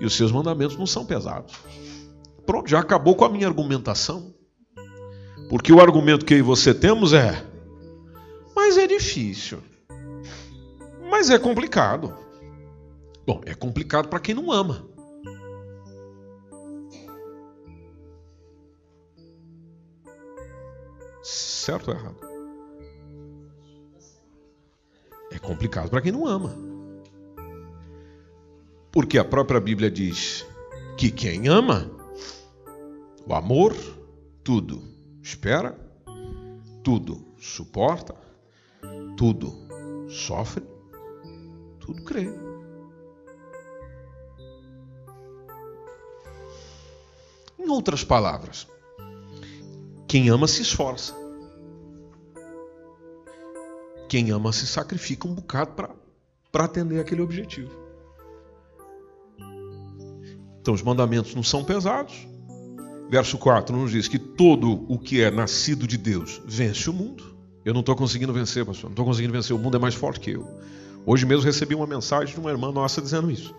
E 0.00 0.06
os 0.06 0.14
seus 0.14 0.32
mandamentos 0.32 0.76
não 0.76 0.86
são 0.86 1.04
pesados. 1.04 1.54
Pronto, 2.48 2.66
já 2.66 2.78
acabou 2.78 3.14
com 3.14 3.26
a 3.26 3.28
minha 3.28 3.46
argumentação. 3.46 4.34
Porque 5.50 5.70
o 5.70 5.82
argumento 5.82 6.24
que 6.24 6.32
eu 6.32 6.38
e 6.38 6.42
você 6.42 6.72
temos 6.72 7.12
é: 7.12 7.44
mas 8.56 8.78
é 8.78 8.86
difícil. 8.86 9.58
Mas 11.10 11.28
é 11.28 11.38
complicado. 11.38 12.16
Bom, 13.26 13.42
é 13.44 13.52
complicado 13.54 14.08
para 14.08 14.18
quem 14.18 14.34
não 14.34 14.50
ama. 14.50 14.82
Certo 21.22 21.88
ou 21.90 21.94
errado? 21.98 22.16
É 25.30 25.38
complicado 25.38 25.90
para 25.90 26.00
quem 26.00 26.12
não 26.12 26.26
ama. 26.26 26.56
Porque 28.90 29.18
a 29.18 29.24
própria 29.24 29.60
Bíblia 29.60 29.90
diz 29.90 30.46
que 30.96 31.10
quem 31.10 31.46
ama, 31.46 31.97
o 33.28 33.34
amor, 33.34 33.76
tudo 34.42 34.82
espera, 35.22 35.78
tudo 36.82 37.26
suporta, 37.38 38.14
tudo 39.18 39.52
sofre, 40.08 40.64
tudo 41.78 42.02
crê. 42.04 42.26
Em 47.58 47.68
outras 47.68 48.02
palavras, 48.02 48.66
quem 50.06 50.30
ama 50.30 50.48
se 50.48 50.62
esforça. 50.62 51.14
Quem 54.08 54.30
ama 54.30 54.54
se 54.54 54.66
sacrifica 54.66 55.28
um 55.28 55.34
bocado 55.34 55.72
para 56.50 56.64
atender 56.64 56.98
aquele 56.98 57.20
objetivo. 57.20 57.70
Então 60.62 60.72
os 60.72 60.80
mandamentos 60.80 61.34
não 61.34 61.42
são 61.42 61.62
pesados. 61.62 62.26
Verso 63.10 63.38
4 63.38 63.74
nos 63.74 63.90
diz 63.90 64.06
que 64.06 64.18
todo 64.18 64.84
o 64.86 64.98
que 64.98 65.22
é 65.22 65.30
nascido 65.30 65.86
de 65.86 65.96
Deus 65.96 66.42
vence 66.46 66.90
o 66.90 66.92
mundo. 66.92 67.24
Eu 67.64 67.72
não 67.72 67.80
estou 67.80 67.96
conseguindo 67.96 68.32
vencer, 68.32 68.64
pastor. 68.64 68.84
Não 68.84 68.92
estou 68.92 69.04
conseguindo 69.04 69.32
vencer. 69.32 69.56
O 69.56 69.58
mundo 69.58 69.76
é 69.76 69.80
mais 69.80 69.94
forte 69.94 70.20
que 70.20 70.30
eu. 70.30 70.46
Hoje 71.06 71.24
mesmo 71.24 71.44
recebi 71.44 71.74
uma 71.74 71.86
mensagem 71.86 72.34
de 72.34 72.40
uma 72.40 72.50
irmã 72.50 72.70
nossa 72.70 73.00
dizendo 73.00 73.30
isso. 73.30 73.54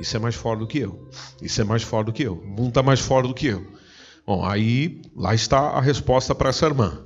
Isso 0.00 0.16
é 0.16 0.18
mais 0.18 0.34
forte 0.34 0.60
do 0.60 0.66
que 0.66 0.78
eu. 0.78 1.08
Isso 1.40 1.60
é 1.60 1.64
mais 1.64 1.82
forte 1.82 2.06
do 2.06 2.12
que 2.12 2.24
eu. 2.24 2.34
O 2.34 2.46
mundo 2.46 2.68
está 2.68 2.82
mais 2.82 2.98
forte 2.98 3.28
do 3.28 3.34
que 3.34 3.46
eu. 3.46 3.64
Bom, 4.26 4.44
aí 4.44 5.00
lá 5.14 5.34
está 5.34 5.58
a 5.58 5.80
resposta 5.80 6.34
para 6.34 6.50
essa 6.50 6.66
irmã. 6.66 6.98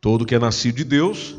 Todo 0.00 0.26
que 0.26 0.34
é 0.34 0.38
nascido 0.38 0.76
de 0.76 0.84
Deus. 0.84 1.34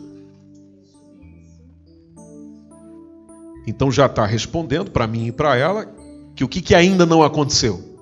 Então 3.67 3.91
já 3.91 4.07
está 4.07 4.25
respondendo 4.25 4.89
para 4.89 5.05
mim 5.05 5.27
e 5.27 5.31
para 5.31 5.55
ela 5.55 5.85
que 6.35 6.43
o 6.43 6.47
que, 6.47 6.61
que 6.61 6.73
ainda 6.73 7.05
não 7.05 7.21
aconteceu? 7.21 7.94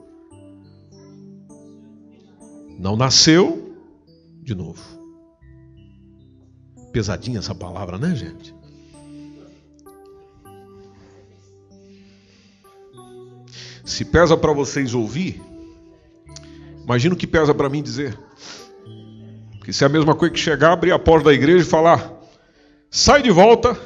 Não 2.83 2.97
nasceu 2.97 3.73
de 4.41 4.53
novo. 4.53 4.83
Pesadinha 6.91 7.39
essa 7.39 7.55
palavra, 7.55 7.97
né, 7.97 8.13
gente? 8.13 8.53
Se 13.85 14.03
pesa 14.03 14.35
para 14.35 14.51
vocês 14.51 14.93
ouvir, 14.93 15.41
imagina 16.83 17.15
o 17.15 17.17
que 17.17 17.25
pesa 17.25 17.53
para 17.53 17.69
mim 17.69 17.81
dizer. 17.81 18.19
Que 19.63 19.71
se 19.71 19.85
é 19.85 19.87
a 19.87 19.89
mesma 19.89 20.13
coisa 20.13 20.33
que 20.33 20.39
chegar, 20.41 20.73
abrir 20.73 20.91
a 20.91 20.99
porta 20.99 21.27
da 21.27 21.33
igreja 21.33 21.65
e 21.65 21.69
falar: 21.69 22.11
sai 22.91 23.21
de 23.21 23.31
volta, 23.31 23.79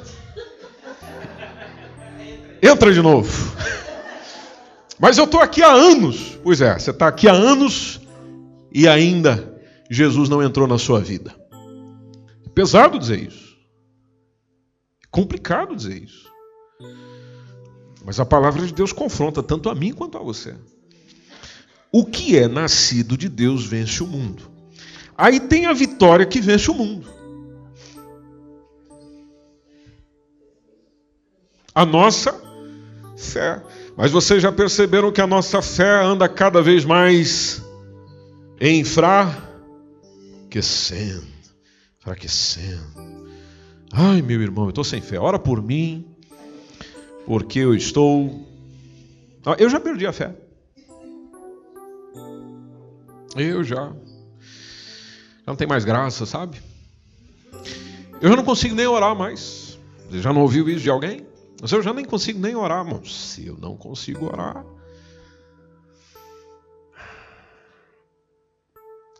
entra 2.63 2.91
de 2.91 3.03
novo. 3.03 3.55
Mas 4.97 5.19
eu 5.19 5.25
estou 5.25 5.39
aqui 5.39 5.61
há 5.61 5.71
anos. 5.71 6.39
Pois 6.43 6.61
é, 6.61 6.79
você 6.79 6.89
está 6.89 7.07
aqui 7.07 7.27
há 7.27 7.33
anos 7.33 8.06
e 8.71 8.87
ainda 8.87 9.59
Jesus 9.89 10.29
não 10.29 10.43
entrou 10.43 10.67
na 10.67 10.77
sua 10.77 10.99
vida. 10.99 11.35
É 12.45 12.49
pesado 12.49 12.99
dizer 12.99 13.21
isso. 13.21 13.57
É 15.03 15.07
complicado 15.09 15.75
dizer 15.75 16.03
isso. 16.03 16.27
Mas 18.05 18.19
a 18.19 18.25
palavra 18.25 18.65
de 18.65 18.73
Deus 18.73 18.93
confronta 18.93 19.43
tanto 19.43 19.69
a 19.69 19.75
mim 19.75 19.93
quanto 19.93 20.17
a 20.17 20.21
você. 20.21 20.55
O 21.91 22.05
que 22.05 22.37
é 22.37 22.47
nascido 22.47 23.17
de 23.17 23.27
Deus 23.27 23.65
vence 23.65 24.03
o 24.03 24.07
mundo. 24.07 24.43
Aí 25.17 25.39
tem 25.39 25.65
a 25.65 25.73
vitória 25.73 26.25
que 26.25 26.39
vence 26.39 26.69
o 26.69 26.73
mundo. 26.73 27.07
A 31.73 31.85
nossa 31.85 32.39
fé. 33.17 33.61
Mas 33.95 34.11
vocês 34.11 34.41
já 34.41 34.51
perceberam 34.51 35.11
que 35.11 35.21
a 35.21 35.27
nossa 35.27 35.61
fé 35.61 36.03
anda 36.03 36.29
cada 36.29 36.61
vez 36.61 36.85
mais 36.85 37.61
enfraquecendo. 38.59 41.27
Enfraquecendo. 41.99 43.27
Ai, 43.91 44.21
meu 44.21 44.41
irmão, 44.41 44.65
eu 44.65 44.69
estou 44.69 44.83
sem 44.83 45.01
fé. 45.01 45.19
Ora 45.19 45.39
por 45.39 45.61
mim 45.61 46.05
porque 47.25 47.59
eu 47.59 47.75
estou. 47.75 48.47
Ah, 49.45 49.55
eu 49.59 49.69
já 49.69 49.79
perdi 49.79 50.07
a 50.07 50.13
fé. 50.13 50.35
Eu 53.35 53.63
já. 53.63 53.93
Não 55.45 55.55
tem 55.55 55.67
mais 55.67 55.85
graça, 55.85 56.25
sabe? 56.25 56.59
Eu 58.21 58.29
já 58.29 58.35
não 58.35 58.43
consigo 58.43 58.75
nem 58.75 58.87
orar 58.87 59.15
mais. 59.15 59.77
Você 60.09 60.21
já 60.21 60.33
não 60.33 60.41
ouviu 60.41 60.67
isso 60.69 60.81
de 60.81 60.89
alguém? 60.89 61.25
Mas 61.61 61.71
eu 61.71 61.81
já 61.81 61.93
nem 61.93 62.05
consigo 62.05 62.39
nem 62.39 62.55
orar, 62.55 62.85
irmão. 62.85 63.03
Se 63.03 63.45
eu 63.45 63.57
não 63.57 63.75
consigo 63.75 64.25
orar. 64.25 64.63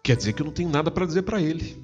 Quer 0.07 0.15
dizer 0.15 0.31
que 0.31 0.41
eu 0.41 0.45
não 0.45 0.53
tenho 0.53 0.69
nada 0.69 0.89
para 0.89 1.05
dizer 1.05 1.23
para 1.23 1.41
ele. 1.41 1.77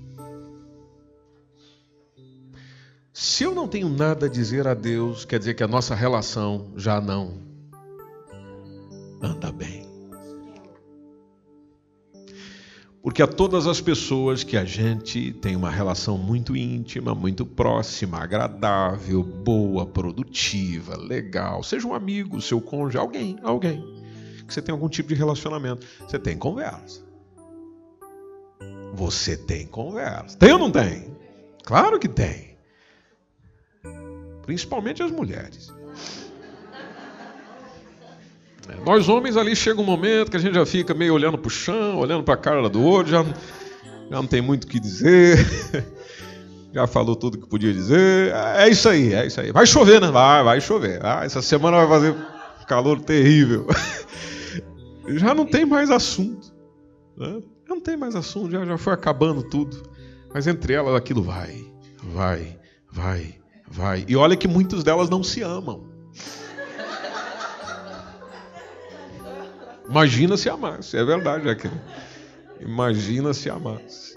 Se 3.12 3.44
eu 3.44 3.54
não 3.54 3.68
tenho 3.68 3.90
nada 3.90 4.28
a 4.28 4.30
dizer 4.30 4.66
a 4.66 4.74
Deus, 4.74 5.26
quer 5.26 5.40
dizer 5.40 5.56
que 5.56 5.62
a 5.62 5.68
nossa 5.68 5.94
relação 5.94 6.72
já 6.78 7.02
não 7.02 7.34
anda 9.22 9.52
bem. 9.52 9.86
Porque 13.02 13.22
a 13.22 13.28
todas 13.28 13.68
as 13.68 13.82
pessoas 13.82 14.42
que 14.42 14.56
a 14.56 14.64
gente 14.64 15.34
tem 15.34 15.58
uma 15.58 15.70
relação 15.70 16.18
muito 16.18 16.56
íntima, 16.56 17.14
muito 17.14 17.46
próxima, 17.46 18.20
agradável, 18.20 19.22
boa, 19.22 19.86
produtiva, 19.86 20.96
legal, 20.96 21.62
seja 21.62 21.86
um 21.86 21.94
amigo, 21.94 22.42
seu 22.42 22.62
cônjuge, 22.62 22.98
alguém, 22.98 23.38
alguém, 23.44 23.84
que 24.48 24.54
você 24.54 24.62
tem 24.62 24.72
algum 24.72 24.88
tipo 24.88 25.10
de 25.10 25.16
relacionamento, 25.16 25.86
você 26.08 26.18
tem 26.18 26.38
conversa. 26.38 27.12
Você 28.94 29.36
tem 29.36 29.66
conversa. 29.66 30.38
Tem 30.38 30.54
ou 30.54 30.60
não 30.60 30.72
tem? 30.72 31.18
Claro 31.66 32.00
que 32.00 32.08
tem. 32.08 32.56
Principalmente 34.46 35.02
as 35.02 35.12
mulheres. 35.12 35.74
É, 38.70 38.76
nós 38.86 39.10
homens 39.10 39.36
ali 39.36 39.56
chega 39.56 39.82
um 39.82 39.86
momento 39.86 40.30
que 40.30 40.38
a 40.38 40.40
gente 40.40 40.54
já 40.54 40.66
fica 40.66 40.94
meio 40.94 41.14
olhando 41.14 41.38
para 41.38 41.48
o 41.48 41.52
chão, 41.52 41.98
olhando 41.98 42.24
para 42.24 42.36
a 42.36 42.38
cara 42.38 42.70
do 42.70 42.82
outro, 42.82 43.12
já, 43.12 43.24
já 43.24 43.36
não 44.10 44.28
tem 44.28 44.42
muito 44.42 44.66
o 44.66 44.68
que 44.68 44.80
dizer, 44.80 45.38
já 46.74 46.88
falou 46.88 47.16
tudo 47.16 47.38
que 47.38 47.48
podia 47.48 47.74
dizer. 47.74 48.32
É 48.58 48.70
isso 48.70 48.88
aí, 48.88 49.14
é 49.14 49.26
isso 49.26 49.42
aí. 49.42 49.52
Vai 49.52 49.66
chover, 49.66 50.00
né? 50.00 50.12
Vai, 50.12 50.44
vai 50.44 50.62
chover. 50.62 51.04
Ah, 51.04 51.26
essa 51.26 51.42
semana 51.42 51.78
vai 51.78 51.88
fazer 51.88 52.16
calor 52.68 53.02
terrível. 53.02 53.68
Já 55.08 55.36
não 55.36 55.46
tem 55.46 55.66
mais 55.66 55.92
assunto. 55.92 56.54
Né? 57.18 57.42
Tem 57.84 57.98
mais 57.98 58.16
assunto, 58.16 58.52
já, 58.52 58.66
já 58.66 58.78
foi 58.78 58.94
acabando 58.94 59.44
tudo. 59.44 59.84
Mas 60.34 60.48
entre 60.48 60.74
elas 60.74 60.96
aquilo 60.96 61.22
vai, 61.22 61.66
vai, 62.02 62.60
vai, 62.92 63.36
vai. 63.68 64.06
E 64.08 64.16
olha 64.16 64.36
que 64.36 64.48
muitas 64.48 64.84
delas 64.84 65.10
não 65.10 65.24
se 65.24 65.42
amam. 65.42 65.92
Imagina 69.88 70.38
se 70.38 70.50
amasse, 70.50 70.98
é 70.98 71.04
verdade 71.04 71.50
aquilo. 71.50 71.80
Imagina 72.60 73.34
se 73.34 73.50
amasse. 73.50 74.14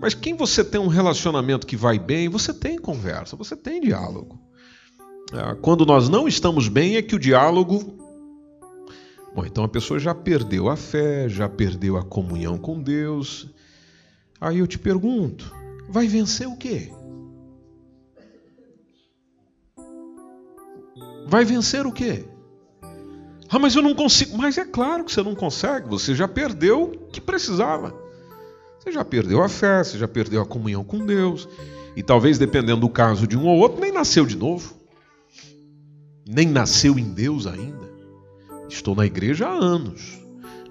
Mas 0.00 0.14
quem 0.14 0.34
você 0.34 0.64
tem 0.64 0.80
um 0.80 0.88
relacionamento 0.88 1.66
que 1.66 1.76
vai 1.76 1.98
bem, 1.98 2.28
você 2.28 2.54
tem 2.54 2.78
conversa, 2.78 3.36
você 3.36 3.54
tem 3.54 3.80
diálogo. 3.80 4.40
É, 5.32 5.54
quando 5.56 5.84
nós 5.84 6.08
não 6.08 6.26
estamos 6.26 6.68
bem, 6.68 6.96
é 6.96 7.02
que 7.02 7.14
o 7.14 7.18
diálogo. 7.18 7.99
Bom, 9.34 9.44
então 9.44 9.62
a 9.62 9.68
pessoa 9.68 10.00
já 10.00 10.14
perdeu 10.14 10.68
a 10.68 10.76
fé, 10.76 11.28
já 11.28 11.48
perdeu 11.48 11.96
a 11.96 12.04
comunhão 12.04 12.58
com 12.58 12.82
Deus. 12.82 13.48
Aí 14.40 14.58
eu 14.58 14.66
te 14.66 14.78
pergunto: 14.78 15.54
vai 15.88 16.08
vencer 16.08 16.48
o 16.48 16.56
quê? 16.56 16.90
Vai 21.26 21.44
vencer 21.44 21.86
o 21.86 21.92
quê? 21.92 22.24
Ah, 23.48 23.58
mas 23.58 23.74
eu 23.74 23.82
não 23.82 23.94
consigo. 23.94 24.36
Mas 24.36 24.58
é 24.58 24.64
claro 24.64 25.04
que 25.04 25.12
você 25.12 25.22
não 25.22 25.34
consegue, 25.34 25.88
você 25.88 26.14
já 26.14 26.26
perdeu 26.26 26.82
o 26.82 27.08
que 27.08 27.20
precisava. 27.20 27.94
Você 28.78 28.92
já 28.92 29.04
perdeu 29.04 29.42
a 29.42 29.48
fé, 29.48 29.84
você 29.84 29.98
já 29.98 30.08
perdeu 30.08 30.40
a 30.40 30.46
comunhão 30.46 30.82
com 30.82 31.04
Deus. 31.04 31.48
E 31.94 32.02
talvez, 32.02 32.38
dependendo 32.38 32.80
do 32.80 32.88
caso 32.88 33.26
de 33.26 33.36
um 33.36 33.46
ou 33.46 33.58
outro, 33.58 33.80
nem 33.80 33.92
nasceu 33.92 34.24
de 34.24 34.36
novo. 34.36 34.74
Nem 36.26 36.48
nasceu 36.48 36.98
em 36.98 37.12
Deus 37.12 37.46
ainda. 37.46 37.89
Estou 38.70 38.94
na 38.94 39.04
igreja 39.04 39.48
há 39.48 39.52
anos, 39.52 40.18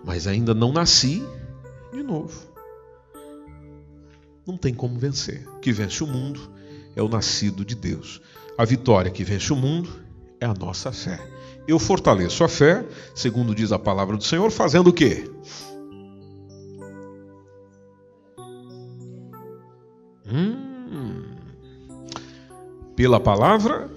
mas 0.05 0.25
ainda 0.25 0.53
não 0.53 0.71
nasci 0.71 1.21
de 1.91 2.01
novo. 2.01 2.47
Não 4.47 4.57
tem 4.57 4.73
como 4.73 4.97
vencer. 4.97 5.47
O 5.47 5.59
que 5.59 5.71
vence 5.71 6.03
o 6.03 6.07
mundo 6.07 6.39
é 6.95 7.03
o 7.03 7.09
nascido 7.09 7.65
de 7.65 7.75
Deus. 7.75 8.21
A 8.57 8.63
vitória 8.63 9.11
que 9.11 9.23
vence 9.23 9.51
o 9.51 9.55
mundo 9.55 9.89
é 10.39 10.45
a 10.45 10.53
nossa 10.53 10.91
fé. 10.91 11.19
Eu 11.67 11.77
fortaleço 11.77 12.43
a 12.43 12.47
fé, 12.47 12.85
segundo 13.13 13.53
diz 13.53 13.71
a 13.71 13.77
palavra 13.77 14.17
do 14.17 14.23
Senhor, 14.23 14.49
fazendo 14.49 14.89
o 14.89 14.93
quê? 14.93 15.29
Hum, 20.25 21.25
pela 22.95 23.19
palavra 23.19 23.89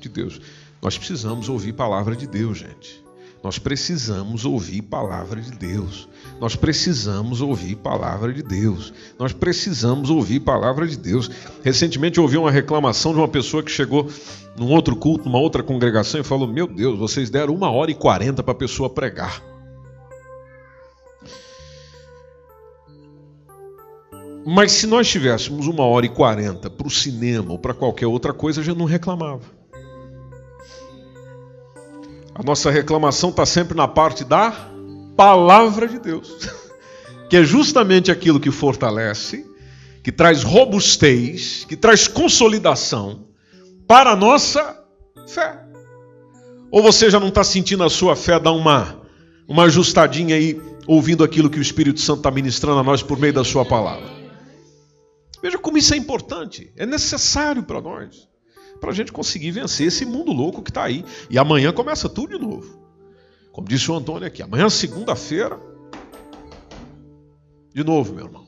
de 0.00 0.08
Deus. 0.08 0.40
Nós 0.80 0.96
precisamos 0.96 1.48
ouvir 1.48 1.74
palavra 1.74 2.16
de 2.16 2.26
Deus, 2.26 2.58
gente. 2.58 3.07
Nós 3.42 3.58
precisamos 3.58 4.44
ouvir 4.44 4.82
palavra 4.82 5.40
de 5.40 5.52
Deus. 5.52 6.08
Nós 6.40 6.56
precisamos 6.56 7.40
ouvir 7.40 7.76
palavra 7.76 8.32
de 8.32 8.42
Deus. 8.42 8.92
Nós 9.18 9.32
precisamos 9.32 10.10
ouvir 10.10 10.40
palavra 10.40 10.86
de 10.86 10.96
Deus. 10.96 11.30
Recentemente 11.62 12.18
eu 12.18 12.24
ouvi 12.24 12.36
uma 12.36 12.50
reclamação 12.50 13.12
de 13.12 13.18
uma 13.18 13.28
pessoa 13.28 13.62
que 13.62 13.70
chegou 13.70 14.08
num 14.56 14.70
outro 14.70 14.96
culto, 14.96 15.24
numa 15.24 15.38
outra 15.38 15.62
congregação, 15.62 16.20
e 16.20 16.24
falou: 16.24 16.48
Meu 16.48 16.66
Deus, 16.66 16.98
vocês 16.98 17.30
deram 17.30 17.54
uma 17.54 17.70
hora 17.70 17.90
e 17.90 17.94
quarenta 17.94 18.42
para 18.42 18.52
a 18.52 18.56
pessoa 18.56 18.90
pregar. 18.90 19.40
Mas 24.44 24.72
se 24.72 24.86
nós 24.86 25.06
tivéssemos 25.06 25.66
uma 25.66 25.84
hora 25.84 26.06
e 26.06 26.08
quarenta 26.08 26.70
para 26.70 26.86
o 26.86 26.90
cinema 26.90 27.52
ou 27.52 27.58
para 27.58 27.74
qualquer 27.74 28.06
outra 28.06 28.32
coisa, 28.32 28.62
gente 28.62 28.78
não 28.78 28.86
reclamava. 28.86 29.57
A 32.38 32.42
nossa 32.44 32.70
reclamação 32.70 33.30
está 33.30 33.44
sempre 33.44 33.76
na 33.76 33.88
parte 33.88 34.22
da 34.22 34.52
palavra 35.16 35.88
de 35.88 35.98
Deus, 35.98 36.48
que 37.28 37.36
é 37.36 37.42
justamente 37.42 38.12
aquilo 38.12 38.38
que 38.38 38.52
fortalece, 38.52 39.44
que 40.04 40.12
traz 40.12 40.44
robustez, 40.44 41.64
que 41.68 41.76
traz 41.76 42.06
consolidação 42.06 43.26
para 43.88 44.12
a 44.12 44.16
nossa 44.16 44.80
fé. 45.26 45.64
Ou 46.70 46.80
você 46.80 47.10
já 47.10 47.18
não 47.18 47.26
está 47.26 47.42
sentindo 47.42 47.82
a 47.82 47.90
sua 47.90 48.14
fé 48.14 48.38
dar 48.38 48.52
uma, 48.52 49.02
uma 49.48 49.64
ajustadinha 49.64 50.36
aí, 50.36 50.62
ouvindo 50.86 51.24
aquilo 51.24 51.50
que 51.50 51.58
o 51.58 51.62
Espírito 51.62 52.00
Santo 52.00 52.18
está 52.18 52.30
ministrando 52.30 52.78
a 52.78 52.84
nós 52.84 53.02
por 53.02 53.18
meio 53.18 53.32
da 53.32 53.42
sua 53.42 53.64
palavra? 53.64 54.06
Veja 55.42 55.58
como 55.58 55.76
isso 55.76 55.92
é 55.92 55.96
importante, 55.96 56.72
é 56.76 56.86
necessário 56.86 57.64
para 57.64 57.80
nós 57.80 58.27
para 58.80 58.90
a 58.90 58.94
gente 58.94 59.12
conseguir 59.12 59.50
vencer 59.50 59.88
esse 59.88 60.04
mundo 60.04 60.32
louco 60.32 60.62
que 60.62 60.70
está 60.70 60.84
aí. 60.84 61.04
E 61.28 61.38
amanhã 61.38 61.72
começa 61.72 62.08
tudo 62.08 62.38
de 62.38 62.44
novo. 62.44 62.78
Como 63.52 63.66
disse 63.66 63.90
o 63.90 63.94
Antônio 63.94 64.26
aqui, 64.26 64.42
amanhã, 64.42 64.68
segunda-feira, 64.70 65.58
de 67.74 67.84
novo, 67.84 68.14
meu 68.14 68.26
irmão. 68.26 68.46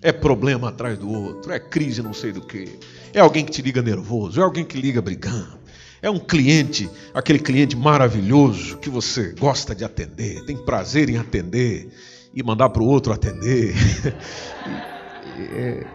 É 0.00 0.12
problema 0.12 0.68
atrás 0.68 0.98
do 0.98 1.10
outro, 1.10 1.52
é 1.52 1.58
crise 1.58 2.02
não 2.02 2.12
sei 2.12 2.32
do 2.32 2.40
que. 2.40 2.78
É 3.12 3.20
alguém 3.20 3.44
que 3.44 3.50
te 3.50 3.62
liga 3.62 3.82
nervoso, 3.82 4.40
é 4.40 4.44
alguém 4.44 4.64
que 4.64 4.80
liga 4.80 5.02
brigando. 5.02 5.58
É 6.00 6.08
um 6.08 6.20
cliente, 6.20 6.88
aquele 7.12 7.40
cliente 7.40 7.76
maravilhoso 7.76 8.78
que 8.78 8.88
você 8.88 9.32
gosta 9.32 9.74
de 9.74 9.84
atender, 9.84 10.44
tem 10.44 10.56
prazer 10.56 11.08
em 11.10 11.18
atender 11.18 11.88
e 12.32 12.42
mandar 12.42 12.70
para 12.70 12.82
o 12.82 12.86
outro 12.86 13.12
atender. 13.12 13.74
é, 15.52 15.86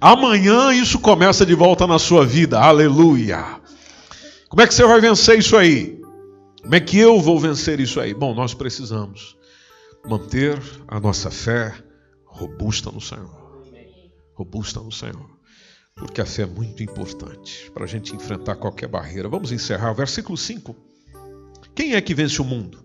Amanhã 0.00 0.72
isso 0.72 0.98
começa 0.98 1.46
de 1.46 1.54
volta 1.54 1.86
na 1.86 1.98
sua 1.98 2.26
vida. 2.26 2.58
Aleluia. 2.60 3.60
Como 4.48 4.62
é 4.62 4.66
que 4.66 4.74
você 4.74 4.84
vai 4.84 5.00
vencer 5.00 5.38
isso 5.38 5.56
aí? 5.56 6.00
Como 6.62 6.74
é 6.74 6.80
que 6.80 6.98
eu 6.98 7.20
vou 7.20 7.38
vencer 7.38 7.80
isso 7.80 8.00
aí? 8.00 8.14
Bom, 8.14 8.34
nós 8.34 8.54
precisamos 8.54 9.36
manter 10.06 10.60
a 10.86 11.00
nossa 11.00 11.30
fé 11.30 11.74
robusta 12.26 12.90
no 12.90 13.00
Senhor. 13.00 13.62
Robusta 14.34 14.80
no 14.80 14.92
Senhor. 14.92 15.30
Porque 15.94 16.20
a 16.20 16.26
fé 16.26 16.42
é 16.42 16.46
muito 16.46 16.82
importante 16.82 17.70
para 17.72 17.84
a 17.84 17.86
gente 17.86 18.14
enfrentar 18.14 18.56
qualquer 18.56 18.88
barreira. 18.88 19.28
Vamos 19.28 19.52
encerrar 19.52 19.92
o 19.92 19.94
versículo 19.94 20.36
5. 20.36 20.74
Quem 21.74 21.94
é 21.94 22.00
que 22.00 22.14
vence 22.14 22.40
o 22.40 22.44
mundo? 22.44 22.84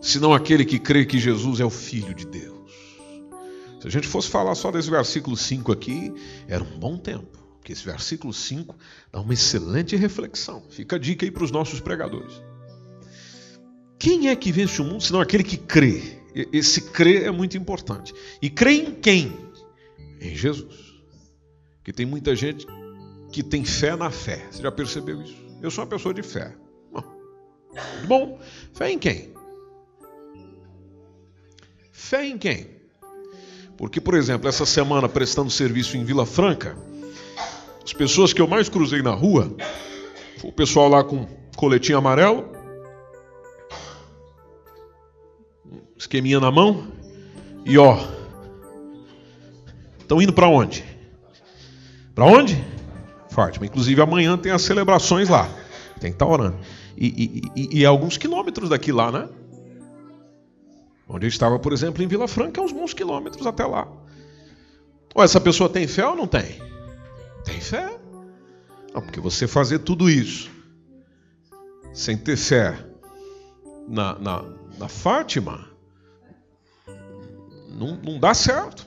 Senão 0.00 0.32
aquele 0.32 0.64
que 0.64 0.78
crê 0.78 1.04
que 1.04 1.18
Jesus 1.18 1.60
é 1.60 1.64
o 1.64 1.70
Filho 1.70 2.14
de 2.14 2.26
Deus. 2.26 2.57
Se 3.80 3.86
a 3.86 3.90
gente 3.90 4.06
fosse 4.06 4.28
falar 4.28 4.54
só 4.54 4.70
desse 4.70 4.90
versículo 4.90 5.36
5 5.36 5.70
aqui, 5.70 6.12
era 6.48 6.62
um 6.62 6.78
bom 6.78 6.96
tempo. 6.96 7.38
Porque 7.58 7.72
esse 7.72 7.84
versículo 7.84 8.32
5 8.32 8.74
dá 9.12 9.20
uma 9.20 9.32
excelente 9.32 9.94
reflexão. 9.94 10.62
Fica 10.70 10.96
a 10.96 10.98
dica 10.98 11.24
aí 11.24 11.30
para 11.30 11.44
os 11.44 11.50
nossos 11.50 11.80
pregadores. 11.80 12.42
Quem 13.98 14.28
é 14.28 14.36
que 14.36 14.50
vence 14.50 14.80
o 14.80 14.84
mundo 14.84 15.02
senão 15.02 15.20
aquele 15.20 15.44
que 15.44 15.56
crê? 15.56 16.18
Esse 16.52 16.80
crer 16.80 17.24
é 17.24 17.30
muito 17.30 17.56
importante. 17.56 18.14
E 18.40 18.48
crê 18.48 18.74
em 18.74 18.94
quem? 18.94 19.36
Em 20.20 20.34
Jesus. 20.34 21.02
Que 21.84 21.92
tem 21.92 22.06
muita 22.06 22.34
gente 22.34 22.66
que 23.30 23.42
tem 23.42 23.64
fé 23.64 23.96
na 23.96 24.10
fé. 24.10 24.46
Você 24.50 24.62
já 24.62 24.72
percebeu 24.72 25.20
isso? 25.22 25.36
Eu 25.60 25.70
sou 25.70 25.84
uma 25.84 25.90
pessoa 25.90 26.14
de 26.14 26.22
fé. 26.22 26.54
Bom, 26.92 27.04
bom. 28.06 28.40
fé 28.72 28.90
em 28.90 28.98
quem? 28.98 29.34
Fé 31.90 32.26
em 32.26 32.38
quem? 32.38 32.77
Porque, 33.78 34.00
por 34.00 34.14
exemplo, 34.14 34.48
essa 34.48 34.66
semana 34.66 35.08
prestando 35.08 35.48
serviço 35.50 35.96
em 35.96 36.04
Vila 36.04 36.26
Franca, 36.26 36.76
as 37.82 37.92
pessoas 37.92 38.32
que 38.32 38.42
eu 38.42 38.48
mais 38.48 38.68
cruzei 38.68 39.02
na 39.02 39.12
rua, 39.12 39.54
o 40.42 40.50
pessoal 40.50 40.88
lá 40.88 41.04
com 41.04 41.26
coletinho 41.56 41.96
amarelo, 41.96 42.44
esqueminha 45.96 46.40
na 46.40 46.50
mão, 46.50 46.88
e 47.64 47.78
ó, 47.78 47.96
estão 50.00 50.20
indo 50.20 50.32
para 50.32 50.48
onde? 50.48 50.84
Para 52.16 52.24
onde? 52.24 52.62
Fátima. 53.30 53.64
Inclusive 53.64 54.02
amanhã 54.02 54.36
tem 54.36 54.50
as 54.50 54.62
celebrações 54.62 55.28
lá. 55.28 55.48
Tem 56.00 56.10
que 56.10 56.16
estar 56.16 56.26
orando. 56.26 56.56
E, 56.96 57.06
e, 57.06 57.62
e, 57.62 57.78
e 57.80 57.86
alguns 57.86 58.16
quilômetros 58.16 58.70
daqui 58.70 58.90
lá, 58.90 59.12
né? 59.12 59.28
Onde 61.08 61.26
eu 61.26 61.28
estava, 61.28 61.58
por 61.58 61.72
exemplo, 61.72 62.02
em 62.02 62.06
Vila 62.06 62.28
Franca, 62.28 62.60
uns 62.60 62.72
bons 62.72 62.92
quilômetros 62.92 63.46
até 63.46 63.64
lá. 63.64 63.88
Ou 65.14 65.24
essa 65.24 65.40
pessoa 65.40 65.70
tem 65.70 65.88
fé 65.88 66.06
ou 66.06 66.14
não 66.14 66.26
tem? 66.26 66.60
Tem 67.44 67.60
fé. 67.60 67.98
Não, 68.92 69.00
porque 69.00 69.18
você 69.18 69.46
fazer 69.46 69.78
tudo 69.78 70.10
isso 70.10 70.50
sem 71.94 72.16
ter 72.16 72.36
fé 72.36 72.78
na, 73.88 74.18
na, 74.18 74.44
na 74.78 74.88
Fátima, 74.88 75.66
não, 77.70 77.96
não 77.96 78.20
dá 78.20 78.34
certo. 78.34 78.86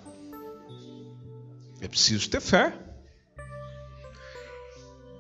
É 1.82 1.88
preciso 1.88 2.30
ter 2.30 2.39
fé. 2.39 2.74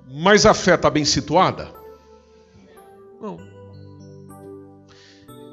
Mas 0.07 0.45
a 0.45 0.53
fé 0.53 0.75
está 0.75 0.89
bem 0.89 1.03
situada? 1.03 1.73
Não. 3.19 3.50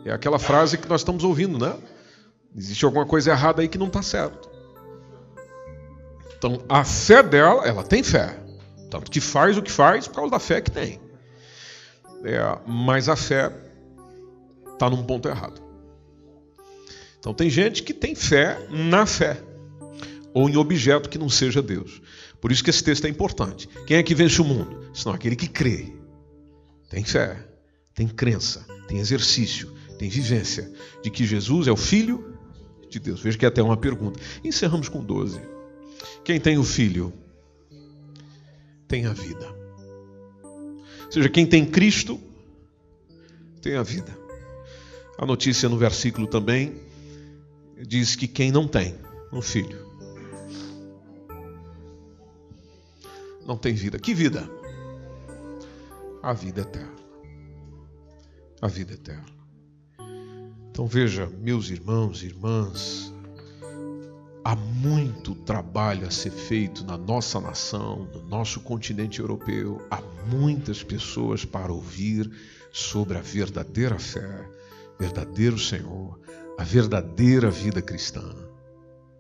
É 0.09 0.12
aquela 0.12 0.38
frase 0.38 0.78
que 0.78 0.88
nós 0.88 1.02
estamos 1.02 1.22
ouvindo, 1.22 1.59
né? 1.59 1.76
Existe 2.56 2.82
alguma 2.84 3.04
coisa 3.04 3.30
errada 3.30 3.61
aí 3.61 3.68
que 3.68 3.76
não 3.76 3.88
está 3.88 4.00
certo. 4.00 4.48
Então, 6.38 6.64
a 6.66 6.82
fé 6.82 7.22
dela, 7.22 7.66
ela 7.66 7.82
tem 7.82 8.02
fé. 8.02 8.38
Tanto 8.90 9.11
que 9.11 9.20
faz 9.20 9.59
o 9.59 9.62
que 9.62 9.70
faz 9.70 10.09
por 10.09 10.14
causa 10.14 10.30
da 10.30 10.38
fé 10.38 10.62
que 10.62 10.70
tem. 10.70 10.98
É, 12.24 12.40
mas 12.66 13.06
a 13.09 13.16
fé 13.16 13.52
está 14.72 14.88
num 14.88 15.04
ponto 15.04 15.28
errado. 15.28 15.61
Então, 17.18 17.34
tem 17.34 17.50
gente 17.50 17.82
que 17.82 17.92
tem 17.92 18.14
fé 18.14 18.66
na 18.70 19.04
fé, 19.04 19.42
ou 20.32 20.48
em 20.48 20.56
objeto 20.56 21.11
que 21.11 21.18
não 21.18 21.28
seja 21.28 21.61
Deus. 21.61 22.00
Por 22.40 22.50
isso 22.50 22.64
que 22.64 22.70
esse 22.70 22.82
texto 22.82 23.04
é 23.04 23.11
importante. 23.11 23.68
Quem 23.86 23.98
é 23.98 24.02
que 24.02 24.14
vence 24.14 24.40
o 24.40 24.44
mundo? 24.44 24.90
Senão 24.94 25.14
aquele 25.14 25.36
que 25.36 25.48
crê. 25.48 25.92
Tem 26.88 27.04
fé, 27.04 27.36
tem 27.94 28.09
crença, 28.09 28.64
tem 28.86 29.00
exercício, 29.00 29.76
tem 29.99 30.09
vivência 30.09 30.72
de 31.03 31.11
que 31.11 31.26
Jesus 31.26 31.66
é 31.66 31.72
o 31.72 31.76
Filho 31.76 32.38
de 32.88 32.99
Deus. 32.99 33.20
Veja 33.20 33.36
que 33.36 33.44
é 33.44 33.49
até 33.49 33.62
uma 33.62 33.76
pergunta. 33.76 34.20
Encerramos 34.44 34.88
com 34.88 35.05
12. 35.05 35.40
Quem 36.24 36.40
tem 36.40 36.57
o 36.57 36.64
Filho 36.64 37.12
tem 38.86 39.07
a 39.07 39.12
vida. 39.12 39.46
Ou 40.42 41.12
seja, 41.12 41.28
quem 41.28 41.46
tem 41.46 41.66
Cristo 41.66 42.20
tem 43.61 43.74
a 43.74 43.82
vida. 43.82 44.16
A 45.18 45.26
notícia 45.26 45.68
no 45.68 45.76
versículo 45.76 46.26
também 46.26 46.80
diz 47.86 48.14
que 48.14 48.28
quem 48.28 48.53
não 48.53 48.68
tem 48.68 48.94
um 49.32 49.42
filho 49.42 49.88
não 53.49 53.57
tem 53.57 53.72
vida. 53.72 53.99
Que 53.99 54.12
vida? 54.12 54.49
A 56.22 56.34
vida 56.34 56.61
eterna. 56.61 56.94
A 58.61 58.68
vida 58.68 58.92
eterna. 58.92 59.38
Então 60.79 60.87
veja, 60.87 61.29
meus 61.41 61.70
irmãos 61.70 62.22
e 62.22 62.26
irmãs, 62.26 63.12
há 64.45 64.55
muito 64.55 65.35
trabalho 65.35 66.07
a 66.07 66.11
ser 66.12 66.31
feito 66.31 66.85
na 66.85 66.97
nossa 66.97 67.41
nação, 67.41 68.09
no 68.14 68.22
nosso 68.29 68.61
continente 68.61 69.18
europeu. 69.18 69.85
Há 69.91 70.01
muitas 70.31 70.81
pessoas 70.85 71.45
para 71.45 71.72
ouvir 71.72 72.31
sobre 72.70 73.18
a 73.18 73.20
verdadeira 73.20 73.99
fé, 73.99 74.49
verdadeiro 75.01 75.59
Senhor, 75.59 76.16
a 76.57 76.62
verdadeira 76.62 77.51
vida 77.51 77.83
cristã. 77.83 78.33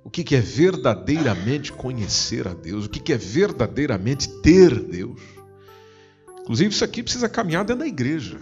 O 0.04 0.10
que 0.10 0.36
é 0.36 0.40
verdadeiramente 0.40 1.72
conhecer 1.72 2.46
a 2.46 2.54
Deus? 2.54 2.86
O 2.86 2.88
que 2.88 3.12
é 3.12 3.18
verdadeiramente 3.18 4.28
ter 4.42 4.80
Deus? 4.80 5.20
Inclusive, 6.42 6.70
isso 6.72 6.84
aqui 6.84 7.02
precisa 7.02 7.28
caminhar 7.28 7.64
dentro 7.64 7.80
da 7.80 7.88
igreja. 7.88 8.38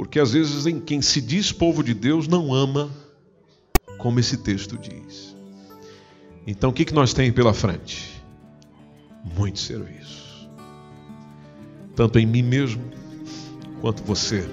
Porque 0.00 0.18
às 0.18 0.32
vezes 0.32 0.64
em 0.64 0.80
quem 0.80 1.02
se 1.02 1.20
diz 1.20 1.52
povo 1.52 1.84
de 1.84 1.92
Deus 1.92 2.26
não 2.26 2.54
ama, 2.54 2.88
como 3.98 4.18
esse 4.18 4.38
texto 4.38 4.78
diz. 4.78 5.36
Então 6.46 6.70
o 6.70 6.72
que 6.72 6.90
nós 6.94 7.12
temos 7.12 7.34
pela 7.34 7.52
frente? 7.52 8.10
Muito 9.36 9.58
serviço. 9.58 10.48
Tanto 11.94 12.18
em 12.18 12.24
mim 12.24 12.42
mesmo, 12.42 12.82
quanto 13.82 14.02
você, 14.02 14.48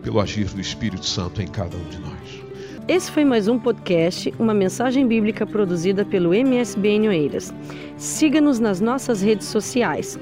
pelo 0.00 0.20
agir 0.20 0.46
do 0.46 0.60
Espírito 0.60 1.04
Santo 1.04 1.42
em 1.42 1.48
cada 1.48 1.76
um 1.76 1.84
de 1.88 1.98
nós. 1.98 2.44
Esse 2.86 3.10
foi 3.10 3.24
mais 3.24 3.48
um 3.48 3.58
podcast, 3.58 4.32
uma 4.38 4.54
mensagem 4.54 5.08
bíblica 5.08 5.44
produzida 5.44 6.04
pelo 6.04 6.32
MSBN 6.32 7.08
Oeiras. 7.08 7.52
Siga-nos 7.96 8.60
nas 8.60 8.80
nossas 8.80 9.20
redes 9.20 9.48
sociais, 9.48 10.16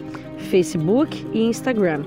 Facebook 0.51 1.27
e 1.35 1.43
Instagram. 1.43 2.07